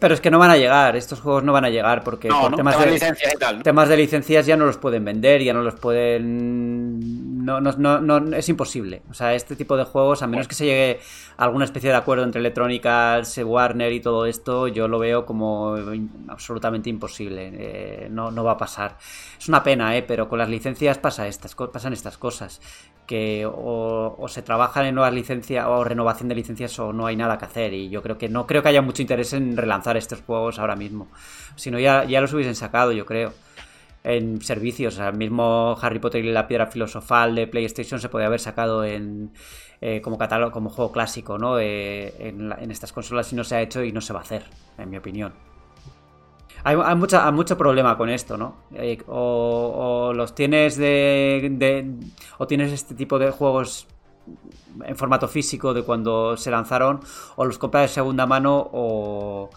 [0.00, 2.78] pero, es que no van a llegar, estos juegos no van a llegar porque temas,
[2.78, 3.62] de, licencias y tal.
[3.62, 8.20] Temas de licencias ya no los pueden vender, ya no los pueden no, no, no,
[8.20, 9.02] no- es imposible.
[9.10, 11.00] O sea, este tipo de juegos, a menos que se llegue
[11.36, 15.26] a alguna especie de acuerdo entre Electronic Arts, Warner y todo esto, yo lo veo
[15.26, 15.76] como
[16.28, 17.50] absolutamente imposible.
[17.52, 18.96] Eh, no, no va a pasar.
[19.38, 20.02] Es una pena, ¿eh?
[20.02, 22.60] pero con las licencias pasa estas, pasan estas cosas.
[23.10, 27.38] Que o, se trabajan en nuevas licencias o renovación de licencias o no hay nada
[27.38, 27.74] que hacer.
[27.74, 30.76] Y yo creo que no creo que haya mucho interés en relanzar estos juegos ahora
[30.76, 31.08] mismo.
[31.56, 33.32] Si no, ya, ya los hubiesen sacado, yo creo
[34.04, 34.96] en servicios.
[35.00, 38.84] O el mismo Harry Potter y la piedra filosofal de PlayStation se podía haber sacado
[38.84, 39.32] en
[39.80, 41.58] eh, como catálogo, como juego clásico, ¿no?
[41.58, 44.22] Eh, en, en estas consolas y no se ha hecho y no se va a
[44.22, 44.44] hacer,
[44.78, 45.49] en mi opinión.
[46.64, 48.56] Hay, hay mucho problema con esto, ¿no?
[48.74, 51.94] Eh, o, los tienes de, de-
[52.38, 53.86] O tienes este tipo de juegos
[54.84, 57.00] en formato físico de cuando se lanzaron,
[57.36, 59.50] o los compras de segunda mano, o,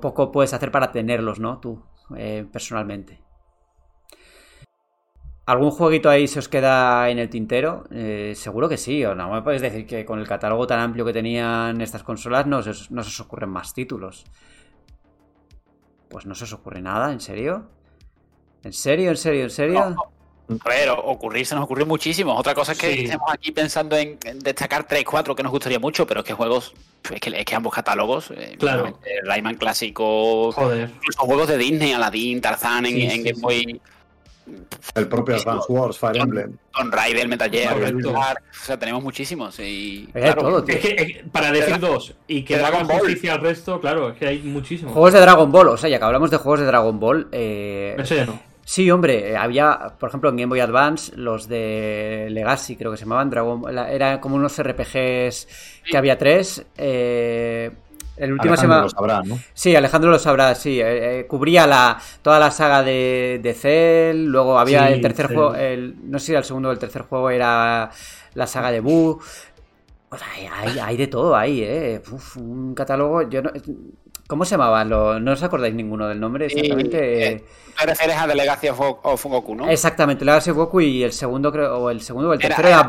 [0.00, 1.58] poco puedes hacer para tenerlos, ¿no?
[1.58, 1.80] Tú,
[2.16, 3.20] eh, personalmente.
[5.46, 7.84] ¿Algún jueguito ahí se os queda en el tintero?
[7.90, 11.04] Eh, seguro que sí, o no me podéis decir que con el catálogo tan amplio
[11.04, 14.24] que tenían estas consolas no se os ocurren más títulos.
[16.14, 17.66] Pues no se os ocurre nada, ¿en serio?
[18.62, 19.80] ¿En serio, en serio, en serio?
[19.80, 22.36] A ver, ocurrir se nos ocurre muchísimo.
[22.36, 23.04] Otra cosa es que Sí.
[23.06, 26.32] estemos aquí pensando en, en destacar 3, 4 que nos gustaría mucho, pero es que
[26.32, 26.72] juegos,
[27.12, 28.96] es que, es que ambos catálogos, eh, Claro.
[29.24, 30.88] Rayman clásico, Joder.
[30.94, 33.40] incluso juegos de Disney, Aladdin, Tarzán en, Sí, en sí, Game sí.
[33.40, 33.80] Boy,
[34.94, 36.56] El propio Advance Wars, Fire Emblem.
[36.72, 39.58] Tomb Raider, Metal Gear, Dead, o sea, tenemos muchísimos.
[39.60, 40.74] Y, Hay de todo, tío.
[40.74, 42.98] Es que para decir dos y que hagan Dragon Ball.
[43.00, 44.92] justicia al resto, claro, es que hay muchísimos.
[44.92, 47.96] Juegos de Dragon Ball, o sea, ya que hablamos de juegos de Dragon Ball, eh,
[47.98, 48.40] Eso ya no.
[48.66, 52.96] Sí, hombre, eh, había, por ejemplo, en Game Boy Advance, los de Legacy, creo que
[52.96, 55.48] se llamaban Dragon Era como unos RPGs
[55.84, 56.64] que había tres.
[56.76, 57.70] eh,
[58.16, 58.82] el último se Alejandro llama.
[58.82, 59.38] lo sabrá, ¿no?
[59.54, 60.80] Sí, Alejandro lo sabrá, sí.
[60.80, 64.26] eh, eh, cubría la, toda la saga de, de Cell.
[64.26, 65.36] Luego había Sí, el tercer Cell.
[65.36, 65.54] juego.
[65.54, 67.90] El, no sé si era el segundo o el tercer juego era
[68.34, 69.18] la saga de Boo.
[70.10, 70.28] O sea,
[70.60, 72.00] hay, hay- de todo ahí, ¿eh?
[72.12, 73.22] Uf, un catálogo.
[73.28, 73.50] Yo no,
[74.26, 74.88] ¿Cómo se llamaban?
[74.88, 76.48] Lo- ¿No os acordáis ninguno del nombre?
[76.48, 77.26] Sí, Exactamente.
[77.32, 77.44] eh,
[77.78, 79.68] Te refieres a The Legacy of, Go- of Goku, ¿no?
[79.68, 82.78] Exactamente, Legacy of Goku y el segundo creo, o el segundo o el tercero era,
[82.78, 82.88] era-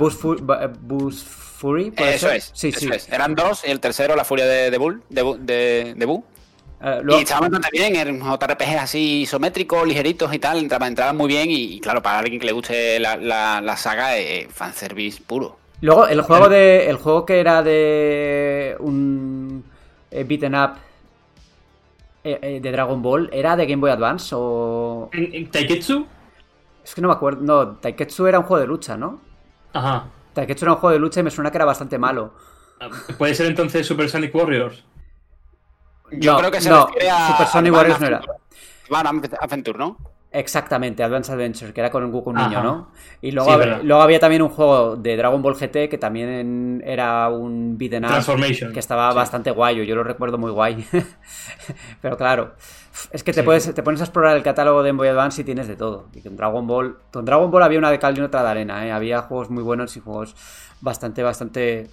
[1.56, 1.92] Fury.
[1.92, 2.38] ¿puede Eso ser?
[2.38, 2.52] es.
[2.54, 2.90] Sí, eso sí.
[2.94, 3.10] es.
[3.10, 6.24] Eran dos y el tercero, La Furia de, de Bull, de, Bu- de, de Buu.
[6.82, 11.16] Eh, luego- Y estaban bastante bien, eran JRPGs así isométricos, ligeritos y tal, entraban, entraban
[11.18, 14.48] muy bien y, y claro, para alguien que le guste la, la, la saga, eh,
[14.52, 15.58] fanservice puro.
[15.82, 19.64] luego el juego de el juego que era de un
[20.12, 20.72] eh, beaten up
[22.24, 26.06] eh, eh, de Dragon Ball era de Game Boy Advance o ¿En- en Taiketsu?
[26.84, 29.22] es que no me acuerdo, no, Taiketsu era un juego de lucha, ¿no?
[29.74, 30.08] Ajá.
[30.36, 32.34] Taiketsu era un juego de lucha y me suena que era bastante malo.
[33.18, 34.84] Puede ser entonces Super Sonic Warriors.
[36.12, 37.28] Yo No, creo que se no, refiere a.
[37.32, 38.22] Super Sonic Warriors no era.
[38.90, 39.98] Van Adventure, ¿no?
[40.32, 42.92] Exactamente, Advance Adventure, que era con un Goku niño, ¿no?
[43.22, 43.80] Y luego, Sí, hab- verdad.
[43.84, 48.10] luego había también un juego de Dragon Ball GT que también era un beat'em up
[48.10, 48.74] Transformation.
[48.74, 49.16] que estaba Sí.
[49.16, 50.86] bastante guay, yo lo recuerdo muy guay.
[52.02, 52.56] Pero claro,
[53.12, 53.46] es que te, Sí.
[53.46, 56.08] puedes, te pones a explorar el catálogo de Game Boy Advance y tienes de todo.
[56.14, 58.86] Y con Dragon Ball, con Dragon Ball había una de cal y otra de arena,
[58.86, 58.92] ¿eh?
[58.92, 60.36] Había juegos muy buenos y juegos
[60.82, 61.88] bastante, bastante,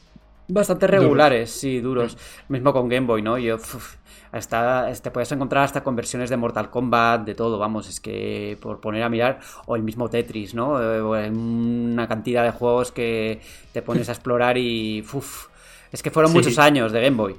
[0.49, 1.01] bastante Duros.
[1.03, 2.16] regulares, sí, duros.
[2.49, 3.39] Mismo con Game Boy, ¿no?
[3.39, 3.97] Yo, uf,
[4.33, 8.57] hasta, te puedes encontrar hasta con versiones de Mortal Kombat, de todo, vamos, es que
[8.62, 10.81] por poner a mirar, o el mismo Tetris, ¿no?
[10.81, 13.41] Eh, una cantidad de juegos que
[13.73, 15.49] te pones a explorar y, uf,
[15.91, 16.39] es que fueron Sí.
[16.39, 17.37] muchos años de Game Boy,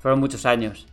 [0.00, 0.88] fueron muchos años.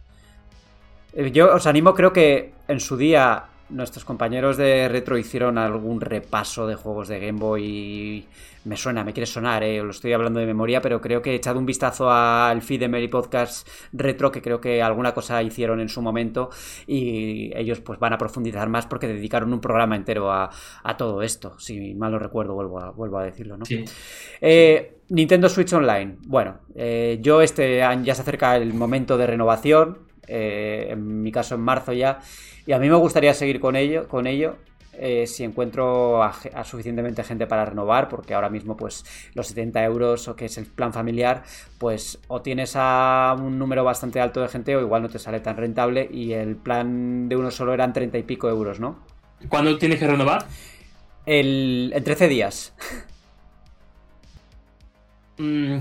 [1.13, 6.01] Eh, Yo os animo, creo que en su día nuestros compañeros de Retro hicieron algún
[6.01, 8.25] repaso de juegos de Game Boy
[8.65, 11.35] me suena, me quiere sonar, eh, lo estoy hablando de memoria, pero creo que he
[11.35, 15.79] echado un vistazo al feed de Mary Podcast Retro, que creo que alguna cosa hicieron
[15.79, 16.49] en su momento
[16.85, 20.49] y ellos pues van a profundizar más porque dedicaron un programa entero a,
[20.83, 23.65] a todo esto, si mal no recuerdo, vuelvo a, vuelvo a decirlo, ¿no?
[23.65, 23.85] Sí.
[24.41, 26.17] Eh, Nintendo Switch Online.
[26.27, 30.08] Bueno, eh, yo este ya se acerca el momento de renovación.
[30.29, 32.19] Eh, en mi caso en marzo ya.
[32.65, 34.57] Y a mí me gustaría seguir con ello, con ello.
[35.01, 36.33] eh, si encuentro a,
[36.65, 40.65] suficientemente gente para renovar, porque ahora mismo, pues, los 70 euros, o que es el
[40.65, 41.43] plan familiar,
[41.77, 45.39] pues, o tienes a un número bastante alto de gente, o igual no te sale
[45.39, 48.99] tan rentable, y el plan de uno solo eran 30 y pico euros, ¿no?
[49.47, 50.45] ¿Cuándo tienes que renovar?
[51.25, 52.73] El, en 13 días.
[55.37, 55.77] Mm,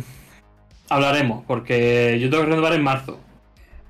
[0.88, 3.18] hablaremos, porque yo tengo que renovar en marzo.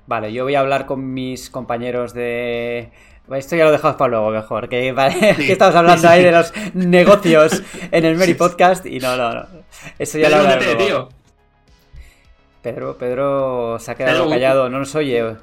[0.09, 2.89] Vale, yo voy a hablar con mis compañeros de...
[3.31, 6.13] Esto ya lo dejamos para luego mejor, que, vale, Sí, que estamos hablando sí, sí.
[6.13, 7.61] ahí de los negocios
[7.91, 9.45] en el Mary Podcast y no, no, no.
[9.99, 11.07] Eso ya lo Pedro, hablaremos únete, luego.
[11.07, 11.17] tío.
[12.63, 15.35] Pedro, Pedro se ha quedado Pedro, callado, no nos oye.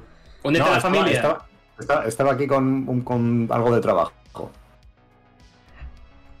[0.43, 1.15] Únete a la estaba, familia.
[1.15, 1.45] estaba-
[1.79, 4.11] estaba- estaba aquí con, un- con algo de trabajo.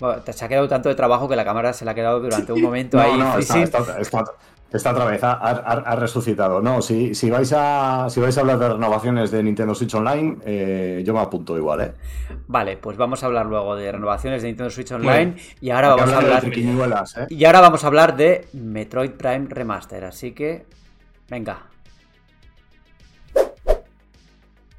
[0.01, 2.19] Bueno, te se ha quedado tanto de trabajo que la cámara se la ha quedado
[2.19, 3.17] durante un momento ahí.
[3.17, 4.25] No, está, está- está-
[4.73, 6.61] está otra vez, ha, ha- ha resucitado.
[6.61, 10.37] No, si, si, vais a, si vais a hablar de renovaciones de Nintendo Switch Online,
[10.45, 11.93] eh, yo me apunto igual, ¿eh?
[12.47, 16.11] Vale, pues vamos a hablar luego de renovaciones de Nintendo Switch Online y ahora vamos
[16.13, 17.25] a hablar de ¿eh?
[17.29, 20.65] y ahora vamos a hablar de Metroid Prime Remaster, así que
[21.29, 21.67] venga.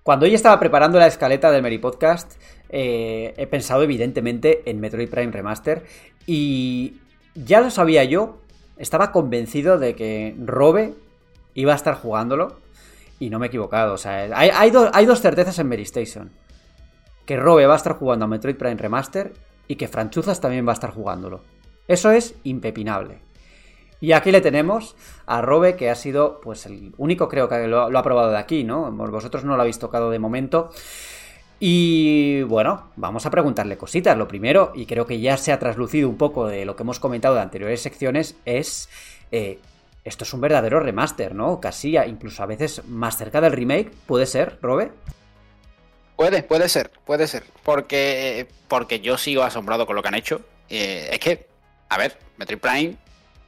[0.02, 2.40] Cuando hoy estaba preparando la escaleta del Meri Podcast,
[2.70, 5.84] eh, he pensado evidentemente en Metroid Prime Remaster
[6.26, 6.96] y
[7.34, 8.40] ya lo sabía yo,
[8.78, 10.94] estaba convencido de que Robe
[11.54, 12.56] iba a estar jugándolo
[13.18, 13.94] y no me he equivocado.
[13.94, 16.30] O sea, hay, hay do- hay dos certezas en Meri Station.
[17.26, 19.32] Que Robe va a estar jugando a Metroid Prime Remaster
[19.66, 21.42] y que Franchuzas también va a estar jugándolo.
[21.86, 23.18] Eso es impepinable.
[24.00, 24.94] Y aquí le tenemos
[25.26, 28.38] a Robe, que ha sido, pues, el único creo que lo, lo ha probado de
[28.38, 28.92] aquí, ¿no?
[28.92, 30.70] Vosotros no lo habéis tocado de momento.
[31.60, 34.16] Y bueno, vamos a preguntarle cositas.
[34.16, 37.00] Lo primero, y creo que ya se ha traslucido un poco de lo que hemos
[37.00, 38.88] comentado de anteriores secciones, es.
[39.32, 39.58] eh,
[40.04, 41.60] esto es un verdadero remaster, ¿no?
[41.60, 43.90] Casi, incluso a veces más cerca del remake.
[44.06, 44.90] ¿Puede ser, Robe?
[46.16, 47.44] Puede, puede ser, puede ser.
[47.62, 50.40] Porque, porque yo sigo asombrado con lo que han hecho.
[50.70, 51.46] Eh, es que,
[51.90, 52.96] a ver, Metroid Prime,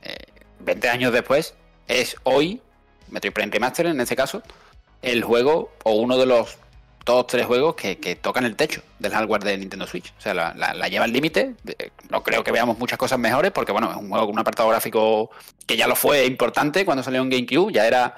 [0.02, 0.16] eh,
[0.58, 1.54] 20 años después,
[1.88, 2.60] es hoy,
[3.08, 4.42] Metroid Prime Remaster en este caso,
[5.00, 6.58] el juego o uno de los
[7.04, 10.12] dos tres juegos que, tocan el techo del hardware de Nintendo Switch.
[10.18, 11.54] O sea, la, lleva al límite.
[12.10, 14.68] No creo que veamos muchas cosas mejores porque, bueno, es un juego con un apartado
[14.68, 15.30] gráfico
[15.66, 18.16] que ya lo fue importante cuando salió en GameCube, ya era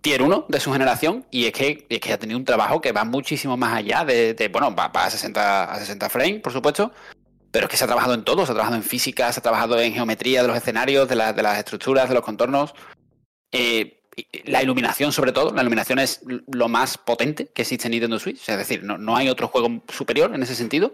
[0.00, 2.92] tier 1 de su generación y es que, es que ha tenido un trabajo que
[2.92, 6.92] va muchísimo más allá de, bueno, va, a 60 a 60 frames, por supuesto,
[7.50, 9.42] pero es que se ha trabajado en todo, se ha trabajado en física, se ha
[9.42, 12.74] trabajado en geometría de los escenarios, de, la- de las estructuras, de los contornos.
[13.52, 13.99] Eh,
[14.44, 16.20] la iluminación, sobre todo, la iluminación es
[16.52, 19.82] lo más potente que existe en Nintendo Switch, es decir, no, no hay otro juego
[19.88, 20.92] superior en ese sentido.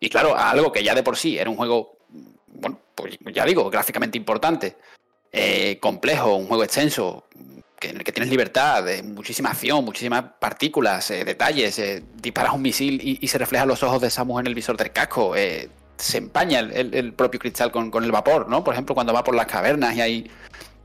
[0.00, 1.98] Y claro, algo que ya de por sí era un juego,
[2.48, 4.76] bueno, pues ya digo, gráficamente importante,
[5.32, 7.26] eh, complejo, un juego extenso,
[7.78, 12.54] que, en el que tienes libertad, de muchísima acción, muchísimas partículas, eh, detalles, eh, disparas
[12.54, 15.68] un misil y, se reflejan los ojos de Samus en el visor del casco, eh,
[15.98, 18.64] se empaña el, el- el propio cristal con, con el vapor, ¿no?
[18.64, 20.30] Por ejemplo, cuando va por las cavernas y hay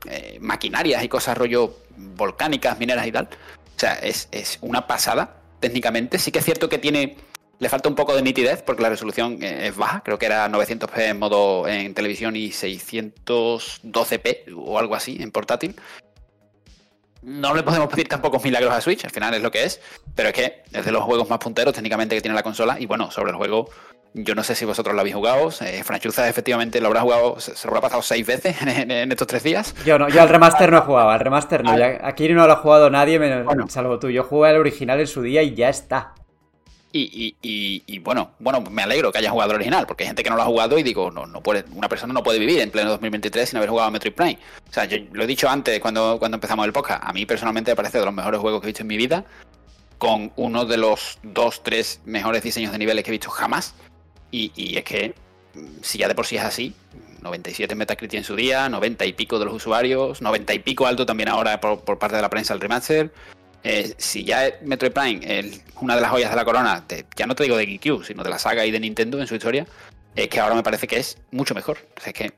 [0.06, 3.28] eh, maquinarias y cosas rollo volcánicas, mineras y tal.
[3.76, 6.18] O sea, es, es una pasada técnicamente.
[6.18, 7.16] Sí que es cierto que tiene...
[7.58, 10.48] Le falta un poco de nitidez porque la resolución eh, es baja, creo que era
[10.48, 15.76] 900p en modo en televisión y 612p o algo así en portátil.
[17.22, 19.80] No le podemos pedir tampoco milagros a Switch, al final es lo que es,
[20.16, 22.86] pero es que es de los juegos más punteros técnicamente que tiene la consola y
[22.86, 23.70] bueno, sobre el juego
[24.14, 27.56] yo no sé si vosotros lo habéis jugado, eh, Franchuza efectivamente lo habrá jugado, se,
[27.56, 29.74] se lo habrá pasado seis veces en, estos tres días.
[29.86, 31.76] Yo no, yo al remaster no he jugado, al remaster no.
[31.78, 33.66] Ya- aquí no lo ha jugado nadie, menos, Bueno.
[33.68, 34.10] salvo tú.
[34.10, 36.12] Yo jugué al original en su día y ya está.
[36.94, 40.08] Y, y- y- y, bueno, bueno, me alegro que haya jugado el original, porque hay
[40.08, 42.38] gente que no lo ha jugado y digo, no, no puede, una persona no puede
[42.38, 44.38] vivir en pleno 2023 sin haber jugado a Metroid Prime.
[44.68, 47.70] O sea, yo lo he dicho antes cuando, cuando empezamos el podcast, a mí personalmente
[47.70, 49.24] me parece de los mejores juegos que he visto en mi vida,
[49.96, 53.74] con uno de los dos, tres mejores diseños de niveles que he visto jamás.
[54.32, 55.14] Y, es que,
[55.54, 56.74] mm, si ya de por sí es así,
[57.20, 60.86] 97 en Metacritic en su día, 90 y pico de los usuarios, 90 y pico
[60.86, 63.12] alto también ahora por, parte de la prensa el remaster.
[63.62, 66.84] Eh, si ya es Metroid Prime el- una de las joyas de la corona,
[67.14, 69.36] ya no te digo de GameCube, sino de la saga y de Nintendo en su
[69.36, 69.66] historia,
[70.16, 71.78] es que ahora me parece que es mucho mejor.
[72.04, 72.32] Es que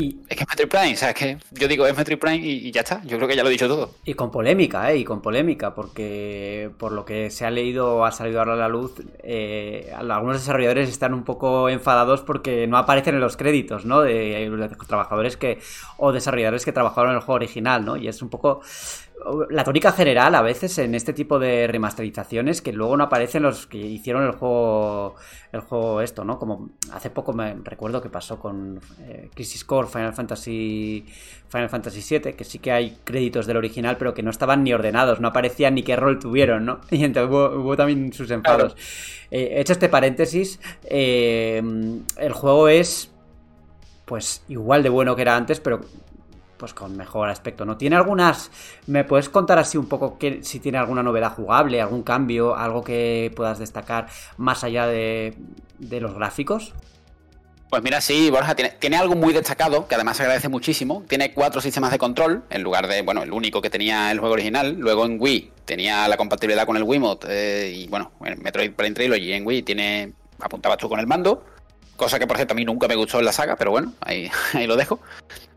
[0.00, 2.36] Y, es que es Metroid Prime, o sea, es que yo digo es Metroid Prime
[2.36, 3.02] y, y ya está.
[3.02, 3.90] Yo creo que ya lo he dicho todo.
[4.04, 4.98] y con polémica, ¿eh?
[4.98, 8.68] Y con polémica, porque por lo que se ha leído, ha salido ahora a la
[8.68, 8.92] luz,
[9.24, 14.02] eh, algunos desarrolladores están un poco enfadados porque no aparecen en los créditos, ¿no?
[14.02, 15.58] De, de trabajadores que,
[15.96, 17.96] o desarrolladores que trabajaron en el juego original, ¿no?
[17.96, 18.60] Y es un poco
[19.50, 23.66] la tónica general a veces en este tipo de remasterizaciones que luego no aparecen los
[23.66, 25.16] que hicieron el juego
[25.52, 26.38] el juego esto, ¿no?
[26.38, 31.04] Como hace poco me recuerdo que pasó con eh, Crisis Core Final Fantasy
[31.48, 34.72] Final Fantasy VII, que sí que hay créditos del original, pero que no estaban ni
[34.72, 36.80] ordenados, no aparecían ni qué rol tuvieron, ¿no?
[36.90, 38.76] Y entonces hubo, hubo también sus enfados.
[39.30, 41.62] Eh, hecho este paréntesis, eh,
[42.16, 43.10] el juego es
[44.04, 45.80] pues igual de bueno que era antes, pero
[46.58, 47.76] pues con mejor aspecto, ¿no?
[47.76, 48.50] Tiene algunas...
[48.86, 52.82] ¿Me puedes contar así un poco que, si tiene alguna novedad jugable, algún cambio, algo
[52.82, 55.34] que puedas destacar más allá de,
[55.78, 56.74] los gráficos?
[57.70, 61.04] Pues mira, sí, Borja, tiene, tiene algo muy destacado, que además se agradece muchísimo.
[61.06, 64.34] Tiene cuatro sistemas de control, en lugar de, bueno, el único que tenía el juego
[64.34, 64.76] original.
[64.78, 68.94] Luego en Wii tenía la compatibilidad con el Wiimote, eh, y bueno, en Metroid Prime
[68.94, 71.44] Trilogy en Wii tiene, apuntabas tú con el mando.
[71.94, 74.30] Cosa que, por cierto, a mí nunca me gustó en la saga, pero bueno, ahí,
[74.54, 75.00] ahí lo dejo.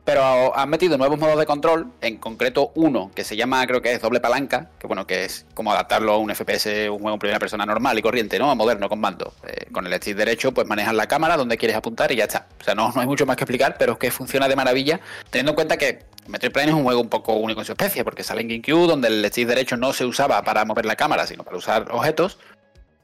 [0.04, 3.94] Pero han metido nuevos modos de control, en concreto uno que se llama, creo que
[3.94, 7.20] es doble palanca, que bueno, que es como adaptarlo a un FPS, un juego en
[7.20, 8.56] primera persona normal y corriente, ¿no?
[8.56, 9.34] Moderno, con mando.
[9.48, 12.48] Eh, con el stick derecho, pues manejas la cámara donde quieres apuntar y ya está.
[12.60, 15.00] O sea, no, no hay mucho más que explicar, pero es que funciona de maravilla,
[15.30, 18.04] teniendo en cuenta que Metroid Prime es un juego un poco único en su especie,
[18.04, 21.28] porque sale en GameCube, donde el stick derecho no se usaba para mover la cámara,
[21.28, 22.40] sino para usar objetos,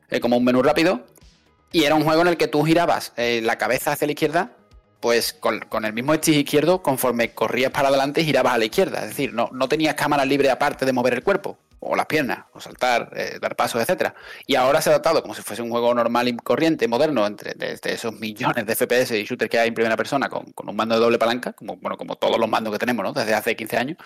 [0.10, 1.06] eh, como un menú rápido.
[1.72, 4.57] Y era un juego en el que tú girabas eh, la cabeza hacia la izquierda
[5.08, 9.04] pues con, el mismo stick izquierdo, conforme corrías para adelante, girabas a la izquierda.
[9.04, 12.40] Es decir, no, no tenías cámara libre aparte de mover el cuerpo, o las piernas,
[12.52, 14.14] o saltar, eh, dar pasos, etcétera.
[14.46, 17.56] Y ahora se ha adaptado como si fuese un juego normal y corriente, moderno, entre
[17.86, 21.00] esos millones de FPS y shooters que hay en primera persona, con, un mando de
[21.00, 23.14] doble palanca, como, bueno, como todos los mandos que tenemos, ¿no?
[23.14, 23.98] Desde hace 15 años,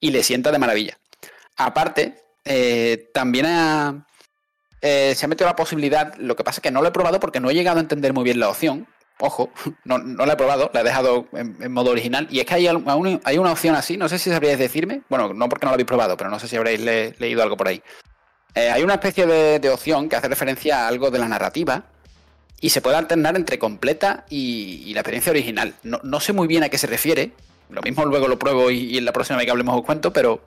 [0.00, 0.98] y le sienta de maravilla.
[1.56, 3.46] Aparte, eh, también
[4.82, 7.20] eh, se ha metido la posibilidad, lo que pasa es que no lo he probado
[7.20, 8.86] porque no he llegado a entender muy bien la opción,
[9.22, 9.50] ojo,
[9.84, 12.26] no, no la he probado, la he dejado en, modo original.
[12.30, 15.48] Y es que hay, hay, una opción así, no sé si sabríais decirme, bueno, no
[15.48, 17.82] porque no lo habéis probado, pero no sé si habréis leído algo por ahí.
[18.54, 21.84] Eh, hay una especie de, opción que hace referencia a algo de la narrativa
[22.60, 25.74] y se puede alternar entre completa y, la experiencia original.
[25.84, 27.32] No, sé muy bien a qué se refiere,
[27.70, 30.42] lo mismo luego lo pruebo y, en la próxima vez que hablemos os cuento, pero,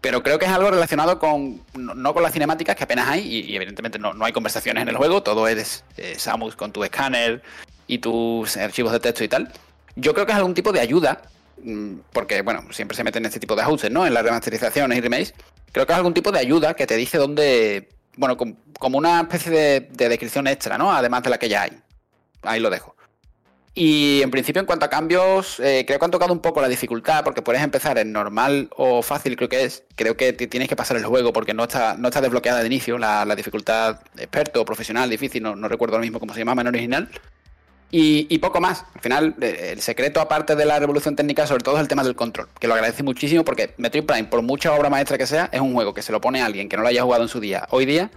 [0.00, 3.56] pero creo que es algo relacionado con, no, con las cinemáticas que apenas hay, y,
[3.56, 5.82] evidentemente no, hay conversaciones en el juego, todo es
[6.18, 7.42] Samus con tu escáner,
[7.86, 9.52] y tus archivos de texto y tal,
[9.96, 11.22] yo creo que es algún tipo de ayuda,
[11.62, 14.06] mm, porque, bueno, siempre se meten en este tipo de ajustes, ¿no?
[14.06, 15.34] En las remasterizaciones y remakes.
[15.72, 18.36] Creo que es algún tipo de ayuda que te dice dónde, bueno,
[18.78, 20.92] como una especie de, descripción extra, ¿no?
[20.92, 21.72] Además de la que ya hay.
[22.42, 22.94] Ahí lo dejo.
[23.74, 26.68] Y en principio, en cuanto a cambios, eh, creo que han tocado un poco la
[26.68, 29.84] dificultad, porque puedes empezar en normal o fácil, creo que es.
[29.96, 32.96] Creo que tienes que pasar el juego porque no está, no está desbloqueada de inicio
[32.96, 37.10] la, dificultad experto, profesional, difícil, no, recuerdo lo mismo cómo se llamaba en original.
[37.90, 38.84] Y, poco más.
[38.94, 42.02] Al final, eh, el secreto, aparte de la revolución técnica, sobre todo es el tema
[42.02, 45.48] del control, que lo agradece muchísimo porque Metroid Prime, por mucha obra maestra que sea,
[45.52, 47.28] es un juego que se lo pone a alguien que no lo haya jugado en
[47.28, 48.10] su día, hoy día,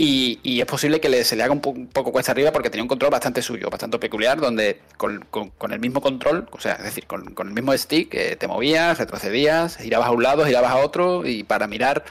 [0.00, 3.10] y, es posible que se le haga un, poco cuesta arriba porque tenía un control
[3.10, 5.26] bastante suyo, bastante peculiar, donde con,
[5.72, 9.76] el mismo control, o sea, es decir, con, el mismo stick, eh, te movías, retrocedías,
[9.76, 12.04] girabas a un lado, girabas a otro, y para mirar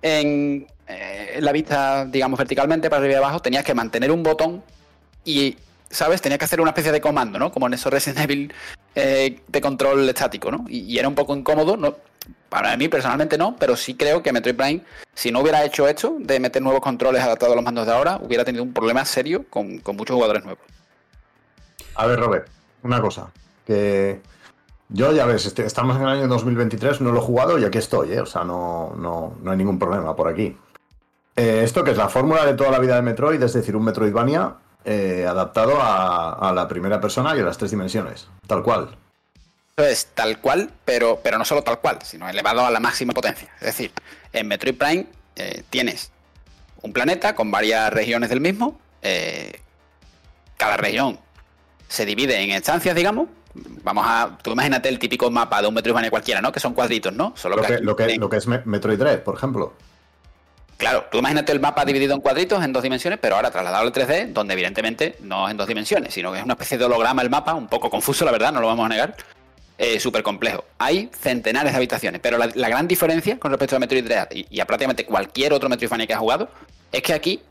[0.00, 0.66] eh,
[1.34, 4.62] en la vista, digamos, verticalmente para arriba y abajo, tenías que mantener un botón
[5.24, 5.56] y
[5.90, 6.22] ¿sabes?
[6.22, 7.50] Tenía que hacer una especie de comando, ¿no?
[7.52, 8.54] Como en esos Resident Evil
[8.94, 10.64] eh, de control estático, ¿no?
[10.68, 11.96] Y, era un poco incómodo, ¿no?
[12.48, 14.80] Para mí personalmente no, pero sí creo que Metroid Prime,
[15.14, 18.18] si no hubiera hecho esto de meter nuevos controles adaptados a los mandos de ahora,
[18.22, 20.62] hubiera tenido un problema serio con, muchos jugadores nuevos.
[21.94, 22.48] A ver, Robert,
[22.82, 23.30] una cosa.
[23.66, 24.20] Que
[24.88, 27.78] yo, ya ves, este, estamos en el año 2023, no lo he jugado y aquí
[27.78, 28.20] estoy, ¿eh?
[28.20, 30.56] O sea, no, no, no hay ningún problema por aquí.
[31.36, 33.84] Eh, esto que es la fórmula de toda la vida de Metroid, es decir, un
[33.84, 38.96] Metroidvania eh, adaptado a, la primera persona y a las tres dimensiones, tal cual.
[39.76, 43.48] Es tal cual, pero, pero no solo tal cual, sino elevado a la máxima potencia.
[43.60, 43.92] Es decir,
[44.32, 46.10] en Metroid Prime eh, tienes
[46.82, 48.78] un planeta con varias regiones del mismo.
[49.02, 49.60] Eh,
[50.56, 51.18] cada región
[51.88, 53.28] se divide en estancias, digamos.
[53.82, 54.38] Vamos a.
[54.42, 56.52] Tú imagínate el típico mapa de un Metroidvania cualquiera, ¿no?
[56.52, 57.32] Que son cuadritos, ¿no?
[57.36, 59.74] Solo lo, que, lo, que, lo que es Metroid Dread, por ejemplo.
[60.80, 63.92] Claro, tú imagínate el mapa dividido en cuadritos en dos dimensiones, pero ahora trasladado al
[63.92, 67.20] 3D, donde evidentemente no es en dos dimensiones, sino que es una especie de holograma
[67.20, 69.14] el mapa, un poco confuso, la verdad, no lo vamos a negar.
[69.76, 70.64] Eh, súper complejo.
[70.78, 74.64] Hay centenares de habitaciones, pero la, gran diferencia con respecto a Metroid Dread y, a
[74.64, 76.48] prácticamente cualquier otro Metroidvania que ha jugado
[76.90, 77.42] es que aquí,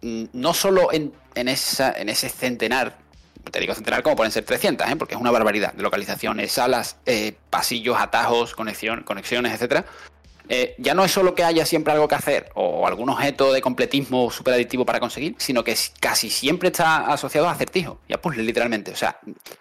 [0.00, 2.96] mm, no solo en, ese centenar,
[3.50, 4.96] te digo centenar como pueden ser 300, ¿eh?
[4.96, 9.84] porque es una barbaridad de localizaciones, salas, eh, pasillos, atajos, conexión, conexiones, etcétera
[10.52, 13.62] eh, ya no es solo que haya siempre algo que hacer o algún objeto de
[13.62, 18.20] completismo súper adictivo para conseguir, sino que casi siempre está asociado a acertijos y a
[18.20, 18.90] puzzles, literalmente.
[18.90, 19.20] O sea,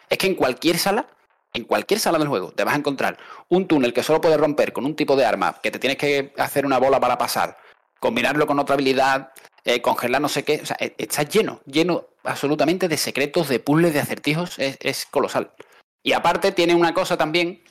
[0.10, 1.06] es que en cualquier sala,
[1.54, 4.74] en cualquier sala del juego, te vas a encontrar un túnel que solo puedes romper
[4.74, 7.58] con un tipo de arma, que te tienes que hacer una bola para pasar,
[8.00, 9.32] combinarlo con otra habilidad,
[9.66, 10.60] eh, congelar no sé qué.
[10.64, 14.56] O sea, e, está lleno, lleno absolutamente de secretos, de puzzles, de acertijos.
[14.58, 15.52] es colosal.
[16.02, 17.62] Y aparte tiene una cosa también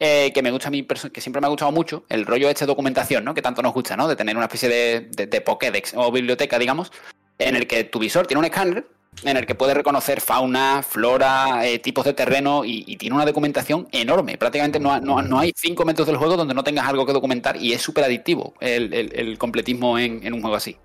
[0.00, 2.52] eh, que me gusta a mí, que siempre me ha gustado mucho, el rollo de
[2.52, 3.32] esta documentación, ¿no?
[3.32, 4.08] Que tanto nos gusta, ¿no?
[4.08, 6.90] De tener una especie de, de, Pokédex o biblioteca, digamos,
[7.38, 8.86] en el que tu visor tiene un escáner
[9.22, 13.86] en el que puedes reconocer fauna, flora, eh, tipos de terreno y, tiene una documentación
[13.92, 14.36] enorme.
[14.36, 17.72] Prácticamente no, no, hay cinco metros del juego donde no tengas algo que documentar y
[17.72, 20.76] es súper adictivo el, completismo en, en, un juego así.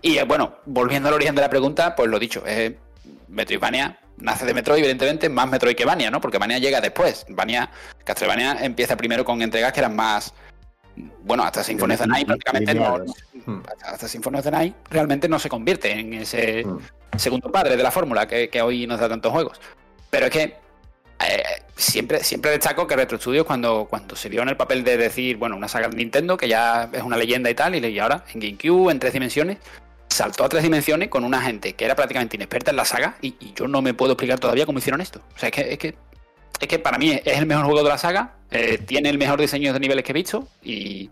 [0.00, 2.74] Y eh, bueno, volviendo al origen de la pregunta, pues lo dicho, es
[3.28, 6.20] Metroidvania nace de Metroid, evidentemente, más Metroid que Vania, ¿no?
[6.20, 7.26] Porque Vania llega después.
[7.28, 7.70] Vania,
[8.04, 10.34] Castlevania empieza primero con entregas que eran más.
[11.22, 13.04] Bueno, hasta Symphony of the Night prácticamente no.
[13.46, 13.60] Hmm.
[13.84, 16.78] Hasta Symphony of the Night realmente no se convierte en ese hmm.
[17.16, 19.60] segundo padre de la fórmula que, hoy nos da tantos juegos.
[20.10, 21.42] Pero es que eh,
[21.76, 25.36] siempre, siempre destaco que Retro Studios cuando, cuando se vio en el papel de decir,
[25.36, 28.40] bueno, una saga de Nintendo, que ya es una leyenda y tal, y ahora en
[28.40, 29.58] GameCube, en tres dimensiones,
[30.08, 33.34] saltó a tres dimensiones con una gente que era prácticamente inexperta en la saga, y,
[33.54, 35.20] yo no me puedo explicar todavía cómo hicieron esto.
[35.34, 35.94] O sea, es que, es que,
[36.60, 39.40] es que para mí es el mejor juego de la saga, eh, tiene el mejor
[39.40, 41.10] diseño de niveles que he visto, y,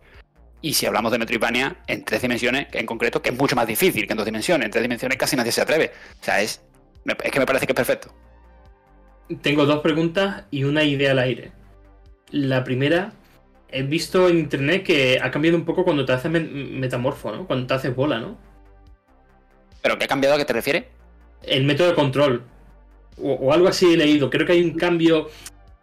[0.63, 4.07] y si hablamos de Metroidvania en tres dimensiones, en concreto, que es mucho más difícil
[4.07, 5.93] que en dos dimensiones, en tres dimensiones casi nadie se atreve.
[6.21, 6.63] O sea, es,
[7.05, 8.15] es que me parece que es perfecto.
[9.43, 11.53] Tengo dos preguntas y una idea al aire.
[12.31, 13.13] La primera,
[13.69, 17.47] he visto en internet que ha cambiado un poco cuando te haces metamorfo, ¿no?
[17.47, 18.39] Cuando te haces bola, ¿no?
[19.83, 20.37] ¿Pero qué ha cambiado?
[20.37, 20.85] ¿A qué te refieres?
[21.43, 22.45] El método de control.
[23.21, 24.31] O, algo así he leído.
[24.31, 25.29] Creo que hay un cambio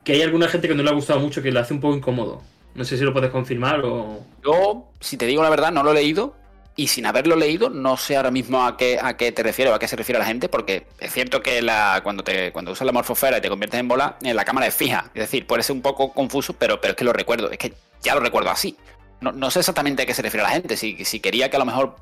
[0.04, 1.96] que hay alguna gente que no le ha gustado mucho, que lo hace un poco
[1.96, 2.42] incómodo.
[2.74, 4.26] No sé si lo puedes confirmar o.
[4.44, 6.36] Yo, si te digo la verdad, no lo he leído,
[6.80, 9.76] y sin haberlo leído, no sé ahora mismo a qué, a qué te refieres o
[9.76, 12.86] a qué se refiere la gente, porque es cierto que la, cuando, te, cuando usas
[12.86, 15.12] la morfosfera y te conviertes en bola, en la cámara es fija.
[15.14, 17.74] Es decir, puede ser un poco confuso, pero, pero es que lo recuerdo, es que
[18.02, 18.78] ya lo recuerdo así.
[19.20, 21.66] No, sé exactamente a qué se refiere la gente, si, si quería que a lo
[21.66, 21.98] mejor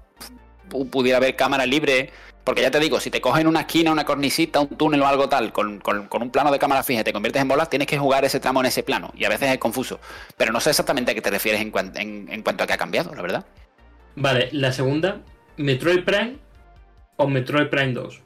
[0.69, 2.11] pudiera haber cámara libre,
[2.43, 5.27] porque ya te digo, si te cogen una esquina, una cornisita, un túnel o algo
[5.29, 8.23] tal, con, un plano de cámara fija y te conviertes en bola, tienes que jugar
[8.25, 9.99] ese tramo en ese plano, y a veces es confuso.
[10.37, 11.71] Pero no sé exactamente a qué te refieres en,
[12.29, 13.45] en cuanto a qué ha cambiado, la verdad.
[14.15, 15.21] Vale, la segunda,
[15.57, 16.37] Metroid Prime
[17.17, 18.21] o Metroid Prime 2.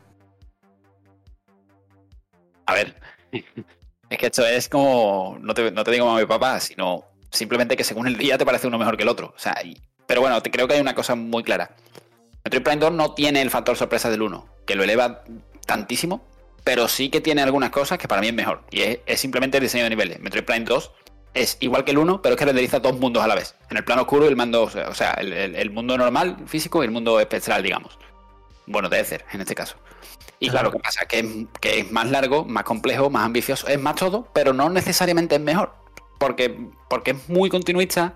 [2.65, 2.95] A ver,
[3.31, 7.83] es que esto es como, no te, no te digo mi papá, sino simplemente que
[7.83, 9.33] según el día te parece uno mejor que el otro.
[9.35, 9.55] O sea,
[10.05, 11.75] pero bueno, te, creo que hay una cosa muy clara.
[12.43, 15.23] Metroid Prime 2 no tiene el factor sorpresa del 1, que lo eleva
[15.65, 16.25] tantísimo,
[16.63, 18.63] pero sí que tiene algunas cosas que para mí es mejor.
[18.71, 20.19] Y es, es simplemente el diseño de niveles.
[20.19, 20.91] Metroid Prime 2
[21.33, 23.55] es igual que el 1, pero es que renderiza dos mundos a la vez.
[23.69, 26.91] En el plano oscuro y el mando, o sea, el, mundo normal, físico, y el
[26.91, 27.97] mundo espectral, digamos.
[28.65, 29.77] Bueno, de Ether, en este caso.
[30.39, 31.05] Y claro, ¿qué pasa?
[31.05, 31.25] Que es,
[31.59, 35.41] que es más largo, más complejo, más ambicioso, es más todo, pero no necesariamente es
[35.41, 35.73] mejor.
[36.19, 38.15] Porque, porque es muy continuista.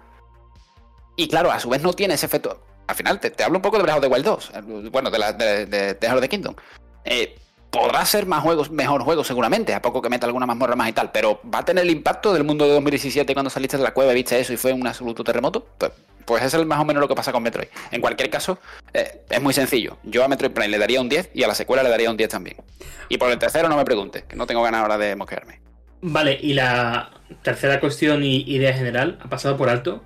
[1.16, 2.62] Y claro, a su vez no tiene ese efecto.
[2.88, 4.52] Al final, te, hablo un poco de Breath of the Wild 2.
[4.92, 6.56] Bueno, de, la, de, de, de Kingdom.
[7.04, 7.36] Eh,
[7.76, 10.94] podrá ser más juegos, mejor juego seguramente, a poco que meta alguna mazmorra más y
[10.94, 13.94] tal, pero ¿va a tener el impacto del mundo de 2017 cuando saliste de la
[13.94, 15.68] cueva y viste eso y fue un absoluto terremoto?
[15.78, 15.92] Pues,
[16.26, 17.68] pues es más o menos lo que pasa con Metroid.
[17.92, 18.60] En cualquier caso,
[18.94, 19.98] eh, es muy sencillo.
[20.04, 22.18] Yo a Metroid Prime le daría un 10 y a la secuela le daría un
[22.18, 22.58] 10 también.
[23.10, 25.60] Y por el tercero no me pregunte, que no tengo ganas ahora de mosquearme.
[26.02, 30.04] Vale, y la tercera cuestión y idea general, ha pasado por alto.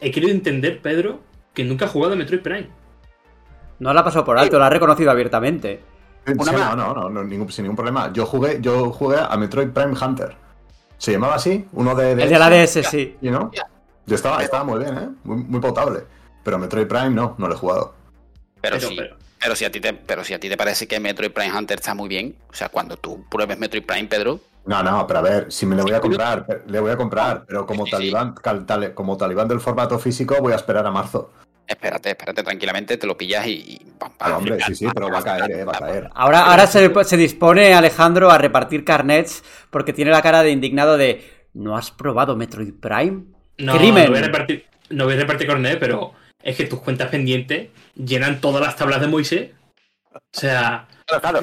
[0.00, 1.20] He querido entender, Pedro,
[1.54, 2.68] que nunca ha jugado a Metroid Prime.
[3.78, 5.94] No la ha pasado por alto, la ha reconocido abiertamente
[6.26, 8.12] no, no, no, ningún, sin ningún problema.
[8.12, 10.34] Yo jugué, yo jugué a Metroid Prime Hunter.
[10.96, 11.66] ¿Se llamaba así?
[11.72, 12.12] Uno de.
[12.12, 13.16] el de la DS, sí.
[13.20, 13.50] ¿Y no?
[14.06, 15.08] Yo estaba, estaba muy bien, ¿eh?
[15.24, 16.04] Muy, potable.
[16.42, 17.94] Pero Metroid Prime no, no lo he jugado.
[18.60, 18.98] Pero, sí.
[19.40, 19.56] Pero...
[19.56, 21.94] si a ti te, pero si a ti te parece que Metroid Prime Hunter está
[21.94, 24.40] muy bien, o sea, cuando tú pruebes Metroid Prime, Pedro.
[24.66, 27.44] No, no, pero a ver, si me le voy a comprar, le voy a comprar,
[27.46, 28.34] pero como talibán,
[28.94, 31.30] como talibán del formato físico, voy a esperar a marzo.
[31.66, 33.80] Espérate, espérate tranquilamente, te lo pillas y.
[34.18, 36.10] Ah, hombre, sí, sí, pero va a caer, eh, va a caer.
[36.14, 40.96] Ahora, ahora se, se, dispone Alejandro a repartir carnets porque tiene la cara de indignado
[40.96, 41.48] de.
[41.54, 43.24] ¿No has probado Metroid Prime?
[43.58, 44.06] No, ¡Crimen!
[44.06, 46.12] no voy a repartir, no voy a repartir carnet, pero
[46.42, 49.50] es que tus cuentas pendientes llenan todas las tablas de Moisés.
[50.12, 50.88] O sea.
[51.06, 51.40] Claro, claro.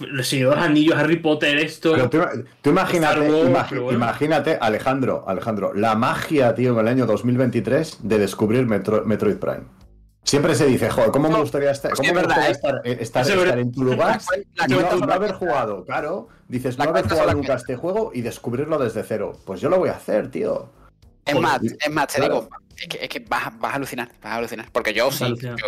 [0.00, 1.92] Los señores anillos, Harry Potter, esto.
[1.92, 3.28] Pero tú, imagínate,
[3.92, 9.78] imagínate, Alejandro, Alejandro, la magia, tío, en el año 2023 de descubrir Metroid Prime.
[10.28, 13.72] Siempre se dice, joder, ¿cómo me gustaría estar, ¿cómo me gustaría eh, estar, estar, en
[13.72, 14.20] tu lugar
[14.68, 15.86] y no, haber jugado?
[15.86, 19.38] Claro, dices, no haber jugado nunca este juego y descubrirlo desde cero.
[19.46, 20.70] Pues yo lo voy a hacer, tío.
[21.24, 22.46] Es más, es más, te digo,
[22.76, 24.66] es que, vas, a alucinar, vas a alucinar.
[24.70, 25.24] Porque yo sí,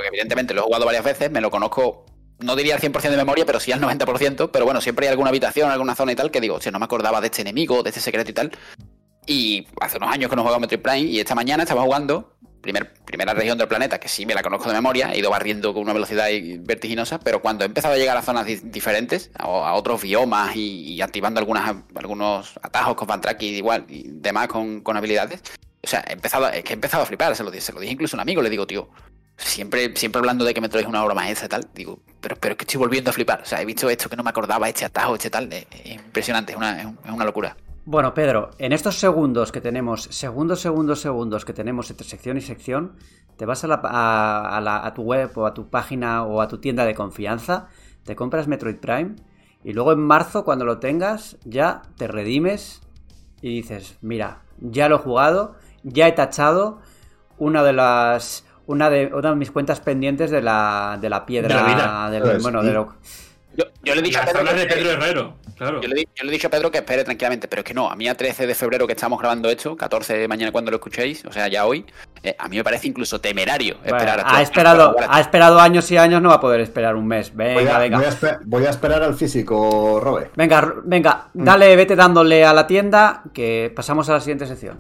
[0.07, 2.05] evidentemente lo he jugado varias veces, me lo conozco
[2.43, 5.31] no diría al 100% de memoria, pero sí al 90%, pero bueno, siempre hay alguna
[5.31, 7.91] habitación, alguna zona y tal que digo, si no me acordaba de este enemigo, de
[7.91, 8.53] este secreto y tal.
[9.27, 12.93] Y hace unos años que no jugaba Metroid Prime y esta mañana estaba jugando, primer,
[13.05, 15.83] primera región del planeta, que sí me la conozco de memoria, he ido barriendo con
[15.83, 16.27] una velocidad
[16.61, 21.41] vertiginosa, pero cuando he empezado a llegar a zonas diferentes, a, otros biomas y, activando
[21.41, 25.43] algunas, algunos atajos con Van y igual, demás con, habilidades,
[25.83, 27.93] o sea, he empezado, es que he empezado a flipar, se lo, se lo dije
[27.93, 28.91] incluso a un amigo, le digo, tío,
[29.41, 32.53] siempre, siempre hablando de que Metroid es una obra maestra y tal, digo, pero, pero
[32.53, 33.43] es que estoy volviendo a flipar.
[33.43, 35.53] O sea, he visto esto que no me acordaba, este atajo, este tal.
[35.53, 37.57] Es, impresionante, es una, locura.
[37.85, 42.41] Bueno, Pedro, en estos segundos que tenemos, segundos, segundos, segundos que tenemos entre sección y
[42.41, 42.97] sección,
[43.37, 46.59] te vas a, la, a, a tu web o a tu página o a tu
[46.59, 47.69] tienda de confianza,
[48.05, 49.17] te compras Metroid Prime
[49.65, 52.81] y luego en marzo, cuando lo tengas, ya te redimes
[53.43, 56.81] y dices, mira, ya lo he jugado, ya he tachado
[57.39, 61.49] una de las una de, una de mis cuentas pendientes de la, de la piedra.
[61.49, 62.11] De la vida.
[62.11, 62.95] Del, bueno, de lo...
[63.83, 65.81] Yo le he dicho a Pedro zonas de que- Pedro Herrero, claro.
[65.83, 67.91] Yo le, yo le he dicho a Pedro que espere tranquilamente, pero es que no,
[67.91, 70.77] a mí a 13 de febrero que estamos grabando esto, 14 de mañana cuando lo
[70.77, 71.85] escuchéis, o sea, ya hoy,
[72.23, 75.91] eh, a mí me parece incluso temerario Bueno, esperar a ha, esperado, ha esperado años
[75.91, 77.35] y años, no va a poder esperar un mes.
[77.35, 77.99] Voy Venga, a, venga.
[77.99, 80.31] voy a espe- voy a esperar al físico, Robe.
[80.37, 81.45] Venga, venga, Mm.
[81.45, 84.79] dale, vete dándole a la tienda que pasamos a la siguiente sección.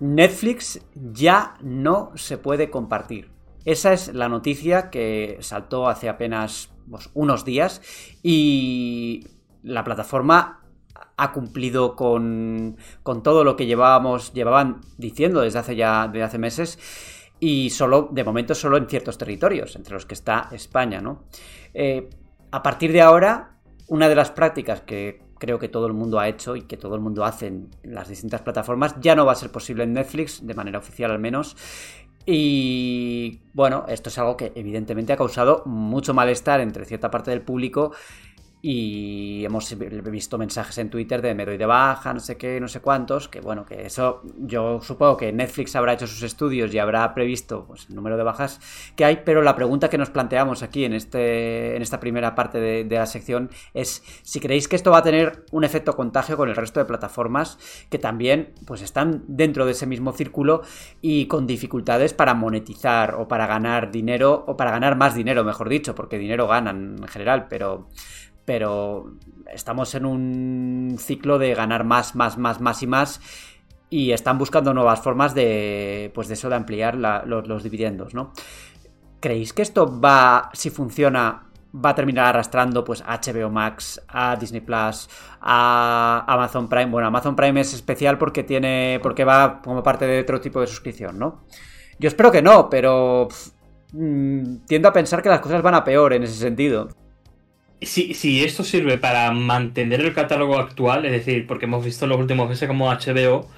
[0.00, 3.30] Netflix ya no se puede compartir.
[3.64, 7.82] Esa es la noticia que saltó hace apenas pues, unos días
[8.22, 9.26] y
[9.62, 10.62] la plataforma
[11.16, 16.38] ha cumplido con, con todo lo que llevábamos, llevaban diciendo desde hace ya desde hace
[16.38, 16.78] meses
[17.38, 21.24] y solo, de momento, solo en ciertos territorios, entre los que está España, ¿no?
[21.72, 22.08] Eh,
[22.50, 23.56] a partir de ahora,
[23.88, 26.94] una de las prácticas que creo que todo el mundo ha hecho y que todo
[26.94, 30.46] el mundo hace en las distintas plataformas ya no va a ser posible en Netflix,
[30.46, 31.56] de manera oficial al menos.
[32.26, 37.40] Y bueno, esto es algo que evidentemente ha causado mucho malestar entre cierta parte del
[37.40, 37.92] público
[38.62, 42.68] y hemos visto mensajes en Twitter de me doy de baja, no sé qué, no
[42.68, 46.78] sé cuántos, que bueno, que eso yo supongo que Netflix habrá hecho sus estudios y
[46.78, 48.60] habrá previsto pues, el número de bajas
[48.96, 52.60] que hay, pero la pregunta que nos planteamos aquí en, este, en esta primera parte
[52.60, 56.36] de, de la sección es si creéis que esto va a tener un efecto contagio
[56.36, 57.58] con el resto de plataformas
[57.88, 60.62] que también pues están dentro de ese mismo círculo
[61.00, 65.68] y con dificultades para monetizar o para ganar dinero o para ganar más dinero, mejor
[65.68, 67.88] dicho, porque dinero ganan en general, pero
[68.50, 69.12] pero
[69.54, 73.20] estamos en un ciclo de ganar más, más, más, más y más
[73.88, 78.32] y están buscando nuevas formas de, pues de eso, de ampliar los, dividendos, ¿no?
[79.20, 84.34] ¿Creéis que esto va, si funciona, va a terminar arrastrando pues a HBO Max, a
[84.34, 85.08] Disney Plus,
[85.40, 86.90] a Amazon Prime?
[86.90, 90.66] Bueno, Amazon Prime es especial porque tiene, porque va como parte de otro tipo de
[90.66, 91.44] suscripción, ¿no?
[92.00, 93.28] Yo espero que no, pero
[93.92, 96.88] mmm, tiendo a pensar que las cosas van a peor en ese sentido
[97.80, 102.10] si, si esto sirve para mantener el catálogo actual, es decir, porque hemos visto en
[102.10, 103.48] los últimos meses como HBO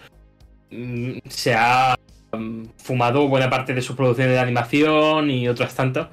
[0.71, 1.97] mmm, se ha
[2.33, 6.09] um, fumado buena parte de sus producciones de animación y otras tantas,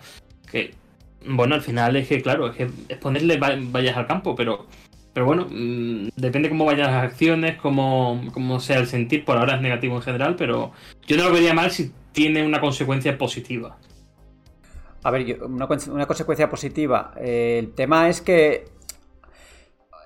[0.51, 0.73] que,
[1.25, 4.65] bueno, al final es que, claro, es que es ponerle vallas al campo, pero,
[5.13, 9.55] pero bueno, mmm, depende cómo vayan las acciones, cómo, cómo sea el sentir, por ahora
[9.55, 10.71] es negativo en general, pero
[11.07, 13.77] yo no lo vería mal si tiene una consecuencia positiva.
[15.03, 17.13] A ver, una, consecuencia positiva.
[17.17, 18.65] Eh, el tema es que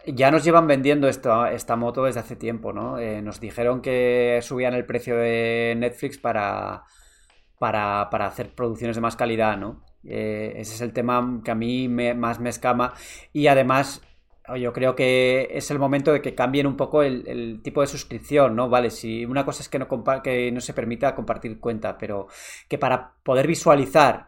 [0.06, 2.99] ya nos llevan vendiendo esta, moto desde hace tiempo, ¿no?
[2.99, 6.84] Eh, nos dijeron que subían el precio de Netflix para,
[7.57, 9.84] para, hacer producciones de más calidad, ¿no?
[10.03, 12.94] Eh, ese es el tema que a mí me, más me escama.
[13.32, 14.02] Y además,
[14.57, 18.56] yo creo que es el momento de que cambien un poco el, tipo de suscripción,
[18.56, 18.70] ¿no?
[18.70, 19.80] Vale, si una cosa es que
[20.52, 22.28] no se permita compartir cuenta, pero
[22.68, 24.28] que para poder visualizar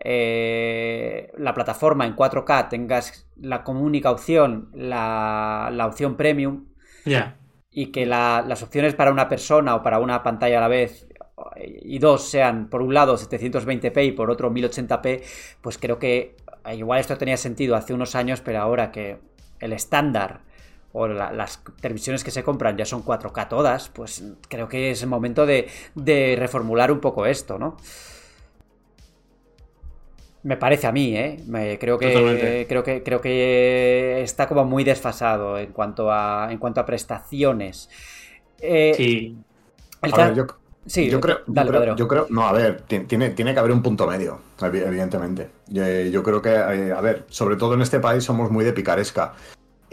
[0.00, 6.66] eh, la plataforma en 4K tengas la como única opción la, la opción premium
[7.04, 7.36] yeah.
[7.70, 11.08] y que la, las opciones para una persona o para una pantalla a la vez
[11.56, 15.22] y dos sean por un lado 720p y por otro 1080p
[15.60, 16.36] pues creo que
[16.72, 19.18] igual esto tenía sentido hace unos años pero ahora que
[19.60, 20.40] el estándar
[20.92, 25.02] o la, las televisiones que se compran ya son 4K todas pues creo que es
[25.02, 27.76] el momento de, de reformular un poco esto ¿no?
[30.44, 31.42] Me parece a mí, ¿eh?
[31.46, 36.58] Me, creo, que, creo que creo que está como muy desfasado en cuanto a en
[36.58, 37.88] cuanto a prestaciones.
[38.60, 39.36] Eh, sí.
[40.02, 40.46] El a ver, yo,
[40.84, 43.72] sí, yo creo, dale, yo, creo, yo creo, no, a ver, tiene, tiene que haber
[43.72, 45.48] un punto medio, evidentemente.
[45.68, 49.32] Yo, yo creo que, a ver, sobre todo en este país somos muy de picaresca.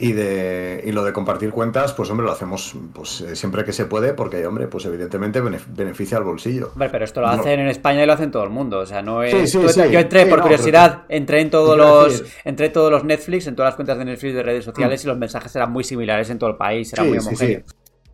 [0.04, 3.86] Y, de, y lo de compartir cuentas, pues hombre, lo hacemos pues siempre que se
[3.86, 6.72] puede, porque hombre, pues evidentemente beneficia al bolsillo.
[6.74, 7.66] Hombre, pero esto lo hacen no.
[7.66, 8.80] en España y lo hacen todo el mundo.
[8.80, 9.32] O sea, no es.
[9.32, 9.82] Sí, sí, sí.
[9.92, 11.18] Yo entré por no, curiosidad, pero...
[11.20, 12.24] entré en todos los.
[12.44, 15.08] Entré en todos los Netflix, en todas las cuentas de Netflix de redes sociales, mm.
[15.08, 17.62] y los mensajes eran muy similares en todo el país, era muy homogéneo.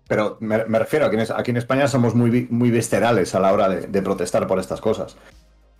[0.09, 3.53] Pero me, me refiero a que aquí en España somos muy, muy viscerales a la
[3.53, 5.15] hora de, de protestar por estas cosas.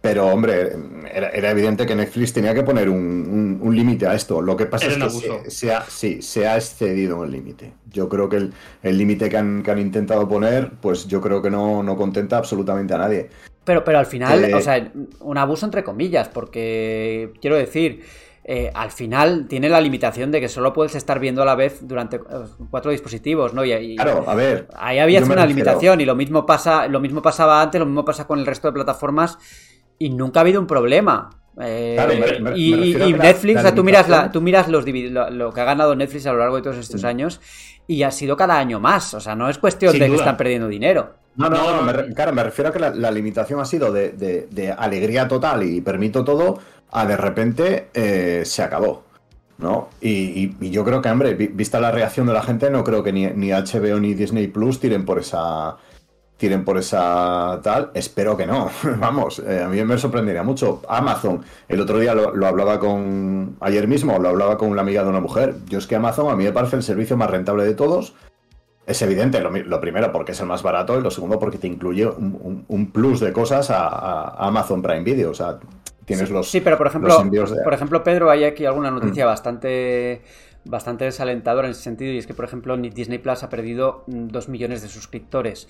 [0.08, 0.74] Pero, hombre,
[1.14, 4.42] era, era, evidente que Netflix tenía que poner un, un, un límite a esto.
[4.42, 7.74] Lo que pasa era es que se, se, ha, sí, se ha excedido el límite.
[7.92, 8.50] Yo creo que
[8.84, 12.38] el límite que han, que han, intentado poner, pues yo creo que no, no contenta
[12.38, 13.30] absolutamente a nadie.
[13.66, 18.06] Pero, pero al final, eh, o sea, un abuso entre comillas, porque quiero decir,
[18.46, 21.86] eh, al final tiene la limitación de que solo puedes estar viendo a la vez
[21.86, 22.18] durante
[22.70, 23.66] cuatro dispositivos, ¿no?
[23.66, 24.70] Y, y claro, a ver.
[24.78, 25.48] Ahí había una refiero...
[25.50, 28.70] limitación y lo mismo pasa, lo mismo pasaba antes, lo mismo pasa con el resto
[28.70, 29.38] de plataformas
[30.00, 31.30] y nunca ha habido un problema.
[31.60, 34.68] Eh, claro, me, me, y, me Netflix, la o sea, tú miras, la, tú miras
[34.68, 37.42] los, lo, lo, que ha ganado Netflix a lo largo de todos estos años
[37.88, 39.14] y ha sido cada año más.
[39.16, 41.16] O sea, no es cuestión Sin de que están perdiendo dinero.
[41.36, 43.92] No, no, no, me re- claro, me refiero a que la, la limitación ha sido
[43.92, 46.60] de, de- de alegría total y permito todo,
[46.92, 49.04] a de repente eh, se acabó.
[49.60, 49.90] ¿No?
[50.02, 52.84] Y, y- y yo creo que, hombre, vi- vista la reacción de la gente, no
[52.84, 55.78] creo que ni, ni HBO ni Disney Plus tiren por esa.
[56.38, 57.90] Tiren por esa tal.
[57.96, 58.70] Espero que no.
[59.00, 60.82] Vamos, eh, a mí me sorprendería mucho.
[60.88, 63.58] Amazon, el otro día lo, lo hablaba con.
[63.60, 65.56] Ayer mismo lo hablaba con una amiga de una mujer.
[65.68, 68.14] Yo es que Amazon a mí me parece el servicio más rentable de todos.
[68.86, 72.06] Es evidente, lo, primero porque es el más barato y lo segundo porque te incluye
[72.08, 75.32] un, un- un plus de cosas a, a Amazon Prime Video.
[75.32, 75.58] O sea,
[76.06, 76.50] tienes sí, los.
[76.50, 80.22] sí, pero por ejemplo, de- por ejemplo, Pedro, hay aquí alguna noticia bastante
[80.66, 84.50] bastante desalentadora en ese sentido y es que por ejemplo Disney Plus ha perdido 2
[84.50, 85.68] millones de suscriptores.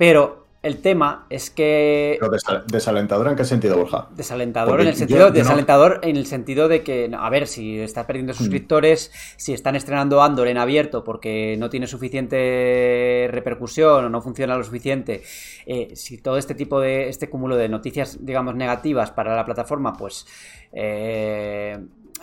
[0.00, 4.08] Pero el tema es que Pero desal- ¿Desalentadora en qué sentido, Borja?
[4.16, 7.78] Desalentador Porque en el sentido, yo desalentador en el sentido de que, a ver, si
[7.78, 14.08] está perdiendo suscriptores, si están estrenando Andor en abierto porque no tiene suficiente repercusión o
[14.08, 15.22] no funciona lo suficiente,
[15.66, 19.92] eh, si todo este tipo de, este cúmulo de noticias, digamos, negativas para la plataforma,
[19.92, 20.26] pues
[20.72, 21.78] eh,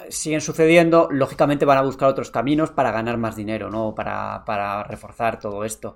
[0.10, 3.94] siguen sucediendo, lógicamente van a buscar otros caminos para ganar más dinero, ¿no?
[3.94, 5.94] Para, para reforzar todo esto.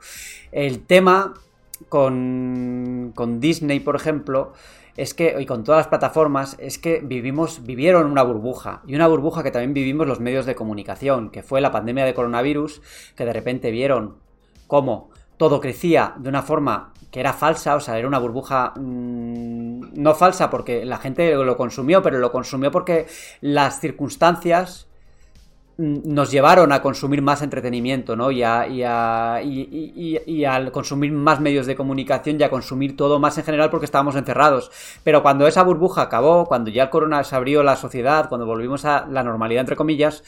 [0.52, 1.34] El tema
[1.90, 4.54] con, con Disney, por ejemplo,
[4.98, 9.08] es que, y con todas las plataformas, es que vivimos, vivieron una burbuja, y una
[9.08, 12.82] burbuja que también vivimos los medios de comunicación, que fue la pandemia de coronavirus,
[13.16, 14.18] que de repente vieron
[14.68, 19.94] cómo todo crecía de una forma que era falsa, o sea, era una burbuja mmm,
[19.94, 23.08] no falsa porque la gente lo consumió, pero lo consumió porque
[23.42, 24.88] las circunstancias
[25.78, 28.32] nos llevaron a consumir más entretenimiento, ¿no?
[28.32, 33.20] Y, a, y, a, y, al consumir más medios de comunicación y a consumir todo
[33.20, 34.72] más en general porque estábamos encerrados.
[35.04, 38.86] Pero cuando esa burbuja acabó, cuando ya el corona se abrió la sociedad, cuando volvimos
[38.86, 40.24] a la normalidad, entre comillas,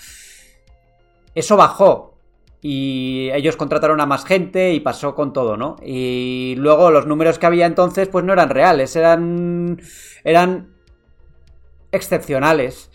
[1.35, 2.13] eso bajó.
[2.61, 5.75] Y ellos contrataron a más gente y pasó con todo, ¿no?
[5.83, 9.81] Y luego los números que había entonces, pues no eran reales, eran.
[10.23, 10.73] eran
[11.91, 12.89] excepcionales.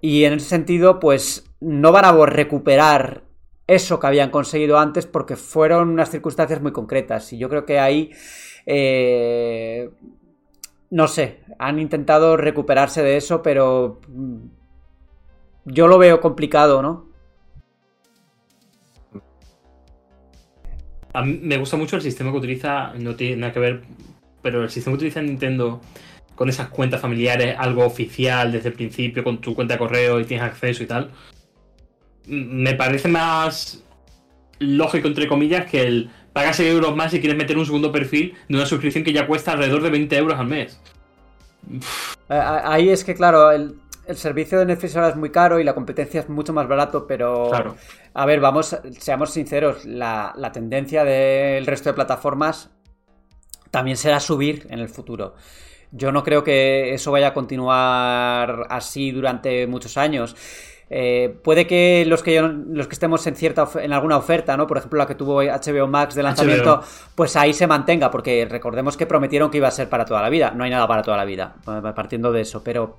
[0.00, 3.22] Y en ese sentido, pues no van a recuperar
[3.66, 7.32] eso que habían conseguido antes porque fueron unas circunstancias muy concretas.
[7.32, 8.10] Y yo creo que ahí,
[8.64, 9.90] eh,
[10.90, 14.00] no sé, han intentado recuperarse de eso, pero
[15.64, 17.06] yo lo veo complicado, ¿no?
[21.12, 23.82] A mí me gusta mucho el sistema que utiliza, no tiene nada que ver,
[24.42, 25.80] pero el sistema que utiliza Nintendo
[26.34, 30.26] con esas cuentas familiares, algo oficial desde el principio, con tu cuenta de correo y
[30.26, 31.10] tienes acceso y tal,
[32.26, 33.82] me parece más
[34.58, 38.34] lógico, entre comillas, que el pagas 6 euros más si quieres meter un segundo perfil
[38.48, 40.80] de una suscripción que ya cuesta alrededor de 20 euros al mes.
[42.28, 43.76] Ahí es que, claro, el,
[44.06, 47.06] el servicio de Netflix ahora es muy caro y la competencia es mucho más barato,
[47.06, 47.48] pero...
[47.50, 47.76] Claro.
[48.14, 52.70] A ver, vamos, seamos sinceros, la, la tendencia del resto de plataformas
[53.70, 55.34] también será subir en el futuro.
[55.90, 60.36] Yo no creo que eso vaya a continuar así durante muchos años.
[60.88, 64.66] Eh, puede que los que los que estemos en cierta en alguna oferta, ¿no?
[64.66, 66.84] Por ejemplo, la que tuvo HBO Max de lanzamiento, HBO.
[67.14, 70.28] pues ahí se mantenga, porque recordemos que prometieron que iba a ser para toda la
[70.28, 70.52] vida.
[70.52, 71.56] No hay nada para toda la vida,
[71.94, 72.98] partiendo de eso, pero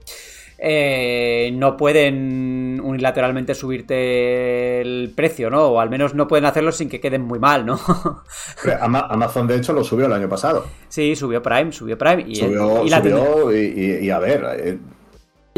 [0.60, 5.68] eh, no pueden unilateralmente subirte el precio, ¿no?
[5.68, 7.80] O al menos no pueden hacerlo sin que queden muy mal, ¿no?
[8.82, 10.66] Amazon, de hecho, lo subió el año pasado.
[10.90, 12.26] Sí, subió Prime, subió Prime.
[12.28, 14.80] Y, subió, y, la subió y, y, a ver.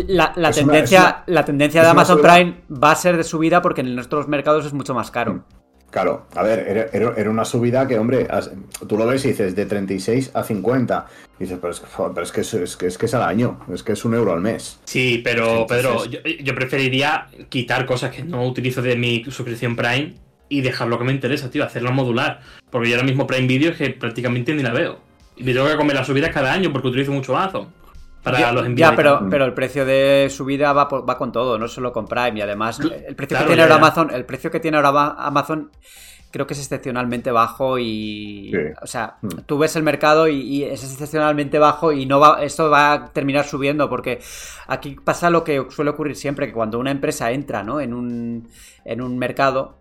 [0.07, 3.61] La, la, tendencia, una, una, la, tendencia, de Amazon Prime va a ser de subida
[3.61, 5.43] porque en nuestros mercados es mucho más caro.
[5.91, 8.27] Claro, a ver, era, era, una subida que, hombre,
[8.87, 11.07] tú lo ves y dices de 36 a 50.
[11.39, 13.59] Y dices, pero es, pero es, que, es, es, que, es que es al año,
[13.73, 14.79] es que es un euro al mes.
[14.85, 15.77] Sí, pero Entonces...
[15.77, 20.13] Pedro, yo, yo, preferiría quitar cosas que no utilizo de mi suscripción Prime
[20.47, 22.41] y dejar lo que me interesa, tío, hacerlo modular.
[22.69, 24.99] Porque yo ahora mismo Prime Video es que prácticamente ni la veo.
[25.37, 27.78] Y me tengo que comer las subidas cada año porque utilizo mucho Amazon
[28.23, 28.89] para ya, los envíos.
[28.89, 32.05] Ya, pero, pero el precio de subida va, por, va con todo, no solo con
[32.07, 32.33] Prime.
[32.39, 33.75] Y además, el precio claro, que tiene ya, ahora ya.
[33.77, 35.71] Amazon, el precio que tiene ahora Amazon
[36.31, 38.57] creo que es excepcionalmente bajo y Sí.
[38.83, 39.27] o sea Mm.
[39.47, 43.05] tú ves el mercado y, y es excepcionalmente bajo y no va esto va a
[43.07, 44.19] terminar subiendo porque
[44.67, 47.81] aquí pasa lo que suele ocurrir siempre que cuando una empresa entra ¿no?
[47.81, 48.47] en un
[48.85, 49.78] en un mercado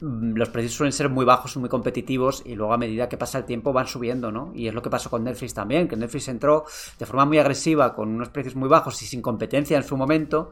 [0.00, 3.38] los precios suelen ser muy bajos y muy competitivos y luego a medida que pasa
[3.38, 4.52] el tiempo van subiendo, ¿no?
[4.54, 6.64] Y es lo que pasó con Netflix también, que Netflix entró
[6.98, 10.50] de forma muy agresiva con unos precios muy bajos y sin competencia en su momento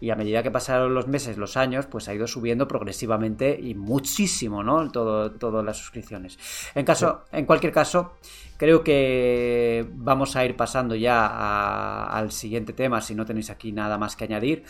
[0.00, 3.74] y a medida que pasaron los meses, los años, pues ha ido subiendo progresivamente y
[3.74, 4.90] muchísimo, ¿no?
[4.90, 6.38] Todo, todas las suscripciones.
[6.74, 8.14] En, caso, en cualquier caso,
[8.58, 13.96] creo que vamos a ir pasando ya al siguiente tema, si no tenéis aquí nada
[13.96, 14.64] más que añadir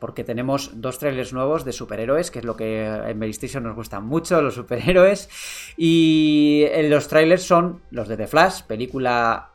[0.00, 4.04] porque tenemos dos trailers nuevos de superhéroes, que es lo que en Medistation nos gustan
[4.06, 5.28] mucho, los superhéroes.
[5.76, 9.50] Y los trailers son los de The Flash, película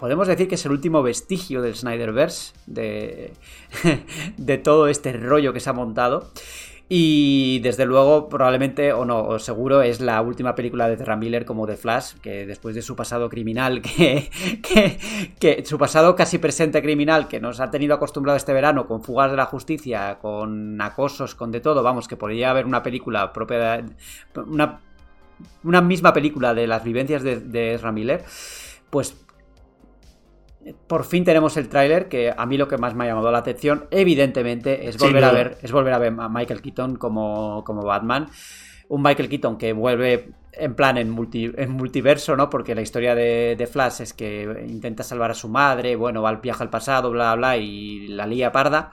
[0.00, 3.34] podemos decir que es el último vestigio del Snyderverse, de,
[4.38, 6.30] de todo este rollo que se ha montado.
[6.92, 11.44] Y desde luego, probablemente, o no, o seguro, es la última película de Terra Miller
[11.44, 14.28] como The Flash, que después de su pasado criminal, que,
[15.38, 19.30] que, su pasado casi presente criminal, que nos ha tenido acostumbrado este verano con fugas
[19.30, 23.84] de la justicia, con acosos, con de todo, vamos, que podría haber una película propia,
[24.34, 24.80] una,
[25.62, 28.24] una misma película de las vivencias de, de Miller,
[28.90, 29.14] pues
[30.86, 33.38] por fin tenemos el tráiler, que a mí lo que más me ha llamado la
[33.38, 37.82] atención, evidentemente, es volver a ver, es volver a ver a Michael Keaton como, como
[37.82, 38.28] Batman.
[38.88, 42.50] Un Michael Keaton que vuelve en plan en, en multiverso, ¿no?
[42.50, 46.28] Porque la historia de, de, Flash es que intenta salvar a su madre, bueno, va
[46.28, 48.92] al viaje al pasado, bla, bla, y la lía parda.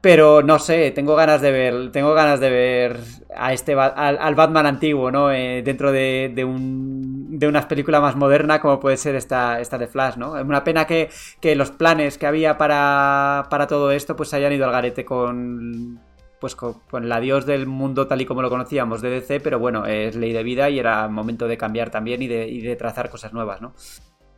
[0.00, 3.00] Pero no sé, tengo ganas de ver, tengo ganas de ver
[3.36, 5.32] a este al, Batman antiguo, ¿no?
[5.32, 9.76] Eh, dentro de, de, un, de una película más moderna como puede ser esta, esta
[9.76, 10.36] de Flash, ¿no?
[10.38, 11.10] Es una pena que,
[11.40, 16.00] que los planes que había para, para todo esto pues hayan ido al garete con
[16.40, 19.86] pues con, el adiós del mundo tal y como lo conocíamos de DC, pero bueno,
[19.86, 23.10] es ley de vida y era momento de cambiar también y de, y de trazar
[23.10, 23.74] cosas nuevas, ¿no?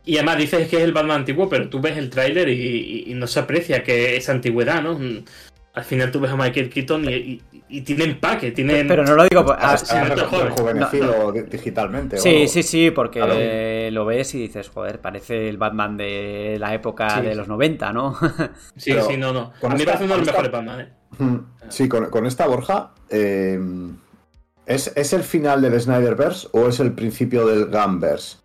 [0.03, 3.13] Y además dices que es el Batman antiguo, pero tú ves el tráiler y, y,
[3.13, 4.97] no se aprecia que esa antigüedad, ¿no?
[5.73, 7.41] Al final tú ves a Michael Keaton y,
[7.81, 8.83] tiene empaque, tiene...
[8.83, 9.45] Pero no lo digo...
[9.57, 12.17] A, rejuvenecido digitalmente.
[12.17, 17.21] Sí, sí, sí, porque lo ves y dices, joder, parece el Batman de la época
[17.21, 18.17] de los 90, ¿no?
[18.75, 19.53] sí, sí, no, no.
[19.63, 20.89] A mí me parece uno de los mejores Batman, ¿eh?
[21.69, 22.91] Sí, con, esta Borja...
[23.09, 23.59] Eh,
[24.65, 28.37] ¿es, el final del Snyderverse o es el principio del Gunverse?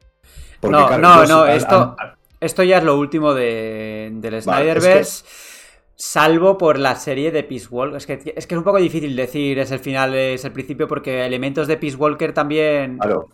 [0.63, 1.97] no, no, no, esto,
[2.41, 5.25] esto ya es lo último de, del Snyderverse.
[5.97, 7.97] Salvo por la serie de Peace Walker.
[7.97, 10.87] Es que, es que es un poco difícil decir es el final, es el principio,
[10.87, 12.99] porque elementos de Peace Walker también.
[12.99, 13.31] Claro.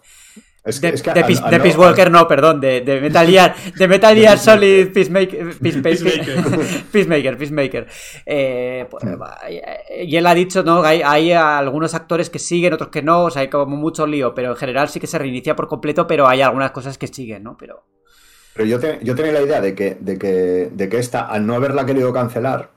[0.64, 4.92] Es que, de, Peace, Walker, no, perdón, de, de, Metal Gear, de Metal Gear Solid
[4.92, 5.56] Peacemaker,
[6.92, 7.88] Peacemaker, Peacemaker,
[8.24, 9.04] eh, pues,
[10.04, 10.84] y él ha dicho, ¿no?
[10.84, 14.36] Hay, hay, algunos actores que siguen, otros que no, o sea, hay como mucho lío,
[14.36, 17.42] pero en general sí que se reinicia por completo, pero hay algunas cosas que siguen,
[17.42, 17.56] ¿no?
[17.56, 17.82] Pero.
[18.54, 21.54] Pero yo, yo tenía la idea de que, de, que, de que esta, al no
[21.54, 22.70] haberla querido cancelar,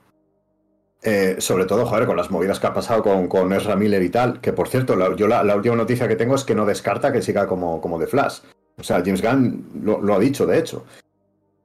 [1.02, 4.08] eh, sobre todo, joder, con las movidas que ha pasado con, con Ezra Miller y
[4.08, 7.12] tal, que por cierto, la, yo la, última noticia que tengo es que no descarta
[7.12, 8.40] que siga como, como de Flash.
[8.78, 10.84] O sea, James Gunn lo, ha dicho, de hecho.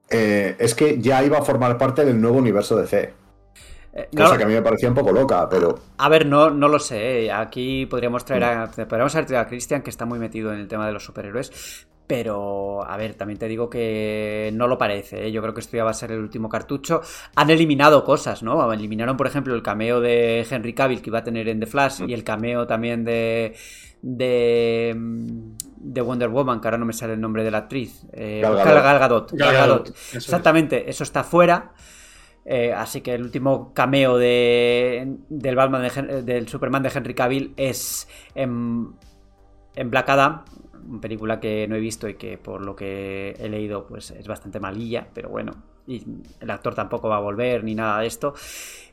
[0.09, 3.13] Eh, es que ya iba a formar parte del nuevo universo de C.
[3.93, 5.79] Eh, cosa que a mí me parecía un poco loca, pero.
[5.97, 7.31] A ver, no, no lo sé.
[7.31, 8.71] Aquí podríamos traer a.
[8.71, 11.88] Podríamos traer a Christian, que está muy metido en el tema de los superhéroes.
[12.07, 15.27] Pero, a ver, también te digo que no lo parece.
[15.27, 15.31] ¿eh?
[15.31, 17.01] Yo creo que esto ya va a ser el último cartucho.
[17.35, 18.71] Han eliminado cosas, ¿no?
[18.73, 22.01] Eliminaron, por ejemplo, el cameo de Henry Cavill que iba a tener en The Flash
[22.05, 23.55] y el cameo también de.
[24.01, 24.93] de.
[25.77, 28.05] de Wonder Woman, que ahora no me sale el nombre de la actriz.
[28.11, 29.31] Eh, Gal, Gadot.
[30.13, 31.71] Exactamente, eso está fuera.
[32.43, 35.87] Eh, así que el último cameo de, del, Batman
[36.25, 38.95] del Superman de Henry Cavill es en,
[39.75, 40.43] en Black Adam,
[41.01, 44.59] película que no he visto y que por lo que he leído pues es bastante
[44.59, 45.53] malilla, pero bueno,
[45.87, 46.03] y
[46.39, 48.33] el actor tampoco va a volver ni nada de esto.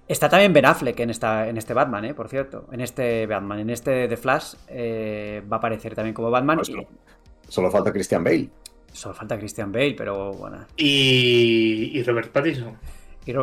[0.07, 2.15] Está también Ben Affleck en, esta, en este Batman, ¿eh?
[2.15, 6.31] por cierto, en este Batman, en este The Flash eh, va a aparecer también como
[6.31, 6.61] Batman.
[7.49, 8.49] Solo falta Christian Bale.
[8.93, 10.67] Solo falta Christian Bale, pero bueno.
[10.77, 12.77] Y, y Robert Pattinson.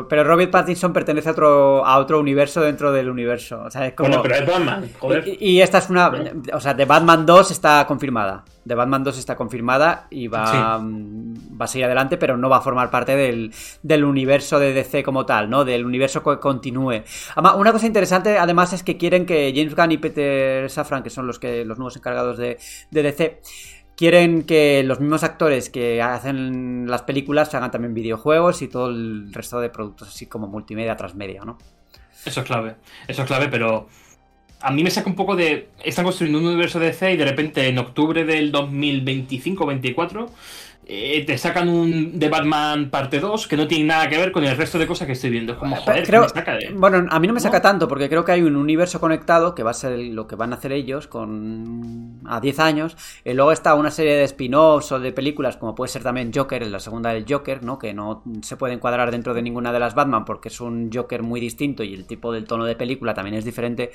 [0.10, 3.62] Pero Robert Pattinson pertenece a otro, a otro universo dentro del universo.
[3.66, 4.10] O sea, es como...
[4.10, 5.24] Bueno, pero es Batman, joder.
[5.40, 6.12] Y, esta es una.
[6.54, 8.44] O sea, de Batman 2 está confirmada.
[8.64, 12.62] De Batman 2 está confirmada y va, va a seguir adelante, pero no va a
[12.62, 13.54] formar parte del,
[13.84, 15.64] del, universo de DC como tal, ¿no?
[15.64, 17.04] Del universo que continúe.
[17.56, 21.28] Una cosa interesante, además, es que quieren que James Gunn y Peter Safran, que son
[21.28, 22.58] los, que, los nuevos encargados de,
[22.90, 23.42] de DC,
[23.96, 29.34] quieren que los mismos actores que hacen las películas hagan también videojuegos y todo el
[29.34, 31.58] resto de productos así como multimedia, transmedia, ¿no?
[32.26, 32.76] Eso es clave,
[33.08, 33.88] eso es clave, pero
[34.62, 35.70] a mí me saca un poco de...
[35.84, 40.30] Están construyendo un universo de DC y de repente en octubre del 2025-24
[40.88, 44.44] eh, te sacan un de Batman parte 2 que no tiene nada que ver con
[44.44, 45.54] el resto de cosas que estoy viendo.
[45.54, 47.62] Es como, joder, Creo- me saca de- Bueno, a mí no me saca ¿No?
[47.64, 50.54] tanto porque creo que hay un universo conectado que va a ser lo que van
[50.54, 52.96] a hacer ellos con a 10 años.
[53.24, 56.62] Y luego está una serie de spin-offs o de películas como puede ser también Joker,
[56.64, 57.80] en la segunda del Joker, ¿no?
[57.80, 61.24] Que no se puede encuadrar dentro de ninguna de las Batman porque es un Joker
[61.24, 63.92] muy distinto y el tipo del tono de película también es diferente.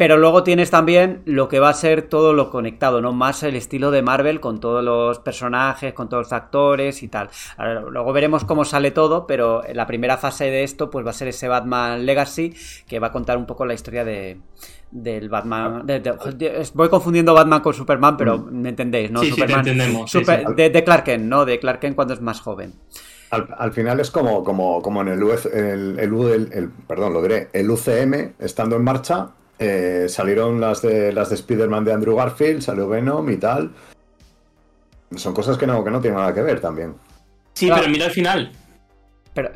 [0.00, 3.12] Pero luego tienes también lo que va a ser todo lo conectado, ¿no?
[3.12, 7.28] Más el estilo de Marvel con todos los personajes, con todos los actores y tal.
[7.58, 11.12] Ahora, luego veremos cómo sale todo, pero la primera fase de esto pues va a
[11.12, 12.54] ser ese Batman Legacy
[12.88, 14.40] que va a contar un poco la historia de
[14.90, 19.28] del Batman de- de- de- voy confundiendo Batman con Superman pero me entendéis no Sí,
[19.32, 20.54] Superman entendemos, sí, Super- sí.
[20.56, 22.72] De, de Clark Kent no de Clark Kent cuando es más joven
[23.32, 27.20] Al, al final es como, como, como en el, UF el, el- el- perdón, lo
[27.22, 29.28] diré, el UCM estando en marcha,
[29.60, 33.70] eh, salieron las de las de Spider-Man de Andrew Garfield, salió Venom y tal.
[35.14, 36.94] Son cosas que no, que no tienen nada que ver también.
[37.54, 37.82] Sí, Claro.
[37.82, 38.52] pero mira al final.
[39.34, 39.50] pero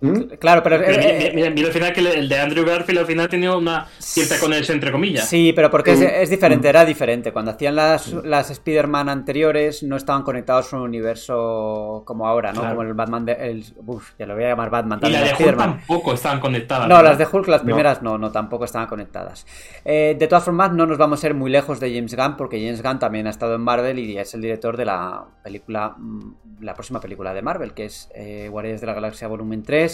[0.00, 0.36] ¿Mm?
[0.38, 3.28] claro pero, Pero eh, mira, mira- al final que el- de Andrew Garfield al final
[3.28, 5.28] tenía una cierta conexión entre comillas.
[5.28, 6.04] Sí, pero porque es, Mm.
[6.04, 7.32] es diferente, era diferente.
[7.32, 12.60] Cuando hacían las, las Spider-Man anteriores no estaban conectados a un universo como ahora, ¿no?
[12.60, 12.76] Claro.
[12.76, 13.32] Como el Batman de...
[13.32, 15.20] el- uf, ya lo voy a llamar Batman Y también.
[15.22, 15.78] de las Hulk Spider-Man.
[15.78, 16.88] tampoco estaban conectadas.
[16.88, 17.10] No, ¿verdad?
[17.10, 17.66] las de Hulk, las No.
[17.66, 19.46] primeras no, no, tampoco estaban conectadas.
[19.84, 22.60] Eh, de todas formas, no nos vamos a ir muy lejos de James Gunn, porque
[22.60, 26.34] James Gunn también ha estado en Marvel y es el director de la película, mm,
[26.60, 29.87] la próxima película de Marvel, que es eh, Guardianes de la Galaxia Volumen 3.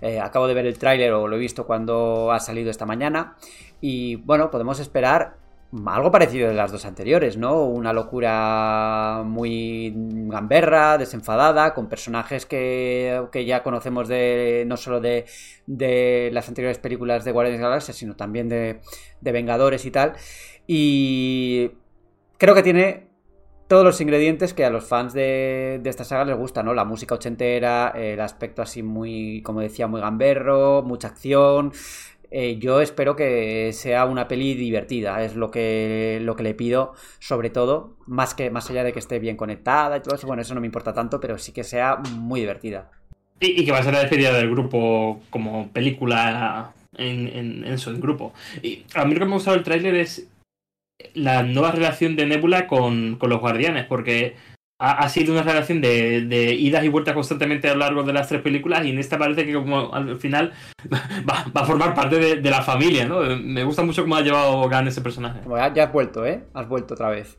[0.00, 3.36] Eh, acabo de ver el tráiler o lo he visto cuando ha salido esta mañana.
[3.80, 5.36] Y bueno, podemos esperar
[5.86, 7.64] algo parecido de las dos anteriores, ¿no?
[7.64, 15.24] Una locura muy gamberra, desenfadada, con personajes que, que ya conocemos de no solo de,
[15.66, 18.80] de las anteriores películas de Guardianes de la Galaxia, sino también de,
[19.20, 20.12] de Vengadores y tal.
[20.66, 21.70] Y
[22.36, 23.11] creo que tiene
[23.72, 26.74] todos los ingredientes que a los fans de, esta saga les gusta, ¿no?
[26.74, 31.72] La música ochentera, el aspecto así muy, como decía, muy gamberro, mucha acción.
[32.30, 36.92] Eh, yo espero que sea una peli divertida, es lo que, lo que le pido,
[37.18, 40.42] sobre todo, más que más allá de que esté bien conectada y todo eso, bueno,
[40.42, 42.90] eso no me importa tanto, pero sí que sea muy divertida.
[43.40, 47.78] Y, y que va a ser la despedida del grupo como película en, en, en
[47.78, 48.34] en grupo.
[48.62, 50.28] Y a mí lo que me ha gustado del tráiler es
[51.14, 54.36] la nueva relación de Nebula con, con los guardianes, porque
[54.78, 58.12] ha, ha sido una relación de, de idas y vueltas constantemente a lo largo de
[58.12, 60.52] las tres películas y en esta parece que como al final
[60.92, 63.20] va, va a formar parte de, de la familia, ¿no?
[63.20, 65.40] Me gusta mucho cómo ha llevado Gunn ese personaje.
[65.48, 66.44] Ya, ya has vuelto, ¿eh?
[66.54, 67.36] Has vuelto otra vez.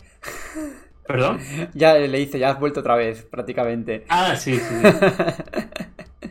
[1.07, 1.39] ¿Perdón?
[1.73, 4.05] Ya le dice, ya has vuelto otra vez, prácticamente.
[4.07, 4.75] Ah, sí, sí.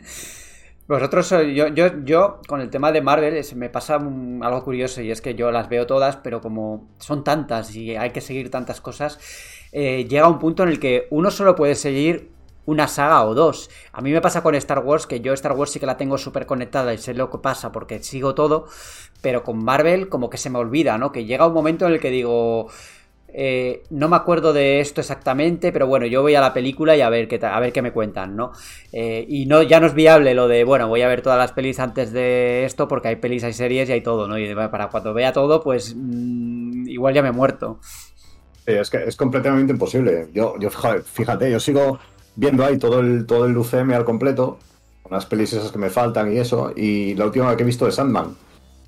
[0.03, 0.39] sí.
[0.85, 5.21] Vosotros, yo, yo, yo con el tema de Marvel me pasa algo curioso y es
[5.21, 9.17] que yo las veo todas, pero como son tantas y hay que seguir tantas cosas,
[9.71, 12.31] eh, llega un punto en el que uno solo puede seguir
[12.65, 13.69] una saga o dos.
[13.93, 16.17] A mí me pasa con Star Wars, que yo Star Wars sí que la tengo
[16.17, 18.67] súper conectada y sé lo que pasa porque sigo todo,
[19.21, 21.13] pero con Marvel como que se me olvida, ¿no?
[21.13, 22.67] Que llega un momento en el que digo...
[23.35, 27.01] eh, no me acuerdo de esto exactamente, pero bueno, yo voy a la película y
[27.01, 28.51] a ver qué, a ver qué me cuentan, ¿no?
[28.91, 31.51] Eh, y no, ya no es viable lo de, bueno, voy a ver todas las
[31.51, 34.37] pelis antes de esto, porque hay pelis, hay series y hay todo, ¿no?
[34.37, 37.79] Y para cuando vea todo, pues mm, igual ya me he muerto.
[38.67, 40.29] Es que es completamente imposible.
[40.33, 41.99] Yo, yo fíjate, yo sigo
[42.35, 44.59] viendo ahí todo el, todo el UCM al completo,
[45.01, 47.87] con las pelis esas que me faltan y eso, y la última que he visto
[47.87, 48.35] es Sandman,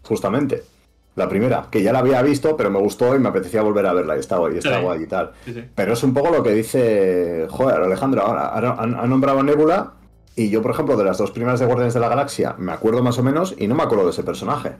[0.03, 0.74] justamente.
[1.15, 3.93] La primera, que ya la había visto, pero me gustó y me apetecía volver a
[3.93, 4.83] verla y está guay, y está Sí.
[4.83, 5.31] guay y tal.
[5.45, 5.63] Sí, sí.
[5.73, 9.93] Pero es un poco lo que dice, joder, Alejandro, ahora ha, nombrado a Nebula
[10.35, 13.01] y yo, por ejemplo, de las dos primeras de Guardianes de la Galaxia, me acuerdo
[13.01, 14.73] más o menos y no me acuerdo de ese personaje,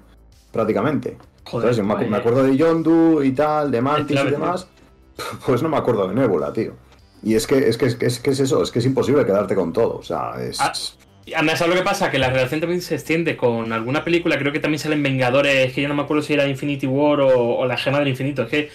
[0.52, 1.18] prácticamente.
[1.46, 4.68] Joder, me, me acuerdo de Yondu y tal, de Mantis y demás,
[5.46, 6.74] pues no me acuerdo de Nebula, tío.
[7.24, 9.26] Y es que es, que, es, que, es, que es eso, es que es imposible
[9.26, 10.60] quedarte con todo, o sea, es...
[11.34, 12.12] Además, ¿sabes lo que pasa?
[12.12, 15.82] Que la relación también se extiende con alguna película, creo que también salen Vengadores, que
[15.82, 18.50] yo no me acuerdo si era Infinity War o, o La Gema del Infinito, es
[18.50, 18.70] que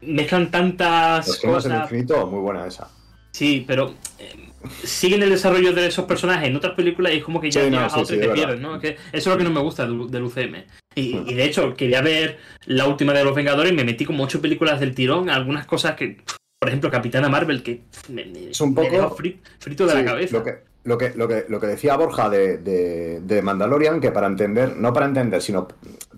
[0.00, 1.90] mezclan tantas Los gemas del cosas.
[1.92, 2.88] infinito, muy buena esa.
[3.32, 4.48] Sí, pero eh,
[4.84, 7.70] siguen el desarrollo de esos personajes en otras películas y es como que ya Sí,
[7.70, 8.78] no, sí, a otro sí, y te es pierdes, ¿no?
[8.80, 10.64] Que eso es lo que no me gusta del, del UCM.
[10.94, 14.24] Y, y de hecho, quería ver la última de los Vengadores y me metí como
[14.24, 16.18] ocho películas del tirón, algunas cosas que,
[16.58, 20.04] por ejemplo, Capitana Marvel, que me, me- Es un me poco- fri- frito de la
[20.04, 20.38] cabeza.
[20.38, 24.10] Lo que, lo que, lo que, lo que decía Borja de, de, de Mandalorian, que
[24.10, 25.68] para entender, no para entender, sino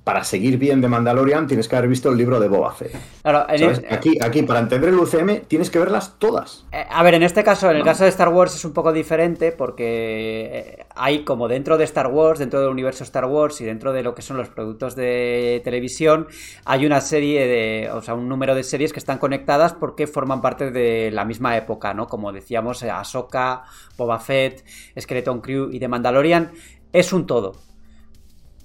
[0.04, 2.94] para seguir bien de Mandalorian tienes que haber visto el libro de Boba Fett.
[3.22, 3.46] Claro,
[3.90, 6.66] Aquí, aquí, para entender el UCM, tienes que verlas todas.
[6.72, 7.84] Eh, A ver, en este caso, en el No.
[7.86, 12.08] caso de Star Wars es un poco diferente porque eh, hay como dentro de Star
[12.08, 15.62] Wars, dentro del universo Star Wars y dentro de lo que son los productos de
[15.64, 16.26] televisión,
[16.66, 20.42] hay una serie de, o sea, un número de series que están conectadas porque forman
[20.42, 22.08] parte de la misma época, ¿no?
[22.08, 23.64] Como decíamos, eh, Ahsoka,
[23.96, 24.64] Boba Fett,
[25.00, 26.52] Skeleton Crew y The Mandalorian
[26.92, 27.52] es un todo.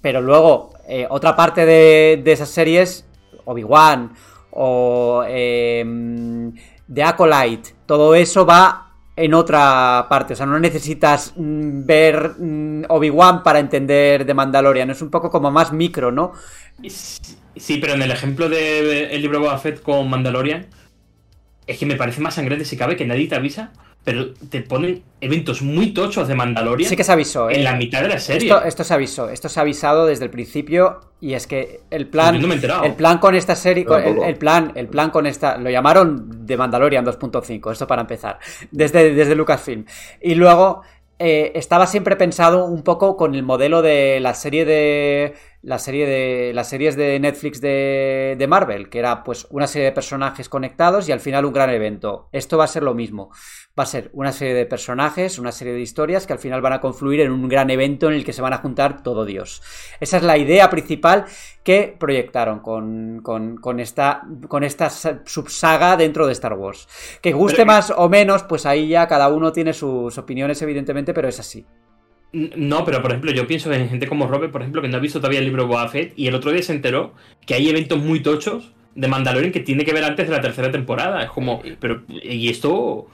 [0.00, 3.04] Pero luego, eh, otra parte de, de esas series,
[3.44, 4.12] Obi-Wan
[4.52, 5.84] o eh,
[6.92, 10.32] The Acolyte, todo eso va en otra parte.
[10.32, 14.90] O sea, no necesitas mm, ver mm, Obi-Wan para entender The Mandalorian.
[14.90, 16.32] Es un poco como más micro, ¿no?
[16.82, 20.66] Sí, pero en el ejemplo del libro Boba Fett con Mandalorian,
[21.66, 23.72] es que me parece más sangrante si cabe que nadie te avisa,
[24.04, 27.50] pero te ponen eventos muy tochos de Mandalorian Sí que se avisó.
[27.50, 27.56] ¿eh?
[27.56, 28.48] en la mitad de la serie.
[28.48, 32.06] Esto, esto se avisó, esto se ha avisado desde el principio y es que el
[32.06, 32.84] plan, Yo no me he enterado.
[32.84, 33.86] el plan con esta serie,
[34.24, 38.38] el plan, el plan con esta, lo llamaron de Mandalorian 2.5, esto para empezar,
[38.70, 39.84] desde, desde Lucasfilm.
[40.22, 40.82] Y luego
[41.18, 46.06] eh, estaba siempre pensado un poco con el modelo de la serie de la serie
[46.06, 50.48] de las series de Netflix de, de Marvel, que era pues una serie de personajes
[50.48, 52.28] conectados y al final un gran evento.
[52.32, 53.30] Esto va a ser lo mismo.
[53.78, 56.72] Va a ser una serie de personajes, una serie de historias que al final van
[56.72, 59.62] a confluir en un gran evento en el que se van a juntar todo Dios.
[60.00, 61.26] Esa es la idea principal
[61.62, 66.88] que proyectaron con, con, con esta, con esta sa- subsaga dentro de Star Wars.
[67.20, 71.12] Que guste Pero- más o menos, pues ahí ya cada uno tiene sus opiniones, evidentemente,
[71.12, 71.66] pero es así.
[72.32, 75.00] No, pero por ejemplo, yo pienso en gente como Robert, por ejemplo, que no ha
[75.00, 77.98] visto todavía el libro Boba Fett y el otro día se enteró que hay eventos
[77.98, 81.22] muy tochos de Mandalorian que tiene que ver antes de la tercera temporada.
[81.22, 83.08] Es como, pero, ¿y esto?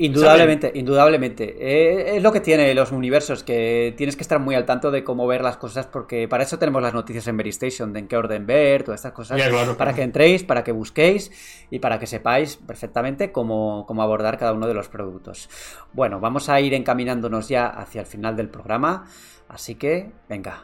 [0.00, 1.56] Indudablemente, indudablemente.
[1.58, 5.02] Eh, es lo que tiene los universos, que tienes que estar muy al tanto de
[5.02, 8.08] cómo ver las cosas, porque para eso tenemos las noticias en Mary Station, de en
[8.08, 9.38] qué orden ver, todas estas cosas.
[9.38, 9.96] Ya, claro, para claro.
[9.96, 11.32] que entréis, para que busquéis
[11.70, 15.50] y para que sepáis perfectamente cómo, cómo abordar cada uno de los productos.
[15.92, 19.06] Bueno, vamos a ir encaminándonos ya hacia el final del programa,
[19.48, 20.62] así que venga.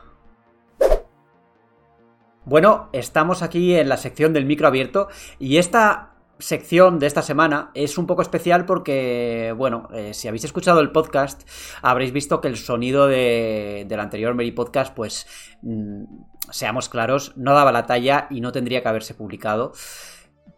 [2.45, 5.09] Bueno, estamos aquí en la sección del micro abierto
[5.39, 10.45] y esta sección de esta semana es un poco especial porque, bueno, eh, si habéis
[10.45, 11.49] escuchado el podcast,
[11.83, 15.27] habréis visto que el sonido de, del anterior Mary Podcast, pues,
[15.63, 16.05] mm,
[16.51, 19.73] seamos claros, no daba la talla y no tendría que haberse publicado.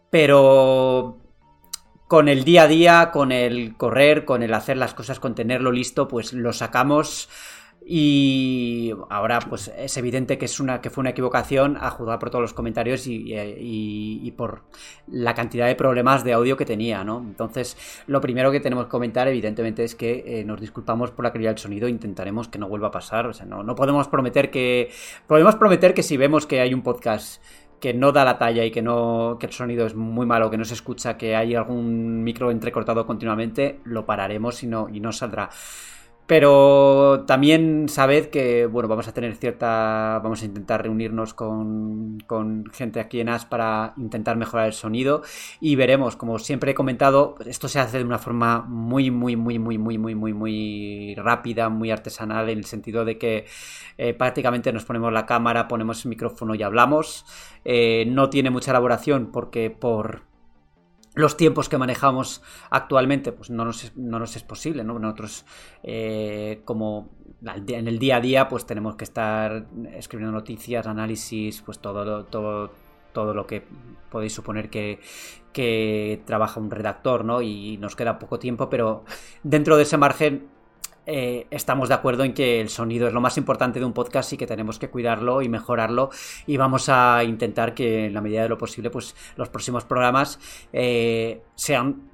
[0.09, 1.19] Pero
[2.07, 5.71] con el día a día, con el correr, con el hacer las cosas, con tenerlo
[5.71, 7.29] listo, pues lo sacamos
[7.89, 12.29] y ahora pues es evidente que es una que fue una equivocación a juzgar por
[12.29, 14.63] todos los comentarios y, por
[15.07, 17.19] la cantidad de problemas de audio que tenía, ¿no?
[17.19, 17.77] Entonces,
[18.07, 21.51] lo primero que tenemos que comentar, evidentemente, es que eh, nos disculpamos por la calidad
[21.51, 23.25] del sonido, intentaremos que no vuelva a pasar.
[23.27, 24.91] O sea, no, no podemos prometer que.
[25.25, 27.41] Podemos prometer que si vemos que hay un podcast
[27.79, 30.57] que no da la talla y que no que el sonido es muy malo, que
[30.57, 35.13] no se escucha, que hay algún micro entrecortado continuamente, lo pararemos y no, y no
[35.13, 35.49] saldrá.
[36.27, 40.19] Pero también sabed que, bueno, vamos a tener cierta.
[40.21, 45.21] Vamos a intentar reunirnos con, con gente aquí en AS para intentar mejorar el sonido.
[45.61, 49.37] Y veremos, como siempre he comentado, pues esto se hace de una forma muy, muy,
[49.37, 53.45] muy, muy, muy, muy, muy, muy rápida, muy artesanal, en el sentido de que
[53.97, 57.25] eh, prácticamente nos ponemos la cámara, ponemos el micrófono y hablamos.
[57.63, 60.26] Eh, no tiene mucha elaboración porque por
[61.17, 64.99] los tiempos que manejamos actualmente, pues no nos es, no nos es posible, ¿no?
[64.99, 65.45] Nosotros,
[65.83, 67.09] eh, como
[67.41, 72.71] en el día a día, pues tenemos que estar escribiendo noticias, análisis, pues todo, todo,
[73.13, 73.63] todo lo que
[74.11, 74.99] podéis suponer que,
[75.53, 77.41] que trabaja un redactor, ¿no?
[77.41, 79.03] Y nos queda poco tiempo, pero
[79.43, 80.56] dentro de ese margen
[81.09, 84.33] eh, estamos de acuerdo en que el sonido es lo más importante de un podcast
[84.33, 86.09] y que tenemos que cuidarlo y mejorarlo
[86.45, 90.37] y vamos a intentar que en la medida de lo posible pues los próximos programas
[90.73, 92.09] eh, sean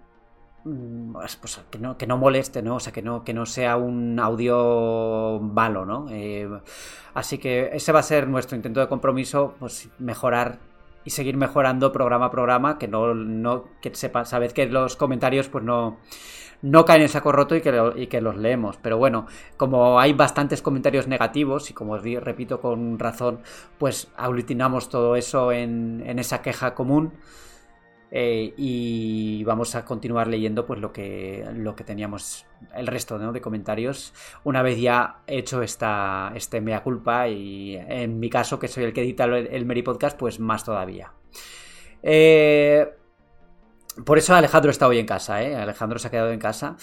[0.64, 2.76] mm, pues, pues, que no, que no moleste, ¿no?
[2.76, 6.06] O sea, que no, que no sea un audio malo, ¿no?
[6.12, 6.48] Eh,
[7.16, 10.60] así que ese va a ser nuestro intento de compromiso, pues mejorar
[11.04, 15.50] y seguir mejorando programa a programa, que no, no que sepa, sabed que los comentarios
[15.50, 15.98] pues no,
[16.64, 18.78] no caen en saco roto y que, que los leemos.
[18.78, 19.28] Pero bueno,
[19.58, 23.42] como hay bastantes comentarios negativos y como os repito con razón,
[23.78, 27.14] pues aglutinamos todo eso en, esa queja común.
[28.12, 31.44] eh, y vamos a continuar leyendo pues lo que,
[31.86, 32.46] teníamos
[32.76, 34.14] el resto de comentarios
[34.44, 38.94] una vez ya hecho esta, este mea culpa y en mi caso que soy el
[38.94, 41.12] que edita el, el Meri Podcast pues más todavía
[42.04, 42.88] Eh,
[44.06, 45.56] por eso Alejandro está hoy en casa, ¿eh?
[45.56, 46.78] Alejandro se ha quedado en casa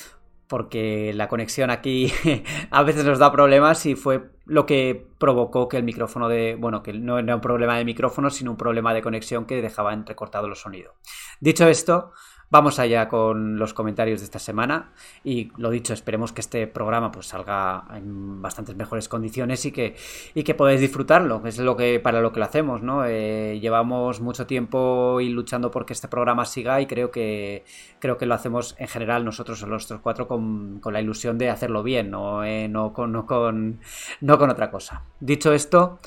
[0.51, 2.12] porque la conexión aquí
[2.70, 6.82] a veces nos da problemas y fue lo que provocó que el micrófono de, bueno,
[6.82, 10.49] que no era un problema de micrófono, sino un problema de conexión que dejaba entrecortado
[10.49, 10.95] los sonidos.
[11.39, 12.12] Dicho esto,
[12.52, 14.90] Vamos allá con los comentarios de esta semana
[15.22, 19.94] y lo dicho, esperemos que este programa pues salga en bastantes mejores condiciones y que,
[20.35, 23.05] y que podáis disfrutarlo, es lo que para lo que lo hacemos, ¿no?
[23.06, 27.64] Eh, llevamos mucho tiempo y luchando porque este programa siga y creo que
[28.01, 32.10] creo que lo hacemos en general nosotros los cuatro con, la ilusión de hacerlo bien,
[32.10, 33.78] no, eh, no, con, no, con,
[34.22, 35.05] no con otra cosa.
[35.20, 36.01] Dicho esto,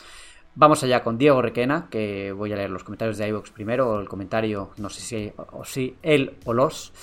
[0.55, 3.99] Vamos allá con Diego Requena, que voy a leer los comentarios de iVox primero, o
[3.99, 6.93] el comentario, no sé si o si él o los.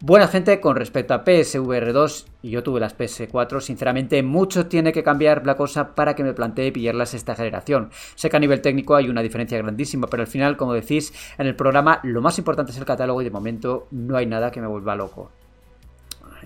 [0.00, 4.92] Buena gente, con respecto a PSVR 2, y yo tuve las PS4, sinceramente mucho tiene
[4.92, 7.88] que cambiar la cosa para que me plantee pillarlas esta generación.
[8.14, 11.46] Sé que a nivel técnico hay una diferencia grandísima, pero al final, como decís, en
[11.46, 14.60] el programa lo más importante es el catálogo y de momento no hay nada que
[14.60, 15.32] me vuelva loco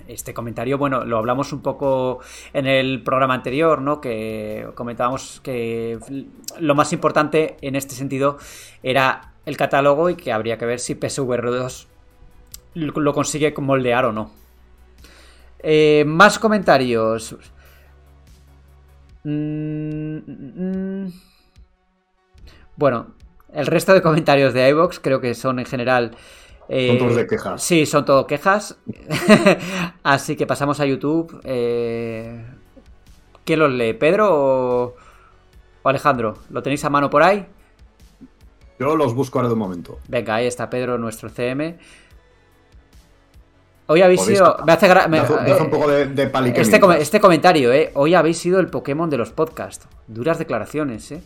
[0.08, 2.20] este comentario, bueno, lo hablamos un poco
[2.52, 4.00] en el programa anterior, ¿no?
[4.00, 5.98] Que comentábamos que
[6.58, 8.38] lo más importante en este sentido
[8.82, 11.88] era el catálogo y que habría que ver si PSVR 2
[12.74, 14.30] lo consigue moldear o no.
[15.62, 17.36] Eh, más comentarios.
[19.24, 21.12] Mm, mm, mm.
[22.76, 23.14] Bueno,
[23.52, 26.16] el resto de comentarios de iVox creo que son en general
[26.88, 27.62] son todos de quejas.
[27.62, 28.78] Sí, son todo quejas.
[30.02, 31.40] Así que pasamos a YouTube.
[31.44, 32.44] Eh...
[33.44, 33.94] ¿Quién los lee?
[33.94, 34.94] ¿Pedro o...
[35.84, 36.38] Alejandro?
[36.50, 37.46] ¿Lo tenéis a mano por ahí?
[38.78, 39.98] Yo los busco ahora de un momento.
[40.08, 41.78] Venga, ahí está Pedro, nuestro CM.
[43.86, 44.56] Hoy habéis sido.
[44.64, 44.88] Me hace
[45.60, 46.02] un poco de,
[46.54, 47.90] este, este, comentario, ¿eh?
[47.94, 49.86] Hoy habéis sido el Pokémon de los podcasts.
[50.06, 51.22] Duras declaraciones, ¿eh?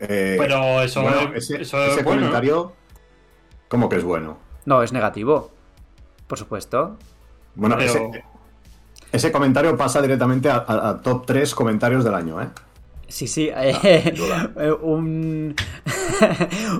[0.00, 1.02] eh Pero eso,
[1.34, 2.74] ese, comentario.
[3.68, 4.38] ¿Cómo que es bueno?
[4.64, 5.50] No, es negativo.
[6.26, 6.96] Por supuesto.
[7.54, 7.76] Bueno,
[9.12, 12.48] ese, comentario pasa directamente a, top 3 comentarios del año, ¿eh?
[13.08, 13.48] Sí, sí.
[13.48, 14.12] Eh,
[14.56, 15.54] eh, un,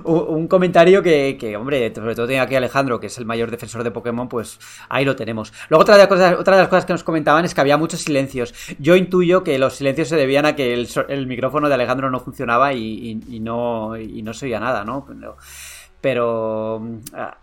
[0.04, 3.90] un comentario que, hombre, sobre todo tiene aquí Alejandro, que es el mayor defensor de
[3.90, 4.58] Pokémon, pues
[4.88, 5.52] ahí lo tenemos.
[5.68, 7.76] Luego, otra de, las cosas, otra de las cosas que nos comentaban es que había
[7.76, 8.54] muchos silencios.
[8.78, 12.72] Yo intuyo que los silencios se debían a que el, micrófono de Alejandro no funcionaba
[12.74, 15.04] y, no, y no se oía nada, ¿no?
[15.06, 15.36] Pero
[16.14, 17.38] mm, ah,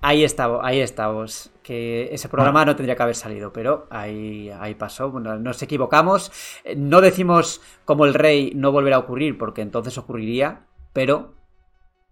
[0.00, 1.50] ahí estamos, ahí estamos.
[1.62, 5.10] Que ese programa no tendría que haber salido, pero ahí, ahí pasó.
[5.10, 6.32] Bueno, nos equivocamos.
[6.76, 11.34] No decimos como el rey no volverá a ocurrir, porque entonces ocurriría, pero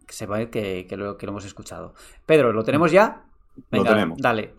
[0.06, 1.94] que sepa que, que, lo, que lo hemos escuchado.
[2.26, 3.24] Pedro, ¿lo tenemos ya?
[3.70, 4.18] Venga, lo tenemos.
[4.18, 4.54] Dale.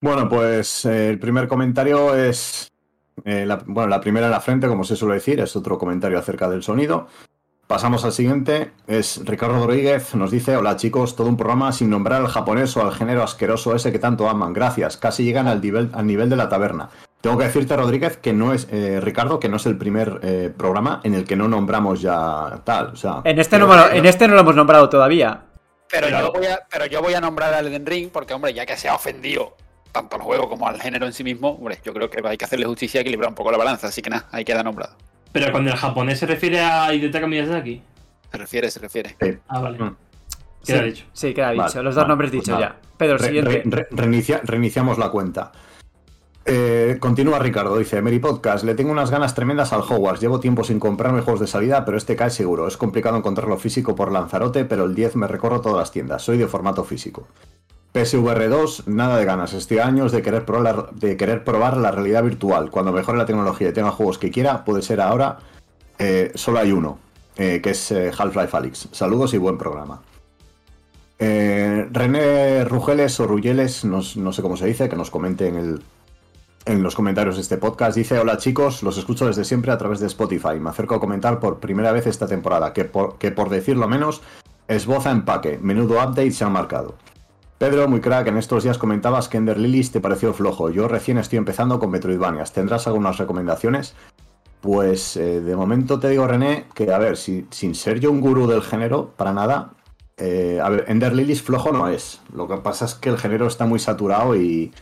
[0.00, 2.72] Bueno, pues eh, el primer comentario es.
[3.24, 6.48] Eh, bueno, la primera en la frente, como se suele decir, es otro comentario acerca
[6.48, 7.06] del sonido.
[7.70, 8.72] Pasamos al siguiente.
[8.88, 10.16] Es Ricardo Rodríguez.
[10.16, 13.76] Nos dice: Hola chicos, todo un programa sin nombrar al japonés o al género asqueroso
[13.76, 14.52] ese que tanto aman.
[14.52, 14.96] Gracias.
[14.96, 16.90] Casi llegan al nivel, al nivel de la taberna.
[17.20, 20.52] Tengo que decirte, Rodríguez, que no es, eh, Ricardo, que no es el primer eh,
[20.54, 22.88] programa en el que no nombramos ya tal.
[22.88, 25.42] O sea, en este, no, en este no lo hemos nombrado todavía.
[25.88, 28.66] Pero, yo voy a, pero yo voy a nombrar al Elden Ring porque, hombre, ya
[28.66, 29.56] que se ha ofendido
[29.92, 32.46] tanto al juego como al género en sí mismo, hombre, yo creo que hay que
[32.46, 33.86] hacerle justicia y equilibrar un poco la balanza.
[33.86, 34.96] Así que nada, ahí queda nombrado.
[35.32, 37.82] Pero cuando el japonés se refiere a Hidetaka Miyazaki.
[38.30, 39.16] Se refiere, se refiere.
[39.48, 39.78] Ah, vale.
[39.78, 39.96] Mm.
[40.64, 41.04] Queda dicho.
[41.12, 41.82] Sí, queda dicho.
[41.82, 42.76] Los dos nombres pues dichos ya.
[42.96, 43.64] Pedro, siguiente.
[44.44, 45.52] reiniciamos la cuenta.
[46.44, 50.64] Eh, continúa Ricardo, dice Mary Podcast, le tengo unas ganas tremendas al Hogwarts, llevo tiempo
[50.64, 54.64] sin comprarme juegos de salida, pero este cae seguro, es complicado encontrarlo físico por Lanzarote,
[54.64, 57.28] pero el 10 me recorro todas las tiendas, soy de formato físico.
[57.92, 61.90] PSVR 2, nada de ganas, este año es de querer, probar, de querer probar la
[61.90, 65.38] realidad virtual, cuando mejore la tecnología y tenga juegos que quiera, puede ser ahora,
[65.98, 66.98] eh, solo hay uno,
[67.36, 68.88] eh, que es eh, Half-Life Alyx.
[68.92, 70.02] Saludos y buen programa.
[71.18, 75.82] René Rugeles o Rugeles, no, sé cómo se dice, que nos comente en, el,
[76.64, 77.94] en los comentarios de este podcast.
[77.96, 80.58] Dice, hola chicos, los escucho desde siempre a través de Spotify.
[80.58, 84.22] Me acerco a comentar por primera vez esta temporada, que por, que por decirlo menos,
[84.66, 85.58] es voz a empaque.
[85.60, 86.94] Menudo update se ha marcado.
[87.60, 90.70] Pedro, muy crack, en estos días comentabas que Ender Lilies te pareció flojo.
[90.70, 92.54] Yo recién estoy empezando con Metroidvanias.
[92.54, 93.94] ¿Tendrás algunas recomendaciones?
[94.62, 98.46] Pues eh, de momento te digo, René, que a ver, sin ser yo un gurú
[98.46, 99.72] del género, para nada,
[100.16, 102.22] eh, a ver, Ender Lilies flojo no es.
[102.34, 104.72] Lo que pasa es que el género está muy saturado y,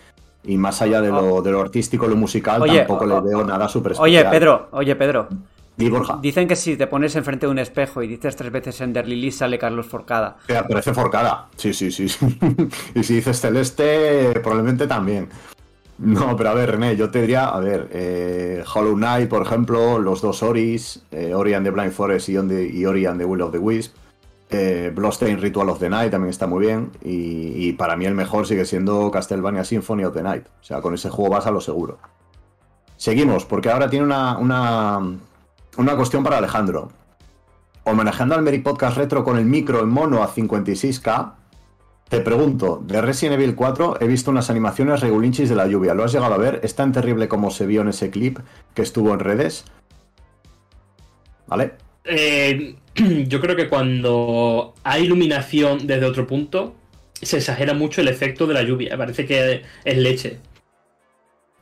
[0.45, 4.25] más allá de lo, de lo artístico, lo musical, tampoco le veo nada súper especial.
[4.25, 5.27] Oye, Pedro, oye, Pedro.
[5.89, 6.19] Borja.
[6.21, 9.37] Dicen que si te pones enfrente de un espejo y dices tres veces Ender Lilies,
[9.37, 10.37] sale Carlos Forcada.
[10.47, 11.49] Sí, aparece Forcada.
[11.57, 12.07] Sí, sí, sí.
[12.95, 15.29] y si dices Celeste, probablemente también.
[15.99, 19.99] No, pero a ver, René, yo te diría, a ver, eh, Hollow Knight, por ejemplo,
[19.99, 22.37] los dos Oris, eh, Ori and the Blind Forest y,
[22.87, 23.97] Ori and the Will of the Wisp.
[24.51, 26.93] Eh, Bloodstained Ritual of the Night también está muy bien.
[27.03, 30.47] Y, y para mí el mejor sigue siendo Castlevania Symphony of the Night.
[30.47, 31.99] O sea, con ese juego vas a lo seguro.
[32.97, 35.01] Seguimos, porque ahora tiene una, una,
[35.79, 36.91] una cuestión para Alejandro.
[37.85, 41.35] Homenajeando al Meri Podcast Retro con el micro en mono a 56K,
[42.09, 45.95] te pregunto, de Resident Evil 4 he visto unas animaciones regulinchis de la lluvia.
[45.95, 46.61] ¿Lo has llegado a ver?
[46.65, 48.39] ¿Es tan terrible como se vio en ese clip
[48.75, 49.67] que estuvo en redes?
[51.47, 51.75] ¿Vale?
[52.05, 52.75] Eh,
[53.29, 56.75] yo creo que cuando hay iluminación desde otro punto,
[57.13, 58.97] se exagera mucho el efecto de la lluvia.
[58.99, 60.39] Parece que es leche.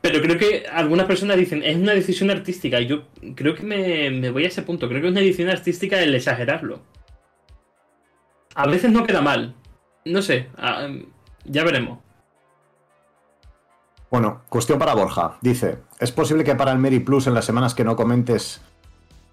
[0.07, 2.79] Pero creo que algunas personas dicen, es una decisión artística.
[2.79, 4.87] Yo creo que me, voy a ese punto.
[4.87, 6.79] Creo que es una decisión artística el exagerarlo.
[8.55, 9.53] A veces no queda mal.
[10.05, 10.87] No sé, ah,
[11.43, 11.99] ya veremos.
[14.09, 15.37] Bueno, cuestión para Borja.
[15.41, 18.61] Dice, ¿es posible que para el Meri Plus en las semanas que no comentes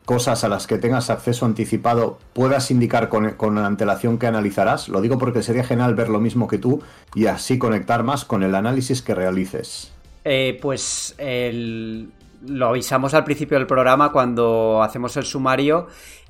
[0.05, 4.89] cosas a las que tengas acceso anticipado puedas indicar con, con antelación que analizarás?
[4.89, 6.83] Lo digo porque sería genial ver lo mismo que tú
[7.15, 9.94] y así conectar más con el análisis que realices.
[10.25, 12.11] Eh, pues el-
[12.47, 15.87] lo avisamos al principio del programa cuando hacemos el sumario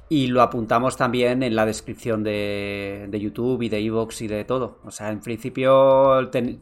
[0.09, 4.45] y lo apuntamos también en la descripción de, de YouTube y de Evox y de
[4.45, 4.81] todo.
[4.85, 6.61] O sea, en principio ten-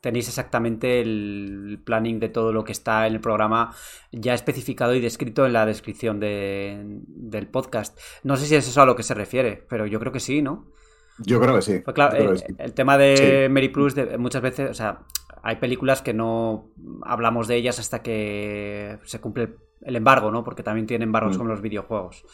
[0.00, 3.74] tenéis exactamente el planning de todo lo que está en el programa
[4.12, 7.98] ya especificado y descrito en la descripción de- del podcast.
[8.24, 10.40] No sé si es eso a lo que se refiere, pero yo creo que sí,
[10.42, 10.66] ¿no?
[11.18, 11.80] Yo creo que sí.
[11.84, 12.44] Pues claro, eh, que sí.
[12.58, 13.52] el tema de Sí.
[13.52, 15.00] Mary Plus de- muchas veces, o sea,
[15.42, 16.70] hay películas que no
[17.02, 20.44] hablamos de ellas hasta que se cumple el embargo, ¿no?
[20.44, 21.38] Porque también tienen embargos Mm.
[21.38, 22.24] con los videojuegos.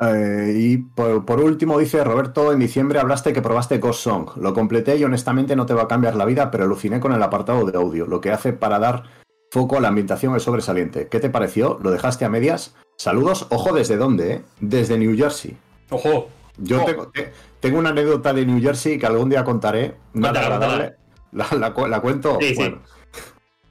[0.00, 4.30] Eh, y por, por último, dice Roberto, en diciembre hablaste que probaste Ghost Song.
[4.36, 7.22] Lo completé y honestamente no te va a cambiar la vida, pero aluciné con el
[7.22, 8.06] apartado de audio.
[8.06, 9.04] Lo que hace para dar
[9.50, 11.08] foco a la ambientación es sobresaliente.
[11.08, 11.78] ¿Qué te pareció?
[11.82, 12.76] ¿Lo dejaste a medias?
[12.96, 14.32] Saludos, ojo, ¿desde dónde?
[14.34, 14.42] eh?
[14.60, 15.56] Desde New Jersey.
[15.90, 16.28] Ojo,
[16.58, 16.84] Yo Oh.
[16.84, 19.96] tengo, te- tengo una anécdota de New Jersey que algún día contaré.
[20.12, 20.96] Nada agradable.
[21.32, 22.38] La, la cu- la cuento.
[22.40, 22.54] Sí, sí.
[22.56, 22.78] bueno.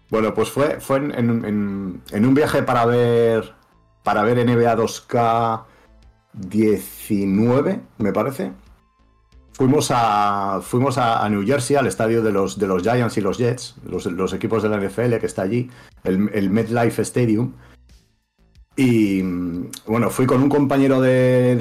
[0.10, 3.54] Bueno, pues fue, fue en, en- en- en un viaje para ver
[4.04, 5.66] para ver NBA 2K
[6.34, 8.54] 19, me parece.
[9.54, 13.22] Fuimos a fuimos a, a New Jersey al estadio de los de los Giants y
[13.22, 15.70] los Jets, los, los equipos de la NFL que está allí,
[16.04, 17.54] el, el MetLife Stadium.
[18.78, 21.56] Y mm, bueno, fui con un compañero de,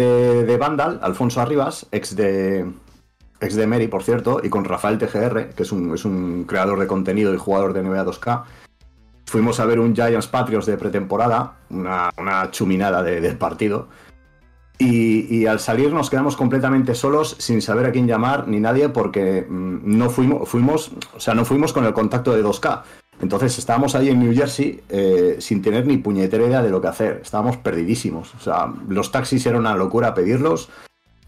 [0.46, 2.66] de, Vandal, Alfonso Arribas, ex de,
[3.40, 6.78] ex de Mary, por cierto, y con Rafael TGR, que es un, es un creador
[6.78, 8.44] de contenido y jugador de NBA 2K.
[9.24, 13.88] Fuimos a ver un Giants Patriots de pretemporada, una, una chuminada de- del partido.
[14.78, 18.90] Y, y al salir nos quedamos completamente solos, sin saber a quién llamar ni nadie,
[18.90, 22.82] porque mm, no fuimos, fuimos, o sea, no fuimos con el contacto de 2K.
[23.20, 26.88] Entonces estábamos ahí en New Jersey eh, sin tener ni puñetera idea de lo que
[26.88, 27.20] hacer.
[27.22, 28.34] Estábamos perdidísimos.
[28.34, 30.68] O sea, los taxis era una locura pedirlos.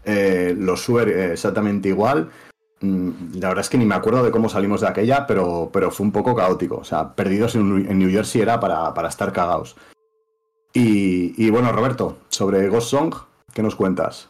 [0.05, 2.29] eh, los Uber eh, exactamente igual.
[2.81, 5.91] Mm, La verdad es que ni me acuerdo de cómo salimos de aquella, pero, pero
[5.91, 6.77] fue un poco caótico.
[6.77, 9.75] O sea, perdidos en, New Jersey era para, para estar cagados.
[10.71, 13.13] Y, bueno, Roberto, sobre Ghost Song,
[13.53, 14.29] ¿qué nos cuentas?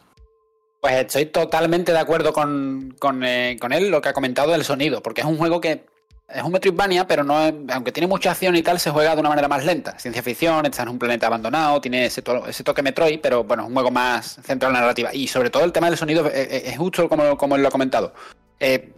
[0.80, 3.22] Pues estoy totalmente de acuerdo con, con,
[3.60, 5.84] con él, lo que ha comentado del sonido, porque es un juego que
[6.34, 9.20] es un Metroidvania, pero no es- aunque tiene mucha acción y tal, se juega de
[9.20, 9.98] una manera más lenta.
[9.98, 13.62] Ciencia ficción, está en un planeta abandonado, tiene ese, to- ese toque Metroid, pero bueno,
[13.64, 15.14] es un juego más centrado en la narrativa.
[15.14, 17.24] Y sobre todo el tema del sonido eh, eh, es justo como,
[17.56, 18.12] lo ha comentado.
[18.58, 18.92] Eh,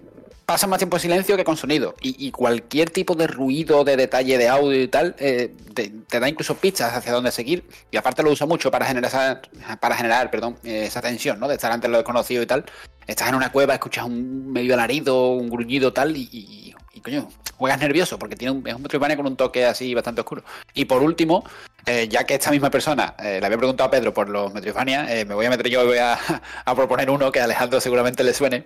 [0.45, 1.95] pasa más tiempo en silencio que con sonido.
[2.03, 6.57] Y, cualquier tipo de ruido, de detalle, de audio y tal, eh, te, da incluso
[6.57, 7.65] pistas hacia dónde seguir.
[7.91, 9.41] Y aparte lo usa mucho para generar esa,
[9.81, 11.49] para generar, perdón, esa tensión, ¿no?
[11.49, 12.65] De estar ante lo desconocido y tal.
[13.07, 17.79] Estás en una cueva, escuchas un medio alarido, un gruñido tal, y- y, coño, juegas
[17.81, 20.43] nervioso, porque tiene un, es un Metroidvania con un toque así bastante oscuro.
[20.75, 21.45] Y por último,
[21.87, 25.15] eh, ya que esta misma persona eh, le había preguntado a Pedro por los Metroidvania,
[25.15, 26.19] eh, me voy a meter yo y voy a,
[26.65, 28.65] a proponer uno que a Alejandro seguramente le suene.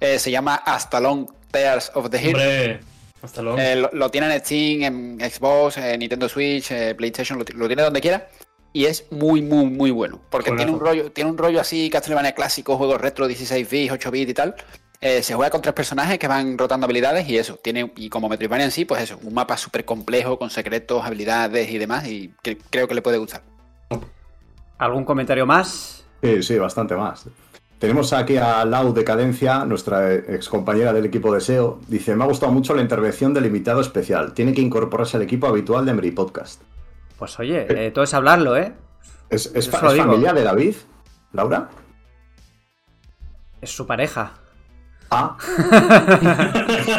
[0.00, 2.34] Se llama Astalon Tears of the Hill.
[2.36, 2.80] hombre,
[3.20, 3.58] hasta luego.
[3.58, 7.82] Lo, lo tiene en Steam, en Xbox, en Nintendo Switch, PlayStation, lo, ti- lo tiene
[7.82, 8.28] donde quiera.
[8.72, 10.20] Y es muy, muy, muy bueno.
[10.30, 14.10] Porque tiene un, rollo, tiene un rollo así, Castlevania clásico, juegos retro, 16 bits, 8
[14.12, 14.54] bits y tal.
[15.00, 17.56] Eh, se juega con tres personajes que van rotando habilidades y eso.
[17.56, 21.70] Tiene, y como Metroidvania en sí, pues eso, un mapa súper complejo, con secretos, habilidades
[21.70, 22.06] y demás.
[22.08, 23.42] Y que creo que le puede gustar.
[24.78, 26.04] ¿Algún comentario más?
[26.22, 27.26] Sí, sí, bastante más.
[27.78, 31.80] Tenemos aquí a Lau Decadencia, nuestra ex compañera del equipo de SEO.
[31.86, 34.34] Dice, me ha gustado mucho la intervención del invitado especial.
[34.34, 36.60] Tiene que incorporarse al equipo habitual de Meri Podcast.
[37.20, 38.72] Pues oye, eh, todo es hablarlo, ¿eh?
[39.30, 40.74] ¿Es, es, fa- es familia de David?
[41.32, 41.68] ¿Laura?
[43.60, 44.32] Es su pareja.
[45.10, 45.36] Ah,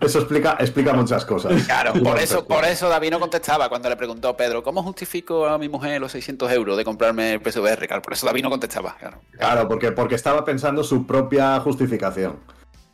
[0.00, 1.62] Eso explica, explica muchas cosas.
[1.64, 5.46] Claro, por eso, por eso David no contestaba cuando le preguntó a Pedro, ¿cómo justifico
[5.46, 7.86] a mi mujer los 600 euros de comprarme el PSVR?
[7.86, 8.96] Claro, por eso David no contestaba.
[8.98, 12.36] Claro, Claro, porque, porque estaba pensando su propia justificación.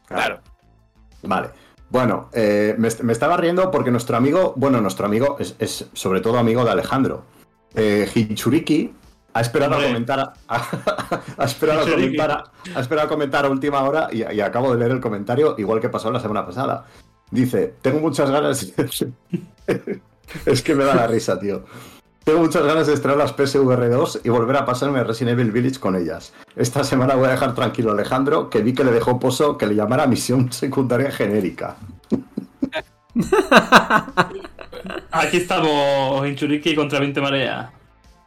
[0.06, 0.40] claro.
[1.22, 1.50] Vale.
[1.88, 6.20] Bueno, eh, me, me estaba riendo porque nuestro amigo, bueno, nuestro amigo es, es sobre
[6.20, 7.24] todo amigo de Alejandro.
[7.74, 8.92] Eh, Hichuriki
[9.34, 10.32] ha esperado a comentar a,
[11.38, 12.44] ha esperado a comentar a,
[12.74, 15.80] ha esperado a comentar a última hora y, y acabo de leer el comentario igual
[15.80, 16.86] que pasó la semana pasada.
[17.30, 18.72] Dice, tengo muchas ganas
[20.46, 21.64] es que me da la risa, tío.
[22.22, 25.52] Tengo muchas ganas de estrenar las PSVR 2 y volver a pasarme a Resident Evil
[25.52, 26.32] Village con ellas.
[26.56, 29.66] Esta semana voy a dejar tranquilo a Alejandro, que vi que le dejó pozo que
[29.66, 31.76] le llamara misión secundaria genérica.
[35.10, 37.68] Aquí estamos en Churiqui contra 20 mareas.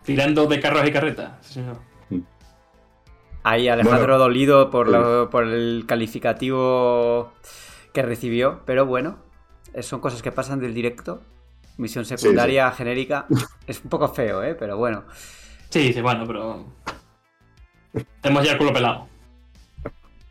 [0.07, 1.31] Tirando de carros y carretas.
[1.41, 1.77] Sí, señor.
[3.43, 7.31] Ahí Alejandro Bueno, dolido por, lo- por el calificativo
[7.93, 9.19] que recibió, pero bueno,
[9.73, 11.21] eh, son cosas que pasan del directo.
[11.77, 13.27] Misión secundaria genérica.
[13.67, 14.55] Es un poco feo, ¿eh?
[14.55, 15.03] Pero bueno.
[15.69, 16.65] Sí, sí, bueno, pero.
[18.21, 19.07] Tenemos ya el culo pelado.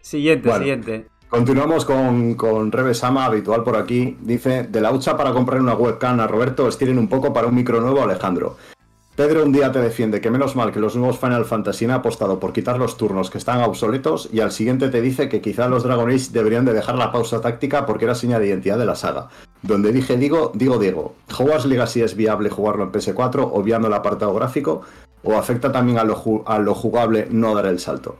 [0.00, 0.62] Siguiente, Bueno.
[0.64, 1.06] siguiente.
[1.28, 4.16] Continuamos con, con Revesama, habitual por aquí.
[4.20, 7.54] Dice, de la hucha para comprar una webcam a Roberto, estiren un poco para un
[7.54, 8.56] micro nuevo a Alejandro.
[9.16, 12.38] Pedro un día te defiende que menos mal que los nuevos Final Fantasy han apostado
[12.38, 15.84] por quitar los turnos que están obsoletos y al siguiente te dice que quizá los
[15.84, 18.94] Dragon Age deberían de dejar la pausa táctica porque era seña de identidad de la
[18.94, 19.28] saga.
[19.62, 21.14] Donde dije digo, digo Diego.
[21.34, 24.82] ¿Hogwarts Legacy es viable jugarlo en PS4 obviando el apartado gráfico
[25.22, 28.18] o afecta también a lo, ju- a lo jugable no dar el salto?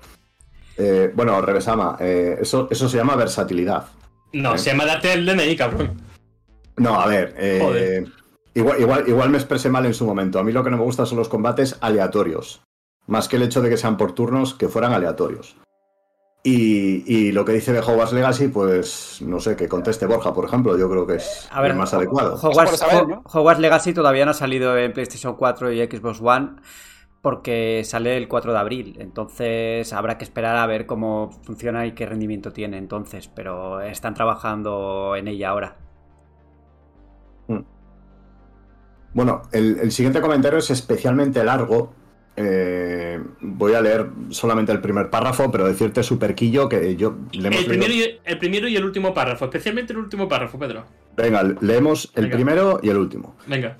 [0.79, 3.85] Eh, bueno, Revesama, eh, eso, eso se llama versatilidad.
[4.33, 4.59] No, ¿Eh?
[4.59, 6.01] se llama date el DNI, cabrón.
[6.79, 8.05] No, a ver, eh, Joder.
[8.57, 10.39] Igual, igual, igual me expresé mal en su momento.
[10.39, 12.63] A mí lo que no me gusta son los combates aleatorios.
[13.07, 15.57] Más que el hecho de que sean por turnos, que fueran aleatorios.
[16.43, 20.45] Y, y lo que dice de Hogwarts Legacy, pues no sé, que conteste Borja, por
[20.45, 22.35] ejemplo, yo creo que es A ver, el más adecuado.
[22.35, 23.23] Hogwarts, por saber, Ho- ¿no?
[23.33, 26.57] Hogwarts Legacy todavía no ha salido en PlayStation 4 y Xbox One
[27.21, 28.97] porque sale el 4 de abril.
[29.01, 33.27] Entonces habrá que esperar a ver cómo funciona y qué rendimiento tiene entonces.
[33.27, 35.77] Pero están trabajando en ella ahora.
[39.17, 41.95] Bueno, el, el siguiente comentario es especialmente largo.
[42.37, 47.61] Eh, voy a leer solamente el primer párrafo, pero decirte superquillo que yo le hemos
[47.61, 50.85] El primero, leído- y, el primero y el último párrafo, especialmente el último párrafo, Pedro.
[51.17, 52.37] Venga, leemos el Venga.
[52.37, 53.35] primero y el último.
[53.47, 53.79] Venga.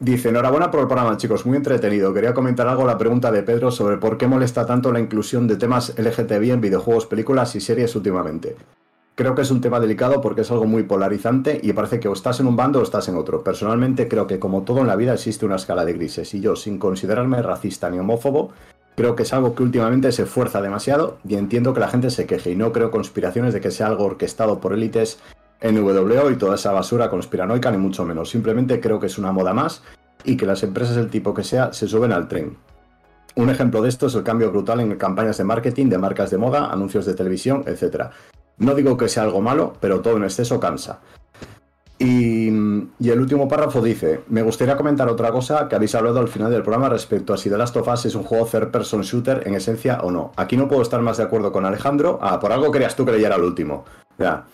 [0.00, 2.14] Dice, enhorabuena por el programa, chicos, muy entretenido.
[2.14, 5.46] Quería comentar algo a la pregunta de Pedro sobre por qué molesta tanto la inclusión
[5.46, 8.56] de temas LGTBI en videojuegos, películas y series últimamente.
[9.16, 12.12] Creo que es un tema delicado porque es algo muy polarizante y parece que o
[12.12, 13.42] estás en un bando o estás en otro.
[13.42, 16.54] Personalmente creo que como todo en la vida existe una escala de grises y yo,
[16.54, 18.52] sin considerarme racista ni homófobo,
[18.94, 22.26] creo que es algo que últimamente se fuerza demasiado y entiendo que la gente se
[22.26, 25.18] queje y no creo conspiraciones de que sea algo orquestado por élites
[25.62, 28.28] NWO y toda esa basura conspiranoica, ni mucho menos.
[28.28, 29.82] Simplemente creo que es una moda más
[30.24, 32.58] y que las empresas del tipo que sea se suben al tren.
[33.34, 36.36] Un ejemplo de esto es el cambio brutal en campañas de marketing, de marcas de
[36.36, 38.10] moda, anuncios de televisión, etc.
[38.58, 41.00] No digo que sea algo malo, pero todo en exceso cansa.
[41.98, 46.50] Y, el último párrafo dice, me gustaría comentar otra cosa que habéis hablado al final
[46.50, 49.42] del programa respecto a si The Last of Us es un juego third person shooter
[49.46, 50.32] en esencia o no.
[50.36, 52.18] Aquí no puedo estar más de acuerdo con Alejandro.
[52.20, 53.84] Ah, por algo querías tú que leyera el último.
[54.18, 54.44] Ya.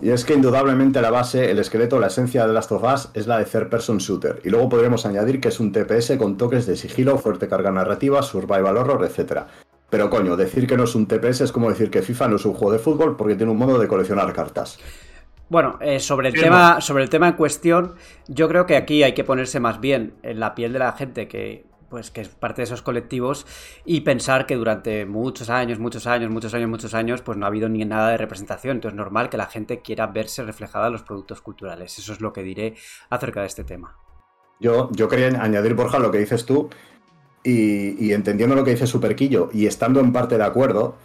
[0.00, 3.26] Y es que indudablemente la base, el esqueleto, la esencia de Last of Us es
[3.26, 4.40] la de third person shooter.
[4.44, 8.22] Y luego podríamos añadir que es un TPS con toques de sigilo, fuerte carga narrativa,
[8.22, 9.42] survival horror, etc.
[9.90, 12.44] Pero coño, decir que no es un TPS es como decir que FIFA no es
[12.44, 14.78] un juego de fútbol porque tiene un modo de coleccionar cartas.
[15.48, 16.46] Bueno, eh, sobre, el Firmo.
[16.46, 17.94] tema, sobre el tema en cuestión,
[18.26, 21.26] yo creo que aquí hay que ponerse más bien en la piel de la gente
[21.26, 23.46] que, pues, que es parte de esos colectivos
[23.86, 27.48] y pensar que durante muchos años, muchos años, muchos años, muchos años, pues no ha
[27.48, 28.76] habido ni nada de representación.
[28.76, 31.98] Entonces es normal que la gente quiera verse reflejada en los productos culturales.
[31.98, 32.74] Eso es lo que diré
[33.08, 33.96] acerca de este tema.
[34.60, 36.68] Yo, yo quería añadir, Borja, lo que dices tú
[37.50, 40.96] y, entendiendo lo que dice Superquillo y estando en parte de acuerdo,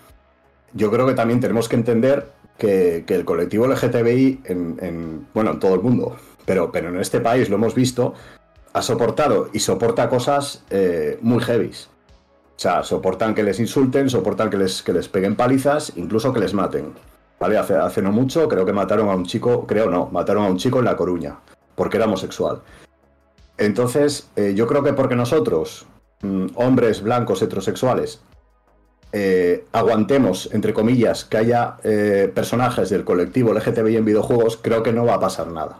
[0.74, 5.60] yo creo que también tenemos que entender que, el colectivo LGTBI, en, en- bueno, en
[5.60, 6.16] todo el mundo,
[6.46, 8.14] pero, pero en este país lo hemos visto,
[8.74, 11.90] ha soportado y soporta cosas eh, muy heavies.
[12.56, 16.40] O sea, soportan que les insulten, soportan que les, que les peguen palizas, incluso que
[16.40, 16.94] les maten.
[17.40, 17.58] ¿Vale?
[17.58, 20.58] Hace, hace no mucho creo que mataron a un chico, creo no, mataron a un
[20.58, 21.40] chico en La Coruña,
[21.76, 22.62] porque era homosexual.
[23.58, 25.86] Entonces, eh, yo creo que porque nosotros,
[26.56, 28.22] hombres blancos heterosexuales,
[29.12, 34.92] eh, aguantemos, entre comillas, que haya eh, personajes del colectivo LGTBI en videojuegos, creo que
[34.92, 35.80] no va a pasar nada.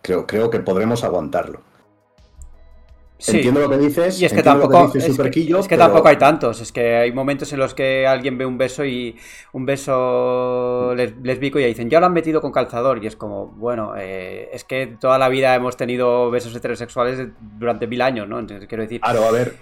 [0.00, 1.60] Creo, creo que podremos aguantarlo.
[3.20, 3.36] Sí.
[3.36, 4.18] Entiendo lo que dices.
[4.20, 6.60] Y es que tampoco, es que, Superquillo, es que pero- tampoco hay tantos.
[6.62, 9.14] Es que hay momentos en los que alguien ve un beso y
[9.52, 13.02] un beso les- lesbico y dicen, ya lo han metido con calzador.
[13.04, 17.28] Y es como, bueno, eh, es que toda la vida hemos tenido besos heterosexuales
[17.58, 18.38] durante mil años, ¿no?
[18.38, 19.56] Entonces, quiero decir, Claro, a ver,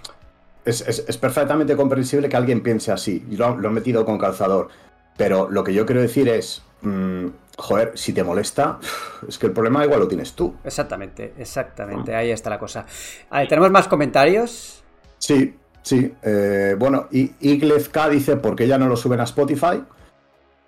[0.65, 3.25] es, es- es perfectamente comprensible que alguien piense así.
[3.29, 4.69] y Lo, lo he metido con calzador.
[5.17, 7.25] Pero lo que yo quiero decir es, mm,
[7.57, 8.79] joder, si te molesta,
[9.27, 10.55] es que el problema igual lo tienes tú.
[10.63, 12.19] exactamente, exactamente, Ah.
[12.19, 12.85] ahí está la cosa.
[13.29, 14.83] A ver, ¿Tenemos más comentarios?
[15.17, 16.13] Sí, sí.
[16.23, 19.83] eh, bueno, y Iglez K dice, ¿por qué ya no lo suben a Spotify?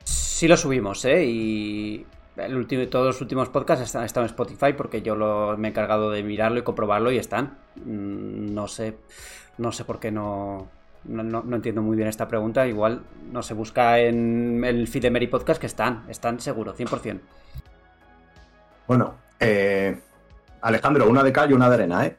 [0.03, 1.23] Sí lo subimos, ¿eh?
[1.25, 2.05] Y
[2.35, 5.71] el último, todos los últimos podcasts están, están en Spotify porque yo lo, me he
[5.71, 7.57] encargado de mirarlo y comprobarlo y están.
[7.75, 8.97] Mm, No sé,
[9.59, 10.67] no sé por qué no,
[11.05, 12.67] no, entiendo muy bien esta pregunta.
[12.67, 13.01] Igual
[13.31, 17.19] no se busca en el feed Podcast que están, están seguro, 100%.
[18.87, 19.97] Bueno, eh,
[20.61, 22.17] Alejandro, una de cal y una de arena, ¿eh?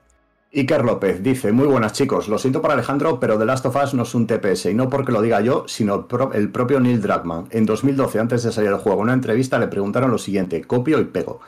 [0.54, 3.94] Iker López dice, muy buenas chicos, lo siento por Alejandro, pero The Last of Us
[3.94, 7.46] no es un TPS, y no porque lo diga yo, sino el propio Neil Druckmann.
[7.50, 11.00] En 2012, antes de salir el juego, en una entrevista le preguntaron lo siguiente, copio
[11.00, 11.40] y pego.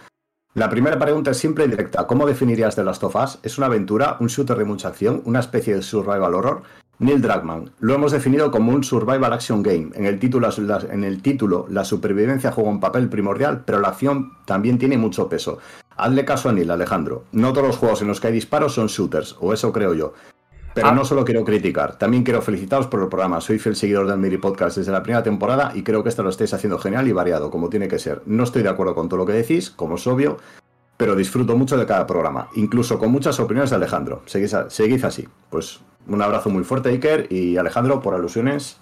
[0.55, 3.39] La primera pregunta es simple y directa, ¿cómo definirías The Last of Us?
[3.43, 6.62] ¿Es una aventura, un shooter de mucha acción, una especie de survival horror?
[7.01, 9.91] Neil Druckmann, lo hemos definido como un survival action game.
[9.95, 13.89] En el título, la- en el título la supervivencia juega un papel primordial, pero la
[13.89, 15.59] acción también tiene mucho peso.
[15.97, 17.25] Hazle caso a Neil, Alejandro.
[17.33, 20.15] No todos los juegos en los que hay disparos son shooters, o eso creo yo.
[20.73, 20.93] Pero Ah.
[20.93, 23.41] no solo quiero criticar, también quiero felicitaros por el programa.
[23.41, 26.31] Soy fiel seguidor del Miri Podcast desde la primera temporada y creo que esto lo
[26.31, 28.23] estáis haciendo genial y variado, como tiene que ser.
[28.27, 30.37] No estoy de acuerdo con todo lo que decís, como es obvio,
[30.97, 34.23] pero disfruto mucho de cada programa, incluso con muchas opiniones de Alejandro.
[34.27, 35.29] Seguid, a- seguid así.
[35.49, 38.78] Pues un abrazo muy fuerte, Iker, y Alejandro, por alusiones.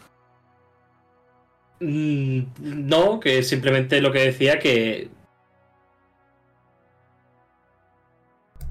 [1.81, 2.43] Mm,
[2.89, 5.11] No, que simplemente lo que decía que.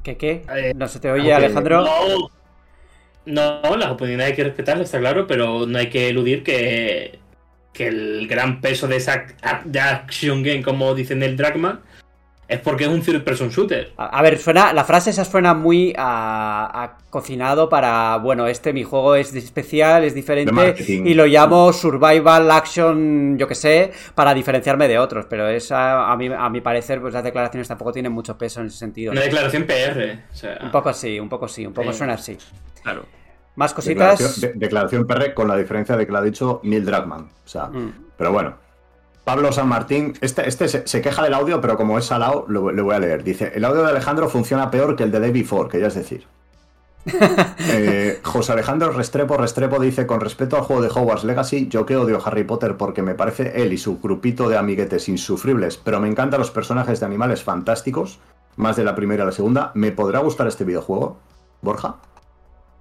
[0.04, 0.44] ¿Qué qué?
[0.56, 1.84] Eh, No se te oye, Alejandro.
[3.26, 7.20] No, no, las opiniones hay que respetarlas, está claro, pero no hay que eludir que,
[7.74, 9.26] que el gran peso de esa
[9.66, 11.82] de action game, como dicen el Dragman,
[12.52, 13.94] es porque es un third person shooter.
[13.98, 18.74] A, a ver, suena, la frase esa suena muy a, a cocinado para, bueno, este
[18.74, 24.34] mi juego es especial, es diferente y lo llamo survival action, yo que sé, para
[24.34, 28.12] diferenciarme de otros, pero es a, mi, a mi parecer, pues las declaraciones tampoco tienen
[28.12, 29.12] mucho peso en ese sentido.
[29.12, 30.20] Una declaración PR.
[30.32, 31.98] O sea, Un poco así, un poco sí, un poco Sí.
[31.98, 32.38] suena así.
[32.84, 33.06] claro.
[33.56, 34.18] Más cositas.
[34.18, 37.24] Declaración, de- declaración PR con la diferencia de que lo ha dicho Neil Druckmann.
[37.24, 37.94] O sea, Mm.
[38.18, 38.56] pero bueno.
[39.24, 42.72] Pablo San Martín, este, este se, se queja del audio, pero como es salado, lo,
[42.72, 43.24] le voy a leer.
[43.24, 45.96] Dice, el audio de Alejandro funciona peor que el de Day Before, que ya es
[45.96, 46.26] decir.
[47.74, 51.96] Eh, José Alejandro Restrepo Restrepo dice, con respecto al juego de Hogwarts Legacy, yo que
[51.96, 56.00] odio a Harry Potter porque me parece él y su grupito de amiguetes insufribles, pero
[56.00, 58.20] me encantan los personajes de animales fantásticos,
[58.56, 59.72] más de la primera a la segunda.
[59.74, 61.18] ¿Me podrá gustar este videojuego?
[61.62, 61.98] Borja.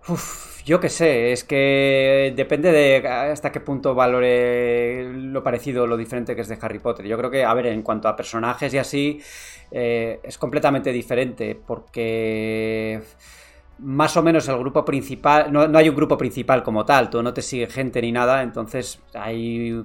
[0.08, 5.97] Uf, yo qué sé, es que depende de hasta qué punto valore lo parecido lo
[5.97, 7.07] diferente que es de Harry Potter.
[7.07, 9.20] Yo creo que, a ver, en cuanto a personajes y así,
[9.70, 13.01] eh, es completamente diferente porque
[13.82, 17.23] más o menos el grupo principal, no, no hay un grupo principal como tal, tú
[17.23, 19.82] no te sigue gente ni nada, entonces hay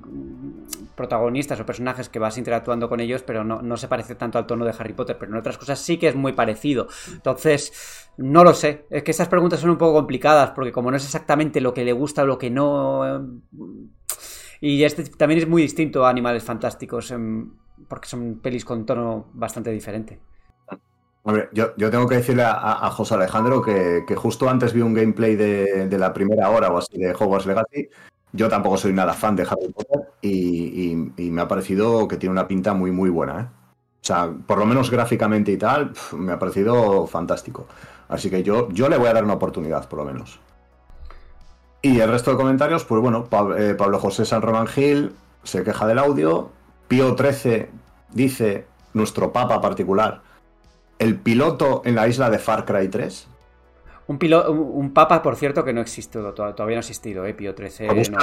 [0.95, 4.45] protagonistas o personajes que vas interactuando con ellos, pero no, no se parece tanto al
[4.45, 6.87] tono de Harry Potter, pero en otras cosas sí que es muy parecido.
[7.13, 10.97] Entonces, no lo sé, es que estas preguntas son un poco complicadas, porque como no
[10.97, 13.25] es exactamente lo que le gusta o lo que no...
[14.61, 17.51] Y este también es muy distinto a Animales Fantásticos, em,
[17.87, 20.19] porque son pelis con tono bastante diferente.
[21.53, 26.13] Yo, tengo que decirle a, José Alejandro que, justo antes vi un gameplay de, la
[26.13, 27.89] primera hora o así de Hogwarts Legacy.
[28.31, 32.47] Yo tampoco soy nada fan de Harry Potter y, me ha parecido que tiene una
[32.47, 33.41] pinta muy, muy buena.
[33.41, 33.43] ¿eh?
[33.43, 37.65] O sea, por lo menos gráficamente y tal, me ha parecido fantástico.
[38.07, 40.39] Así que yo, yo le voy a dar una oportunidad, por lo menos.
[41.81, 43.27] Y el resto de comentarios, pues bueno,
[43.57, 46.51] eh, Pablo José San Román Gil se queja del audio.
[46.87, 47.69] Pío 13
[48.11, 50.21] dice, nuestro papa particular,
[50.99, 53.27] el piloto en la isla de Far Cry 3.
[54.07, 57.33] Un, pilo- un, papa, por cierto, que no existe, to- todavía no ha existido, eh,
[57.33, 57.87] Pío 13.
[57.87, 58.17] Lo no.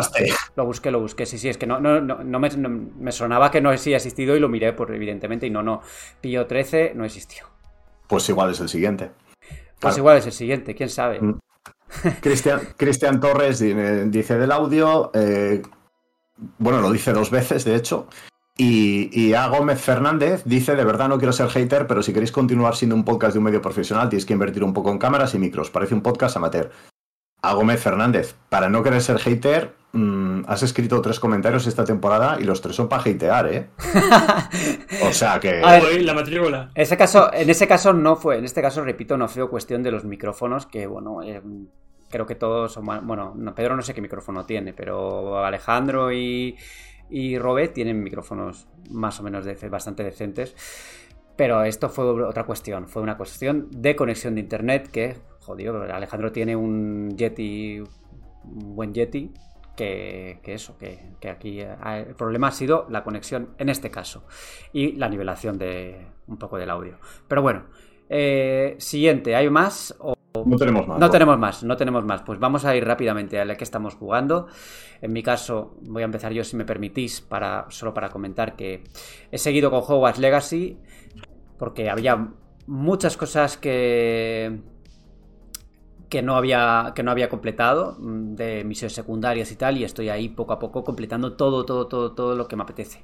[0.55, 3.61] Lo busqué, lo busqué, sí, sí, es que no, no, no, me, me sonaba que
[3.61, 5.83] no sí ha existido y lo miré, por, evidentemente, y no, no.
[6.21, 7.47] Pío 13 no existió.
[8.07, 9.11] Pues igual es el siguiente.
[9.41, 9.99] Pues Claro.
[9.99, 11.21] igual es el siguiente, quién sabe.
[11.21, 11.39] Mm.
[12.21, 15.63] Cristian, Cristian Torres eh, dice del audio, eh,
[16.59, 18.07] bueno, lo dice dos veces, de hecho.
[18.57, 19.47] Y, y A.
[19.49, 23.05] Gómez Fernández dice, de verdad no quiero ser hater, pero si queréis continuar siendo un
[23.05, 25.71] podcast de un medio profesional, tienes que invertir un poco en cámaras y micros.
[25.71, 26.71] Parece un podcast amateur.
[27.41, 32.37] A Gómez Fernández, para no querer ser hater, mm, has escrito tres comentarios esta temporada
[32.39, 33.69] y los tres son para hatear, ¿eh?
[35.03, 35.61] o sea que...
[35.61, 36.71] A ver, la matrícula.
[36.77, 39.91] Ese caso, en ese caso no fue, en este caso, repito, no fue cuestión de
[39.91, 41.43] los micrófonos, que bueno, eh,
[42.11, 46.57] creo que todos son, bueno, no, Pedro no sé qué micrófono tiene, pero Alejandro y,
[47.13, 50.57] y Robert tienen micrófonos más o menos bastante decentes.
[51.37, 56.31] Pero esto fue otra cuestión, fue una cuestión de conexión de internet que, jodido, Alejandro
[56.33, 59.33] tiene un Yeti, un buen Yeti,
[59.77, 60.99] que, que eso, que,
[61.31, 61.75] aquí eh,
[62.07, 64.25] el problema ha sido la conexión en este caso
[64.73, 66.99] y la nivelación de un poco del audio.
[67.29, 67.65] Pero bueno,
[68.09, 69.95] eh, siguiente, ¿hay más?
[69.99, 70.99] O- No tenemos más.
[70.99, 72.23] no tenemos más, no tenemos más.
[72.23, 74.47] Pues vamos a ir rápidamente a la que estamos jugando.
[75.01, 78.83] En mi caso, voy a empezar yo, si me permitís, para, solo para comentar que
[79.31, 80.79] he seguido con Hogwarts Legacy
[81.59, 82.29] porque había
[82.67, 84.61] muchas cosas que
[86.09, 90.09] que no había que no había completado mm, de misiones secundarias y tal y estoy
[90.11, 93.01] ahí poco a poco completando todo todo todo todo lo que me apetece.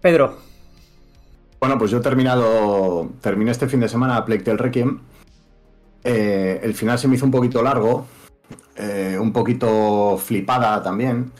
[0.00, 0.36] Pedro,
[1.60, 3.08] Bueno, pues yo he terminado.
[3.20, 5.00] Terminé este fin de semana Plague Tale Requiem.
[6.04, 8.06] Eh, el final se me hizo un poquito largo.
[8.76, 11.32] eh, un poquito flipada también.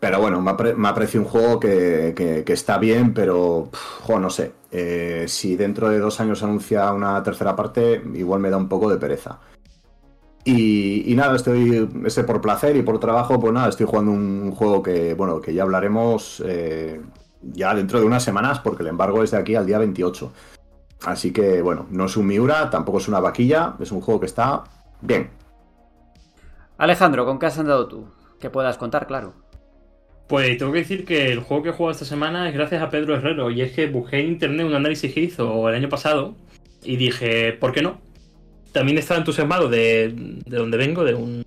[0.00, 4.52] Pero bueno, me parecido un juego que, está bien, pero pf, jo, no sé.
[4.72, 8.90] Eh, si dentro de dos años anuncia una tercera parte, igual me da un poco
[8.90, 9.38] de pereza.
[10.44, 14.82] Y, nada, estoy ese por placer y por trabajo, pues nada, estoy jugando un juego
[14.82, 16.42] que, bueno, que ya hablaremos
[17.42, 20.32] ya dentro de unas semanas, porque el embargo es de aquí al día 28.
[21.04, 24.26] Así que, bueno, no es un Miura, tampoco es una vaquilla, es un juego que
[24.26, 24.64] está
[25.00, 25.30] bien.
[26.78, 28.06] Alejandro, ¿con qué has andado tú?
[28.40, 29.34] Que puedas contar, claro.
[30.28, 32.90] Pues tengo que decir que el juego que he jugado esta semana es gracias a
[32.90, 33.50] Pedro Herrero.
[33.50, 36.34] Y es que busqué en internet un análisis que hizo el año pasado
[36.82, 38.00] y dije, ¿por qué no?
[38.72, 40.12] También estaba entusiasmado de,
[40.46, 41.44] de donde vengo, de un,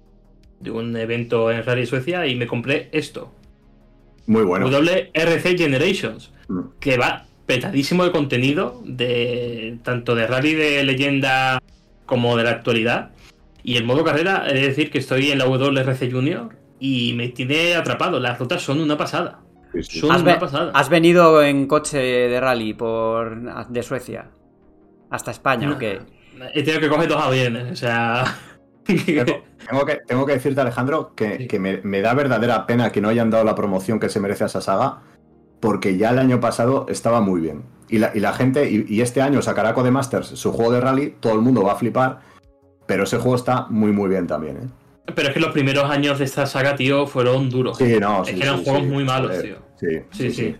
[0.59, 3.31] de un evento en Rally Suecia, y me compré esto.
[4.27, 4.67] Muy bueno.
[4.69, 6.59] WRC Generations, Mm.
[6.79, 11.61] que va petadísimo de contenido, de tanto de rally de leyenda
[12.05, 13.11] como de la actualidad.
[13.63, 16.49] Y el modo carrera, he de decir que estoy en la WRC Junior
[16.79, 18.19] y me tiene atrapado.
[18.19, 19.39] Las rutas son una pasada.
[19.73, 19.99] Sí, sí.
[19.99, 20.71] Son ¿Has, una pasada.
[20.73, 24.29] has venido en coche de rally por de Suecia
[25.09, 25.99] hasta España o qué?
[26.53, 28.23] He tenido que coger dos aviones, o sea.
[28.85, 29.23] Tengo,
[29.67, 31.47] tengo que, tengo que decirte, Alejandro, que, Sí.
[31.47, 34.43] que me, me da verdadera pena que no hayan dado la promoción que se merece
[34.43, 34.99] a esa saga,
[35.65, 37.63] porque ya el año pasado estaba muy bien.
[37.89, 41.15] Y la, y la gente, y, y este año sacará Codemasters su juego de rally,
[41.19, 42.19] todo el mundo va a flipar,
[42.85, 45.11] pero ese juego está muy, muy bien también, ¿eh?
[45.15, 47.79] Pero es que los primeros años de esta saga, tío, fueron duros.
[47.79, 49.55] Sí, no, Es sí, que eran sí, juegos muy malos, tío.
[49.79, 50.55] Sí, Sí, sí.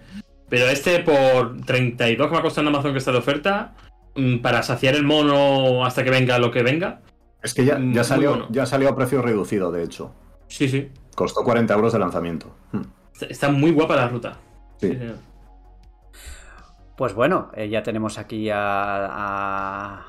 [0.50, 3.76] Pero este por 32 que me ha costado en Amazon que está de oferta,
[4.16, 7.02] mm, para saciar el mono hasta que venga lo que venga.
[7.44, 8.48] Es que ya, ya, salió, bueno.
[8.50, 10.16] ya salió a precio reducido, de hecho.
[10.48, 10.90] Sí, sí.
[11.14, 12.56] Costó 40 euros de lanzamiento.
[13.30, 14.40] Está muy guapa la ruta.
[14.78, 14.90] Sí.
[14.90, 15.18] Sí, señor.
[16.96, 20.06] Pues bueno, eh, ya tenemos aquí a, a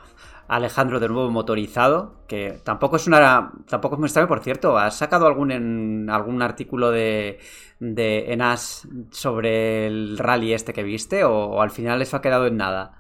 [0.49, 4.97] Alejandro de nuevo motorizado, que tampoco es una tampoco es muy extraño, por cierto, ¿has
[4.97, 7.41] sacado algún en, algún artículo de
[7.81, 12.47] de Enas sobre el rally este que viste o, o al final eso ha quedado
[12.47, 12.95] en nada?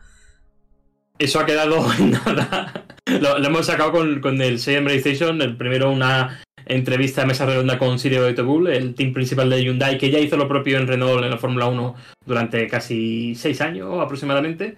[1.18, 2.86] Eso ha quedado en nada.
[3.06, 5.40] Lo, lo hemos sacado con, con el Seiya Station.
[5.40, 9.98] El primero, una entrevista de mesa redonda con Sirio Beitobul, el team principal de Hyundai,
[9.98, 11.94] que ya hizo lo propio en Renault en la Fórmula 1
[12.26, 14.76] durante casi seis años aproximadamente.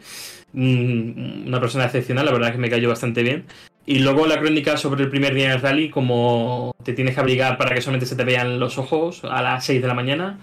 [0.52, 3.46] Mm, Una persona excepcional, la verdad que me cayó bastante bien.
[3.86, 7.20] Y luego la crónica sobre el primer día en el rally, como te tienes que
[7.20, 10.38] abrigar para que solamente se te vean los ojos a las 6 de la mañana,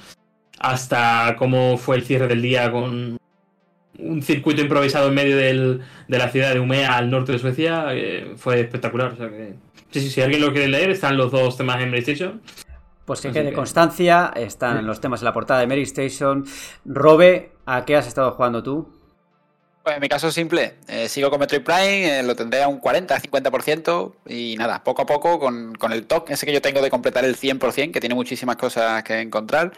[0.60, 3.18] hasta cómo fue el cierre del día con
[4.00, 7.86] un circuito improvisado en medio del- de la ciudad de Umea al norte de Suecia,
[7.92, 9.14] eh, fue espectacular.
[9.14, 9.54] O sea que,
[9.92, 12.42] sí, sí, si alguien lo quiere leer, están los dos temas en PlayStation.
[13.06, 16.44] Pues que Así quede que- constancia, están los temas en la portada de Mary Station.
[16.86, 18.92] Robe, ¿a qué has estado jugando tú?
[19.84, 22.68] Pues en mi caso es simple, eh, sigo con Metroid Prime, eh, lo tendré a
[22.68, 26.82] un 40-50% y nada, poco a poco con, con el toque ese que yo tengo
[26.82, 29.72] de completar el 100%, que tiene muchísimas cosas que encontrar,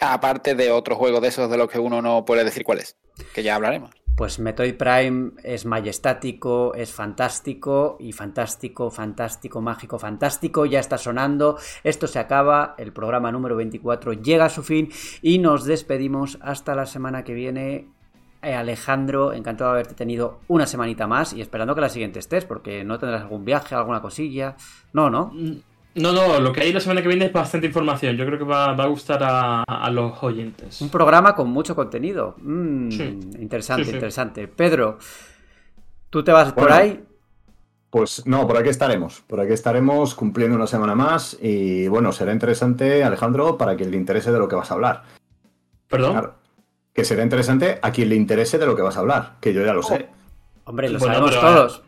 [0.00, 2.96] aparte de otros juegos de esos de los que uno no puede decir cuál es,
[3.34, 3.90] que ya hablaremos.
[4.20, 10.66] Pues Metroid Prime es majestático, es fantástico y fantástico, fantástico, mágico, fantástico.
[10.66, 11.56] Ya está sonando.
[11.84, 12.74] Esto se acaba.
[12.76, 14.90] El programa número 24 llega a su fin
[15.22, 17.88] y nos despedimos hasta la semana que viene.
[18.42, 22.44] Eh, Alejandro, encantado de haberte tenido una semanita más y esperando que la siguiente estés,
[22.44, 24.54] porque no tendrás algún viaje, alguna cosilla.
[24.92, 25.32] No, no.
[25.96, 28.16] No, no, lo que hay la semana que viene es bastante información.
[28.16, 30.80] Yo creo que va, va a gustar a, a los oyentes.
[30.80, 32.36] Un programa con mucho contenido.
[32.38, 33.02] Mm, Sí.
[33.40, 33.96] Interesante, Sí, sí.
[33.96, 34.46] interesante.
[34.48, 34.98] Pedro,
[36.08, 37.02] ¿tú te vas por ahí?
[37.90, 39.20] Pues no, por aquí estaremos.
[39.26, 43.96] Por aquí estaremos cumpliendo una semana más y bueno, será interesante, Alejandro, para quien le
[43.96, 45.02] interese de lo que vas a hablar.
[45.88, 46.12] ¿Perdón?
[46.12, 46.34] Claro.
[46.94, 49.64] Que será interesante a quien le interese de lo que vas a hablar, que yo
[49.64, 50.08] ya lo sé.
[50.64, 51.82] Hombre, lo Bueno, sabemos pero- todos.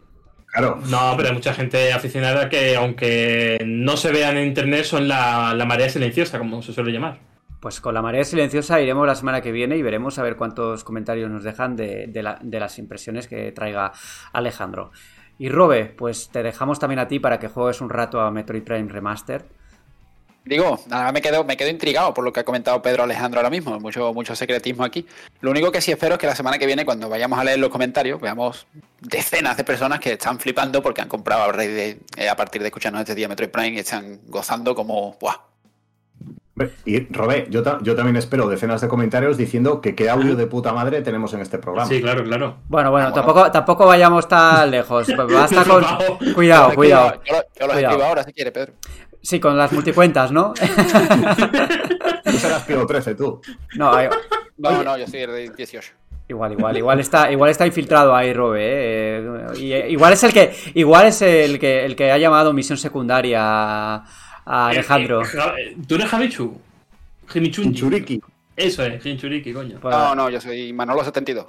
[0.52, 0.78] Claro.
[0.90, 5.54] No, pero hay mucha gente aficionada que, aunque no se vean en internet, son la,
[5.54, 7.20] la marea silenciosa, como se suele llamar.
[7.58, 10.84] Pues con la marea silenciosa iremos la semana que viene y veremos a ver cuántos
[10.84, 13.92] comentarios nos dejan de, de la- de las impresiones que traiga
[14.32, 14.90] Alejandro.
[15.38, 18.62] Y Robe, pues te dejamos también a ti para que juegues un rato a Metroid
[18.62, 19.42] Prime Remastered.
[20.44, 23.38] Digo, nada más me quedo, me quedo intrigado por lo que ha comentado Pedro Alejandro
[23.38, 23.78] ahora mismo.
[23.78, 25.06] Mucho, mucho secretismo aquí.
[25.40, 27.60] Lo único que sí espero es que la semana que viene, cuando vayamos a leer
[27.60, 28.66] los comentarios, veamos
[29.00, 32.68] decenas de personas que están flipando porque han comprado a, de- eh, a partir de
[32.68, 35.16] escucharnos este día Metroid Prime y están gozando como.
[35.20, 35.36] ¡Buah!
[36.84, 40.46] Y Robé, yo, ta- yo también espero decenas de comentarios diciendo que qué audio de
[40.46, 41.88] puta madre tenemos en este programa.
[41.88, 42.58] Sí, claro, claro.
[42.68, 45.06] Bueno, bueno, Vamos, tampoco, tampoco vayamos tan lejos.
[45.32, 45.82] Basta con...
[46.34, 47.14] Cuidado, cuidado.
[47.14, 47.78] lo- yo los Cuidado.
[47.78, 48.74] escribo ahora si quiere, Pedro.
[49.22, 50.52] Sí, con las multicuentas, ¿no?
[52.24, 53.40] Tú serás Pío 13, tú.
[53.76, 54.08] no, hay-
[54.58, 55.92] No, no, yo soy el de 18.
[56.28, 58.60] Igual, igual, igual está, igual está infiltrado ahí, Robe.
[58.62, 59.18] ¿eh?
[59.58, 62.78] Eh, y, igual es el que, igual es el que, el que ha llamado misión
[62.78, 64.04] secundaria a,
[64.44, 65.22] a Alejandro.
[65.22, 66.58] Eh, eh, Ja- eh, ¿Tú eres Javichu?
[67.28, 67.74] Jimichunji.
[67.74, 68.20] Churiki.
[68.56, 69.78] Eso es, Jinchuriki, coño.
[69.80, 71.46] Pues- No, no, yo soy Manolo 72.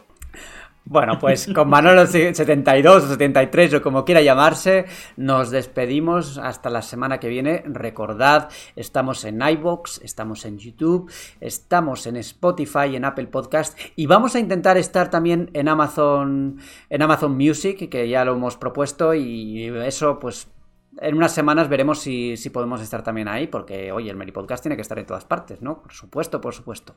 [0.85, 6.81] Bueno, pues con Manolo 72 o 73 o como quiera llamarse, nos despedimos hasta la
[6.81, 7.63] semana que viene.
[7.65, 14.35] Recordad, estamos en iBox, estamos en YouTube, estamos en Spotify, en Apple Podcast y vamos
[14.35, 19.67] a intentar estar también en Amazon, en Amazon Music, que ya lo hemos propuesto y
[19.85, 20.52] eso pues
[21.01, 24.63] en unas semanas veremos si, si podemos estar también ahí, porque oye, el Meri Podcast
[24.63, 25.81] tiene que estar en todas partes, ¿no?
[25.81, 26.95] Por supuesto, por supuesto.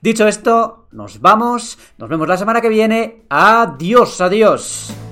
[0.00, 3.24] Dicho esto, nos vamos, nos vemos la semana que viene.
[3.28, 5.11] Adiós, adiós.